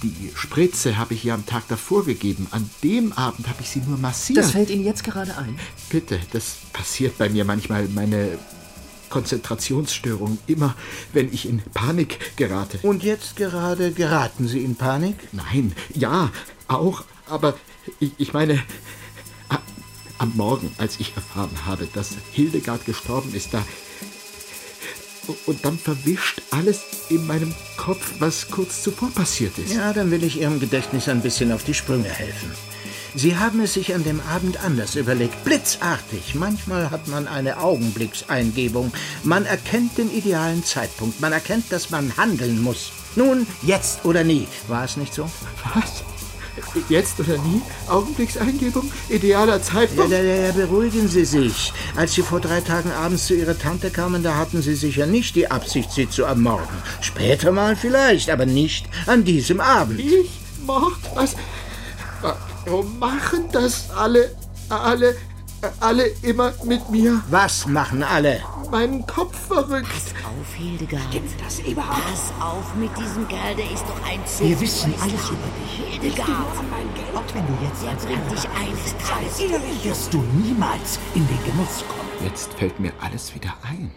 Die 0.03 0.31
Spritze 0.35 0.97
habe 0.97 1.13
ich 1.13 1.25
ihr 1.25 1.33
am 1.33 1.45
Tag 1.45 1.67
davor 1.67 2.05
gegeben. 2.05 2.47
An 2.51 2.69
dem 2.83 3.13
Abend 3.13 3.47
habe 3.47 3.61
ich 3.61 3.69
sie 3.69 3.79
nur 3.79 3.97
massiert. 3.97 4.39
Das 4.39 4.51
fällt 4.51 4.69
Ihnen 4.69 4.85
jetzt 4.85 5.03
gerade 5.03 5.35
ein? 5.37 5.57
Bitte, 5.89 6.19
das 6.31 6.57
passiert 6.73 7.17
bei 7.17 7.29
mir 7.29 7.45
manchmal. 7.45 7.87
Meine 7.89 8.37
Konzentrationsstörung 9.09 10.37
immer, 10.47 10.75
wenn 11.13 11.33
ich 11.33 11.47
in 11.47 11.61
Panik 11.73 12.35
gerate. 12.35 12.79
Und 12.83 13.03
jetzt 13.03 13.35
gerade 13.35 13.91
geraten 13.91 14.47
Sie 14.47 14.59
in 14.59 14.75
Panik? 14.75 15.15
Nein, 15.31 15.73
ja, 15.93 16.31
auch. 16.67 17.03
Aber 17.29 17.55
ich, 17.99 18.11
ich 18.17 18.33
meine, 18.33 18.63
am 20.17 20.33
Morgen, 20.35 20.71
als 20.77 20.99
ich 20.99 21.15
erfahren 21.15 21.65
habe, 21.65 21.87
dass 21.93 22.15
Hildegard 22.31 22.85
gestorben 22.85 23.33
ist, 23.33 23.53
da. 23.53 23.63
Und 25.45 25.65
dann 25.65 25.77
verwischt 25.77 26.41
alles 26.51 26.81
in 27.09 27.27
meinem 27.27 27.53
Kopf, 27.75 28.13
was 28.19 28.49
kurz 28.49 28.81
zuvor 28.81 29.11
passiert 29.11 29.57
ist. 29.57 29.73
Ja, 29.73 29.91
dann 29.91 30.09
will 30.09 30.23
ich 30.23 30.39
Ihrem 30.39 30.59
Gedächtnis 30.59 31.09
ein 31.09 31.21
bisschen 31.21 31.51
auf 31.51 31.65
die 31.65 31.73
Sprünge 31.73 32.09
helfen. 32.09 32.51
Sie 33.17 33.35
haben 33.35 33.61
es 33.61 33.73
sich 33.73 33.95
an 33.95 34.03
dem 34.03 34.21
Abend 34.21 34.63
anders 34.63 34.95
überlegt, 34.95 35.43
blitzartig. 35.43 36.35
Manchmal 36.35 36.91
hat 36.91 37.07
man 37.07 37.27
eine 37.27 37.57
Augenblickseingebung. 37.57 38.91
Man 39.23 39.47
erkennt 39.47 39.97
den 39.97 40.11
idealen 40.15 40.63
Zeitpunkt. 40.63 41.19
Man 41.19 41.33
erkennt, 41.33 41.71
dass 41.71 41.89
man 41.89 42.15
handeln 42.15 42.61
muss. 42.61 42.91
Nun, 43.15 43.47
jetzt 43.63 44.05
oder 44.05 44.23
nie. 44.23 44.47
War 44.67 44.85
es 44.85 44.97
nicht 44.97 45.15
so? 45.15 45.27
Was? 45.73 46.03
Jetzt 46.89 47.19
oder 47.19 47.39
nie? 47.39 47.63
Augenblickseingebung? 47.87 48.91
Idealer 49.09 49.63
Zeitpunkt? 49.63 50.11
Ja, 50.11 50.21
ja, 50.21 50.35
ja, 50.35 50.51
beruhigen 50.51 51.07
Sie 51.07 51.25
sich. 51.25 51.73
Als 51.95 52.13
Sie 52.13 52.21
vor 52.21 52.39
drei 52.39 52.61
Tagen 52.61 52.91
abends 52.91 53.25
zu 53.25 53.33
Ihrer 53.33 53.57
Tante 53.57 53.89
kamen, 53.89 54.21
da 54.21 54.35
hatten 54.35 54.61
Sie 54.61 54.75
sicher 54.75 55.07
nicht 55.07 55.35
die 55.35 55.49
Absicht, 55.49 55.91
sie 55.91 56.07
zu 56.07 56.23
ermorden. 56.23 56.77
Später 57.01 57.51
mal 57.51 57.75
vielleicht, 57.75 58.29
aber 58.29 58.45
nicht 58.45 58.85
an 59.07 59.23
diesem 59.23 59.59
Abend. 59.59 59.99
Ich? 59.99 60.29
Mord? 60.67 60.93
Was? 61.15 61.35
Warum 62.67 62.99
machen 62.99 63.45
das 63.53 63.89
alle, 63.91 64.35
alle, 64.67 65.15
alle 65.79 66.07
immer 66.21 66.51
mit 66.65 66.89
mir? 66.89 67.23
Was 67.29 67.65
machen 67.65 68.03
alle? 68.03 68.41
Meinen 68.69 69.07
Kopf 69.07 69.47
verrückt. 69.47 69.87
Auf, 69.87 70.53
Hildegard. 70.53 71.01
Stimmt 71.07 71.29
das 71.39 71.59
überhaupt? 71.61 72.03
Pass 72.03 72.33
auf 72.41 72.75
mit 72.75 72.89
diesem 72.97 73.25
Kerl, 73.29 73.55
der 73.55 73.71
ist 73.71 73.83
doch 73.83 74.05
ein 74.05 74.19
Wir 74.19 74.25
Zufall. 74.25 74.59
wissen 74.61 74.93
alles 75.01 75.29
über 75.29 75.47
dich. 75.63 76.01
Hildegard. 76.01 76.29
Auch 76.29 77.33
wenn 77.33 77.47
du 77.47 77.53
jetzt 77.63 77.87
als 77.87 78.05
Der 78.05 78.15
bringt 78.17 78.31
dich 78.33 78.49
eines 78.49 78.97
Tages 78.97 79.85
wirst 79.85 80.13
du 80.13 80.21
niemals 80.33 80.99
in 81.15 81.25
den 81.25 81.43
Genuss 81.45 81.85
kommen. 81.87 82.25
Jetzt 82.25 82.53
fällt 82.55 82.81
mir 82.81 82.91
alles 82.99 83.33
wieder 83.33 83.53
ein. 83.63 83.91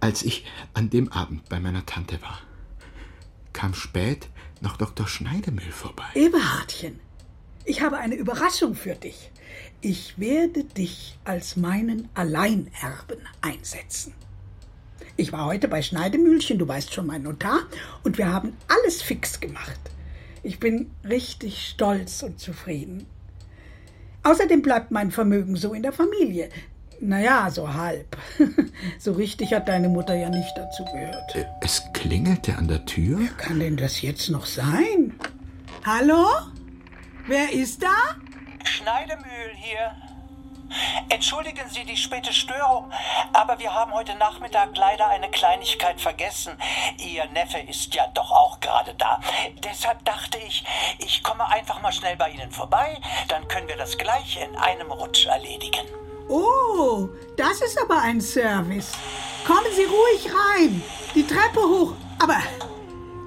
Als 0.00 0.22
ich 0.22 0.46
an 0.72 0.88
dem 0.88 1.12
Abend 1.12 1.46
bei 1.50 1.60
meiner 1.60 1.84
Tante 1.84 2.22
war, 2.22 2.38
kam 3.52 3.74
spät 3.74 4.30
noch 4.62 4.76
Dr. 4.76 5.06
Schneidemühl 5.06 5.72
vorbei. 5.72 6.04
Eberhardchen, 6.14 7.00
ich 7.64 7.82
habe 7.82 7.98
eine 7.98 8.14
Überraschung 8.14 8.74
für 8.74 8.94
dich. 8.94 9.30
Ich 9.80 10.18
werde 10.18 10.64
dich 10.64 11.18
als 11.24 11.56
meinen 11.56 12.08
Alleinerben 12.14 13.18
einsetzen. 13.40 14.14
Ich 15.16 15.32
war 15.32 15.46
heute 15.46 15.68
bei 15.68 15.82
Schneidemühlchen, 15.82 16.58
du 16.58 16.66
weißt 16.66 16.92
schon, 16.94 17.06
mein 17.06 17.22
Notar, 17.22 17.60
und 18.04 18.18
wir 18.18 18.32
haben 18.32 18.56
alles 18.68 19.02
fix 19.02 19.40
gemacht. 19.40 19.80
Ich 20.42 20.60
bin 20.60 20.90
richtig 21.04 21.66
stolz 21.66 22.22
und 22.22 22.38
zufrieden. 22.38 23.06
Außerdem 24.22 24.62
bleibt 24.62 24.90
mein 24.90 25.10
Vermögen 25.10 25.56
so 25.56 25.74
in 25.74 25.82
der 25.82 25.92
Familie. 25.92 26.48
Naja, 27.00 27.48
so 27.50 27.72
halb. 27.72 28.16
so 28.98 29.12
richtig 29.12 29.52
hat 29.54 29.68
deine 29.68 29.88
Mutter 29.88 30.14
ja 30.14 30.28
nicht 30.28 30.52
dazu 30.56 30.84
gehört. 30.84 31.34
Äh, 31.36 31.44
Es 31.60 31.82
klingelte 31.92 32.56
an 32.56 32.66
der 32.68 32.84
Tür. 32.86 33.18
Wer 33.20 33.28
kann 33.36 33.60
denn 33.60 33.76
das 33.76 34.02
jetzt 34.02 34.28
noch 34.30 34.46
sein? 34.46 35.18
Hallo? 35.86 36.26
Wer 37.26 37.52
ist 37.52 37.82
da? 37.82 38.16
Schneidemühl 38.64 39.52
hier. 39.54 39.92
Entschuldigen 41.08 41.66
Sie 41.70 41.84
die 41.84 41.96
späte 41.96 42.32
Störung, 42.32 42.90
aber 43.32 43.58
wir 43.58 43.72
haben 43.72 43.92
heute 43.94 44.14
Nachmittag 44.16 44.76
leider 44.76 45.08
eine 45.08 45.30
Kleinigkeit 45.30 45.98
vergessen. 45.98 46.58
Ihr 46.98 47.24
Neffe 47.32 47.58
ist 47.58 47.94
ja 47.94 48.06
doch 48.12 48.30
auch 48.30 48.60
gerade 48.60 48.94
da. 48.94 49.18
Deshalb 49.64 50.04
dachte 50.04 50.36
ich, 50.46 50.64
ich 50.98 51.22
komme 51.22 51.48
einfach 51.48 51.80
mal 51.80 51.92
schnell 51.92 52.16
bei 52.16 52.30
Ihnen 52.30 52.50
vorbei, 52.50 52.98
dann 53.28 53.48
können 53.48 53.68
wir 53.68 53.76
das 53.78 53.96
gleich 53.96 54.38
in 54.42 54.56
einem 54.56 54.90
Rutsch 54.92 55.24
erledigen. 55.24 55.86
Oh, 56.28 57.08
das 57.36 57.60
ist 57.62 57.80
aber 57.80 58.00
ein 58.02 58.20
Service. 58.20 58.92
Kommen 59.46 59.72
Sie 59.74 59.84
ruhig 59.84 60.30
rein. 60.32 60.82
Die 61.14 61.26
Treppe 61.26 61.60
hoch. 61.60 61.94
Aber 62.18 62.38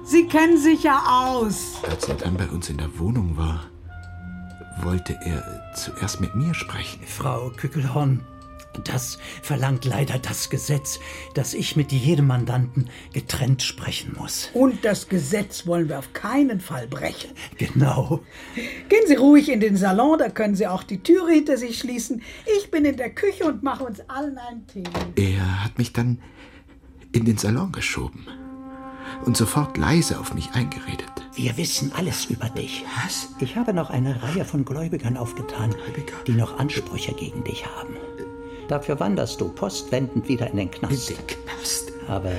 Sie 0.04 0.26
kennen 0.26 0.58
sich 0.58 0.82
ja 0.82 1.02
aus. 1.06 1.74
Als 1.88 2.08
er 2.08 2.14
dann 2.14 2.36
bei 2.36 2.46
uns 2.48 2.68
in 2.68 2.78
der 2.78 2.98
Wohnung 2.98 3.36
war, 3.36 3.64
wollte 4.82 5.18
er 5.24 5.72
zuerst 5.74 6.20
mit 6.20 6.34
mir 6.34 6.54
sprechen. 6.54 7.02
Frau 7.06 7.50
Kückelhorn, 7.56 8.20
Das 8.84 9.18
verlangt 9.42 9.84
leider 9.84 10.18
das 10.18 10.50
Gesetz, 10.50 10.98
dass 11.34 11.54
ich 11.54 11.76
mit 11.76 11.92
jedem 11.92 12.26
Mandanten 12.26 12.88
getrennt 13.12 13.62
sprechen 13.62 14.16
muss. 14.18 14.50
Und 14.54 14.84
das 14.84 15.08
Gesetz 15.08 15.66
wollen 15.66 15.88
wir 15.88 15.98
auf 15.98 16.12
keinen 16.12 16.60
Fall 16.60 16.86
brechen. 16.86 17.30
Genau. 17.58 18.20
Gehen 18.88 19.06
Sie 19.06 19.14
ruhig 19.14 19.48
in 19.50 19.60
den 19.60 19.76
Salon, 19.76 20.18
da 20.18 20.28
können 20.28 20.54
Sie 20.54 20.66
auch 20.66 20.82
die 20.82 21.02
Türe 21.02 21.32
hinter 21.32 21.56
sich 21.56 21.78
schließen. 21.78 22.22
Ich 22.58 22.70
bin 22.70 22.84
in 22.84 22.96
der 22.96 23.10
Küche 23.10 23.44
und 23.44 23.62
mache 23.62 23.84
uns 23.84 24.00
allen 24.08 24.38
einen 24.38 24.66
Tee. 24.66 24.84
Er 25.16 25.64
hat 25.64 25.78
mich 25.78 25.92
dann 25.92 26.18
in 27.12 27.24
den 27.24 27.36
Salon 27.36 27.72
geschoben 27.72 28.26
und 29.24 29.36
sofort 29.36 29.76
leise 29.76 30.18
auf 30.18 30.34
mich 30.34 30.50
eingeredet. 30.52 31.10
Wir 31.34 31.56
wissen 31.56 31.92
alles 31.96 32.26
über 32.26 32.48
dich. 32.48 32.84
Was? 33.04 33.28
Ich 33.40 33.56
habe 33.56 33.72
noch 33.72 33.90
eine 33.90 34.22
Reihe 34.22 34.44
von 34.44 34.64
Gläubigern 34.64 35.16
aufgetan, 35.16 35.70
Gläubiger? 35.70 36.14
die 36.26 36.32
noch 36.32 36.58
Ansprüche 36.58 37.14
gegen 37.14 37.44
dich 37.44 37.64
haben. 37.66 37.96
Dafür 38.72 38.98
wanderst 39.00 39.38
du 39.38 39.50
postwendend 39.50 40.26
wieder 40.30 40.50
in 40.50 40.56
den 40.56 40.70
Knast. 40.70 41.10
In 41.10 41.16
den 41.18 41.26
Knast? 41.26 41.92
Aber 42.08 42.32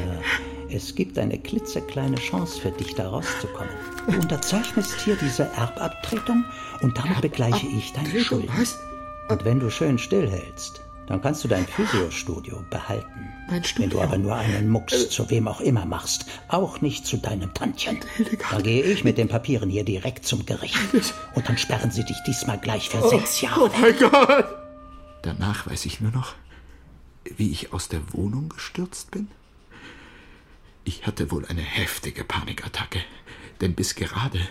es 0.67 0.95
gibt 0.95 1.19
eine 1.19 1.37
klitzekleine 1.37 2.15
Chance 2.15 2.59
für 2.59 2.71
dich, 2.71 2.95
da 2.95 3.07
rauszukommen. 3.07 3.69
Du 4.07 4.19
unterzeichnest 4.19 4.99
hier 5.01 5.15
diese 5.15 5.43
Erbabtretung 5.55 6.43
und 6.81 6.97
damit 6.97 7.21
begleiche 7.21 7.67
ich 7.67 7.93
deine 7.93 8.19
Schuld. 8.19 8.49
Was? 8.57 8.79
Und 9.29 9.45
wenn 9.45 9.59
du 9.59 9.69
schön 9.69 9.99
stillhältst, 9.99 10.81
dann 11.05 11.21
kannst 11.21 11.43
du 11.43 11.47
dein 11.47 11.67
Physiostudio 11.67 12.63
behalten. 12.71 13.29
Mein 13.47 13.63
Studio? 13.63 13.91
Wenn 13.91 13.97
du 13.99 14.01
aber 14.01 14.17
nur 14.17 14.35
einen 14.35 14.69
Mucks 14.69 15.11
zu 15.11 15.29
wem 15.29 15.47
auch 15.47 15.61
immer 15.61 15.85
machst, 15.85 16.25
auch 16.47 16.81
nicht 16.81 17.05
zu 17.05 17.17
deinem 17.17 17.53
Tantchen. 17.53 17.99
Dann 18.49 18.63
gehe 18.63 18.81
ich 18.81 19.03
mit 19.03 19.19
den 19.19 19.27
Papieren 19.27 19.69
hier 19.69 19.83
direkt 19.83 20.25
zum 20.25 20.47
Gericht. 20.47 20.79
Und 21.35 21.47
dann 21.47 21.59
sperren 21.59 21.91
sie 21.91 22.03
dich 22.03 22.17
diesmal 22.25 22.57
gleich 22.57 22.89
für 22.89 23.03
Oh, 23.03 23.09
sechs 23.09 23.39
Jahre. 23.39 23.65
Oh 23.65 23.69
mein 23.79 23.95
Gott! 23.99 24.62
Danach 25.23 25.65
weiß 25.65 25.85
ich 25.85 26.01
nur 26.01 26.11
noch, 26.11 26.35
wie 27.23 27.51
ich 27.51 27.73
aus 27.73 27.87
der 27.87 28.13
Wohnung 28.13 28.49
gestürzt 28.49 29.09
bin. 29.09 29.29
Ich 30.83 31.07
hatte 31.07 31.31
wohl 31.31 31.45
eine 31.45 31.61
heftige 31.61 32.25
Panikattacke, 32.25 33.01
denn 33.61 33.73
bis 33.73 33.95
gerade 33.95 34.45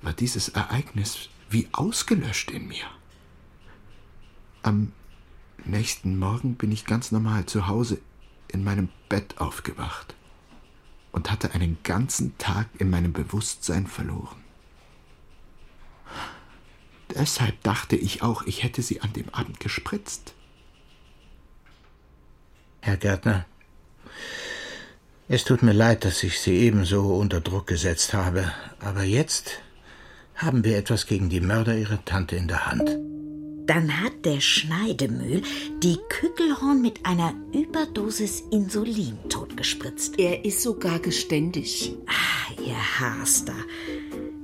war 0.00 0.14
dieses 0.14 0.48
Ereignis 0.48 1.28
wie 1.50 1.68
ausgelöscht 1.72 2.50
in 2.50 2.66
mir. 2.66 2.86
Am 4.62 4.92
nächsten 5.66 6.18
Morgen 6.18 6.54
bin 6.54 6.72
ich 6.72 6.86
ganz 6.86 7.12
normal 7.12 7.44
zu 7.44 7.66
Hause 7.66 8.00
in 8.48 8.64
meinem 8.64 8.88
Bett 9.10 9.36
aufgewacht 9.38 10.14
und 11.12 11.30
hatte 11.30 11.52
einen 11.52 11.76
ganzen 11.82 12.38
Tag 12.38 12.68
in 12.78 12.88
meinem 12.88 13.12
Bewusstsein 13.12 13.86
verloren. 13.86 14.39
Deshalb 17.14 17.62
dachte 17.62 17.96
ich 17.96 18.22
auch, 18.22 18.42
ich 18.42 18.62
hätte 18.62 18.82
sie 18.82 19.00
an 19.00 19.12
dem 19.12 19.28
Abend 19.30 19.60
gespritzt. 19.60 20.34
Herr 22.80 22.96
Gärtner, 22.96 23.44
es 25.28 25.44
tut 25.44 25.62
mir 25.62 25.72
leid, 25.72 26.04
dass 26.04 26.24
ich 26.24 26.40
Sie 26.40 26.56
ebenso 26.56 27.14
unter 27.14 27.40
Druck 27.40 27.66
gesetzt 27.68 28.14
habe, 28.14 28.52
aber 28.80 29.04
jetzt 29.04 29.60
haben 30.34 30.64
wir 30.64 30.76
etwas 30.76 31.06
gegen 31.06 31.28
die 31.28 31.40
Mörder 31.40 31.76
Ihrer 31.76 32.04
Tante 32.04 32.34
in 32.34 32.48
der 32.48 32.66
Hand. 32.66 32.98
Dann 33.66 34.00
hat 34.00 34.24
der 34.24 34.40
Schneidemühl 34.40 35.42
die 35.80 35.98
Kückelhorn 36.08 36.82
mit 36.82 37.06
einer 37.06 37.34
Überdosis 37.52 38.42
Insulin 38.50 39.16
totgespritzt. 39.28 40.18
Er 40.18 40.44
ist 40.44 40.62
sogar 40.62 40.98
geständig. 40.98 41.94
Ah, 42.08 42.60
ihr 42.60 42.74
Haster. 42.98 43.54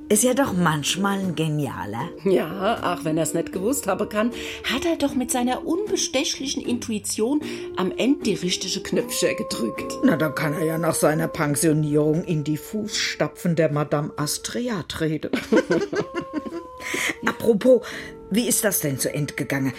Ist 0.09 0.23
ja 0.23 0.35
doch 0.35 0.53
manchmal 0.53 1.19
ein 1.19 1.35
Genialer. 1.35 2.09
Ja, 2.23 2.79
ach, 2.81 3.05
wenn 3.05 3.17
er 3.17 3.25
es 3.25 3.35
nicht 3.35 3.53
gewusst 3.53 3.89
haben 3.89 4.09
kann, 4.09 4.31
hat 4.63 4.85
er 4.85 4.97
doch 4.97 5.17
mit 5.17 5.33
seiner 5.33 5.67
unbestechlichen 5.67 6.63
Intuition 6.63 7.41
am 7.77 7.91
Ende 7.91 8.23
die 8.23 8.35
richtige 8.35 8.81
Knöpfchen 8.83 9.37
gedrückt. 9.37 9.95
Na, 10.05 10.17
dann 10.17 10.37
kann 10.37 10.55
er 10.55 10.65
ja 10.65 10.79
nach 10.79 10.95
seiner 10.95 11.27
Pensionierung 11.27 12.23
in 12.23 12.45
die 12.45 12.57
Fußstapfen 12.57 13.57
der 13.57 13.73
Madame 13.73 14.13
Astrea 14.17 14.85
treten. 14.85 15.33
Apropos, 17.27 17.85
wie 18.31 18.47
ist 18.47 18.63
das 18.63 18.79
denn 18.79 19.01
zu 19.01 19.13
End 19.13 19.37
gegangen? 19.37 19.73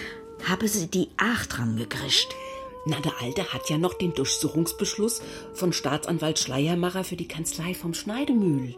Habe 0.44 0.68
sie 0.68 0.88
die 0.88 1.08
Acht 1.16 1.58
dran 1.58 1.78
gekriegt? 1.78 2.36
Na, 2.90 3.02
der 3.02 3.22
Alte 3.22 3.52
hat 3.52 3.70
ja 3.70 3.78
noch 3.78 3.96
den 3.96 4.14
Durchsuchungsbeschluss 4.14 5.22
von 5.54 5.74
Staatsanwalt 5.74 6.40
Schleiermacher 6.40 7.04
für 7.04 7.18
die 7.18 7.28
Kanzlei 7.28 7.74
vom 7.74 7.94
Schneidemühl. 7.94 8.76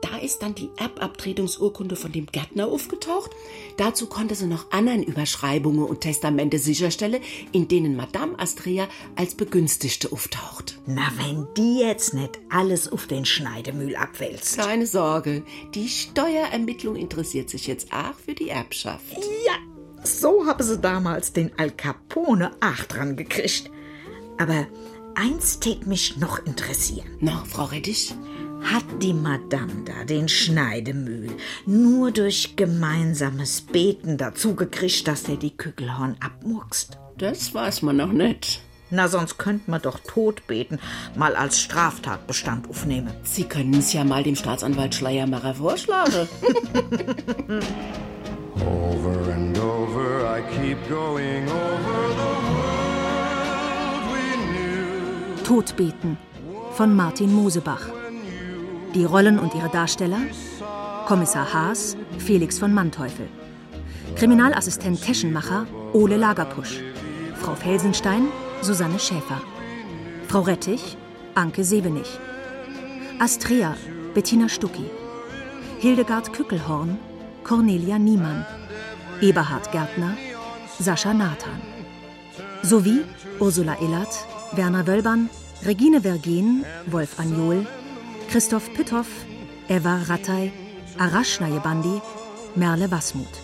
Da 0.00 0.18
ist 0.18 0.42
dann 0.42 0.56
die 0.56 0.68
Erbabtretungsurkunde 0.78 1.94
von 1.94 2.10
dem 2.10 2.26
Gärtner 2.26 2.66
aufgetaucht. 2.66 3.30
Dazu 3.76 4.08
konnte 4.08 4.34
sie 4.34 4.46
noch 4.46 4.72
anderen 4.72 5.04
Überschreibungen 5.04 5.84
und 5.84 6.00
Testamente 6.00 6.58
sicherstellen, 6.58 7.22
in 7.52 7.68
denen 7.68 7.94
Madame 7.94 8.36
Astrea 8.36 8.88
als 9.14 9.36
Begünstigte 9.36 10.10
auftaucht. 10.10 10.80
Na, 10.86 11.12
wenn 11.18 11.46
die 11.56 11.78
jetzt 11.78 12.14
nicht 12.14 12.40
alles 12.50 12.90
auf 12.90 13.06
den 13.06 13.24
Schneidemühl 13.24 13.94
abwälzt. 13.94 14.58
Keine 14.58 14.88
Sorge, 14.88 15.44
die 15.76 15.88
Steuerermittlung 15.88 16.96
interessiert 16.96 17.48
sich 17.48 17.68
jetzt 17.68 17.92
auch 17.92 18.14
für 18.14 18.34
die 18.34 18.48
Erbschaft. 18.48 19.16
Ja, 19.46 19.54
so 20.02 20.46
habe 20.46 20.62
sie 20.62 20.78
damals 20.78 21.32
den 21.32 21.50
Al 21.58 21.70
Capone 21.70 22.50
auch 22.60 22.84
dran 22.84 23.16
gekriegt. 23.16 23.70
Aber 24.38 24.66
eins 25.14 25.60
tät 25.60 25.86
mich 25.86 26.16
noch 26.16 26.44
interessieren. 26.44 27.06
Na, 27.20 27.44
Frau 27.48 27.64
Rettich? 27.64 28.14
Hat 28.62 28.84
die 29.00 29.12
Madame 29.12 29.84
da 29.84 30.04
den 30.04 30.28
Schneidemühl 30.28 31.30
nur 31.66 32.12
durch 32.12 32.54
gemeinsames 32.54 33.60
Beten 33.60 34.18
dazu 34.18 34.54
gekriegt, 34.54 35.08
dass 35.08 35.24
der 35.24 35.36
die 35.36 35.56
Kügelhorn 35.56 36.16
abmurkst? 36.20 36.98
Das 37.18 37.52
weiß 37.52 37.82
man 37.82 37.96
noch 37.96 38.12
nicht. 38.12 38.62
Na, 38.90 39.08
sonst 39.08 39.38
könnte 39.38 39.70
man 39.70 39.80
doch 39.80 40.00
Todbeten 40.00 40.78
mal 41.16 41.34
als 41.34 41.60
Straftatbestand 41.60 42.68
aufnehmen. 42.68 43.10
Sie 43.22 43.44
können 43.44 43.74
es 43.74 43.92
ja 43.92 44.04
mal 44.04 44.22
dem 44.22 44.36
Staatsanwalt 44.36 44.94
Schleiermacher 44.94 45.54
vorschlagen. 45.54 46.28
Over 48.60 49.32
and 49.32 49.56
over, 49.58 50.26
I 50.26 50.42
keep 50.42 50.78
going 50.88 51.48
over 51.48 52.08
the 52.20 52.32
world 52.52 54.02
we 54.12 54.36
knew. 54.52 55.42
Todbeten 55.44 56.18
von 56.72 56.94
Martin 56.94 57.32
Mosebach. 57.32 57.88
Die 58.94 59.04
Rollen 59.04 59.38
und 59.38 59.54
ihre 59.54 59.70
Darsteller: 59.70 60.20
Kommissar 61.06 61.52
Haas, 61.52 61.96
Felix 62.18 62.58
von 62.58 62.74
Manteuffel. 62.74 63.26
Kriminalassistent 64.16 65.02
Teschenmacher, 65.02 65.66
Ole 65.94 66.16
Lagerpusch. 66.18 66.80
Frau 67.40 67.54
Felsenstein, 67.54 68.28
Susanne 68.60 68.98
Schäfer. 68.98 69.40
Frau 70.28 70.42
Rettich, 70.42 70.96
Anke 71.34 71.64
Sebenich. 71.64 72.18
Astrea, 73.18 73.76
Bettina 74.14 74.48
Stucki. 74.48 74.84
Hildegard 75.78 76.32
Kückelhorn, 76.32 76.98
Cornelia 77.52 77.98
Niemann. 77.98 78.46
Eberhard 79.20 79.70
Gärtner, 79.72 80.16
Sascha 80.78 81.12
Nathan. 81.12 81.60
Sowie 82.62 83.02
Ursula 83.40 83.76
Illert, 83.78 84.26
Werner 84.52 84.86
Wölbern, 84.86 85.28
Regine 85.62 86.00
Vergen, 86.00 86.64
Wolf 86.86 87.20
Anjol, 87.20 87.66
Christoph 88.30 88.72
Pütthoff, 88.72 89.08
Eva 89.68 90.00
Rattay, 90.08 90.50
Arash 90.96 91.40
Nayebandi, 91.40 92.00
Merle 92.54 92.90
Wasmuth. 92.90 93.42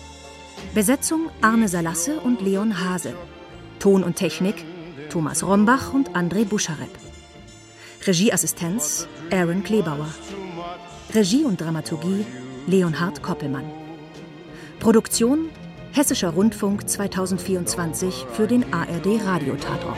Besetzung 0.73 1.29
Arne 1.41 1.67
Salasse 1.67 2.19
und 2.19 2.41
Leon 2.41 2.83
Hase. 2.83 3.13
Ton 3.77 4.03
und 4.03 4.15
Technik 4.15 4.65
Thomas 5.11 5.43
Rombach 5.43 5.93
und 5.93 6.15
André 6.15 6.45
Buscharep. 6.45 6.97
Regieassistenz 8.07 9.07
Aaron 9.31 9.63
Klebauer. 9.63 10.09
Regie 11.13 11.43
und 11.43 11.61
Dramaturgie 11.61 12.25
Leonhard 12.65 13.21
Koppelmann. 13.21 13.78
Produktion 14.79 15.49
Hessischer 15.91 16.29
Rundfunk 16.29 16.89
2024 16.89 18.25
für 18.31 18.47
den 18.47 18.73
ARD 18.73 19.21
Radiotatort. 19.25 19.97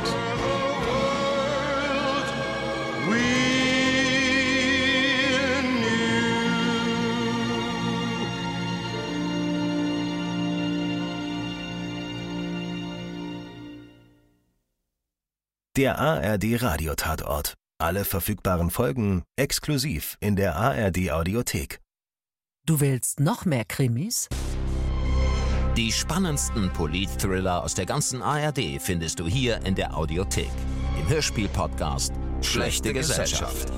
Der 15.77 15.99
ARD 15.99 16.61
Radiotatort. 16.61 17.53
Alle 17.77 18.03
verfügbaren 18.03 18.71
Folgen 18.71 19.21
exklusiv 19.37 20.17
in 20.19 20.35
der 20.35 20.55
ARD 20.55 21.11
Audiothek. 21.11 21.79
Du 22.65 22.79
willst 22.79 23.19
noch 23.19 23.45
mehr 23.45 23.65
Krimis? 23.65 24.27
Die 25.77 25.89
spannendsten 25.89 26.69
Polit-Thriller 26.73 27.63
aus 27.63 27.73
der 27.75 27.85
ganzen 27.85 28.21
ARD 28.21 28.59
findest 28.79 29.21
du 29.21 29.25
hier 29.25 29.65
in 29.65 29.73
der 29.73 29.95
Audiothek. 29.95 30.49
Im 30.99 31.07
Hörspiel-Podcast 31.07 32.11
Schlechte 32.41 32.91
Gesellschaft. 32.91 33.71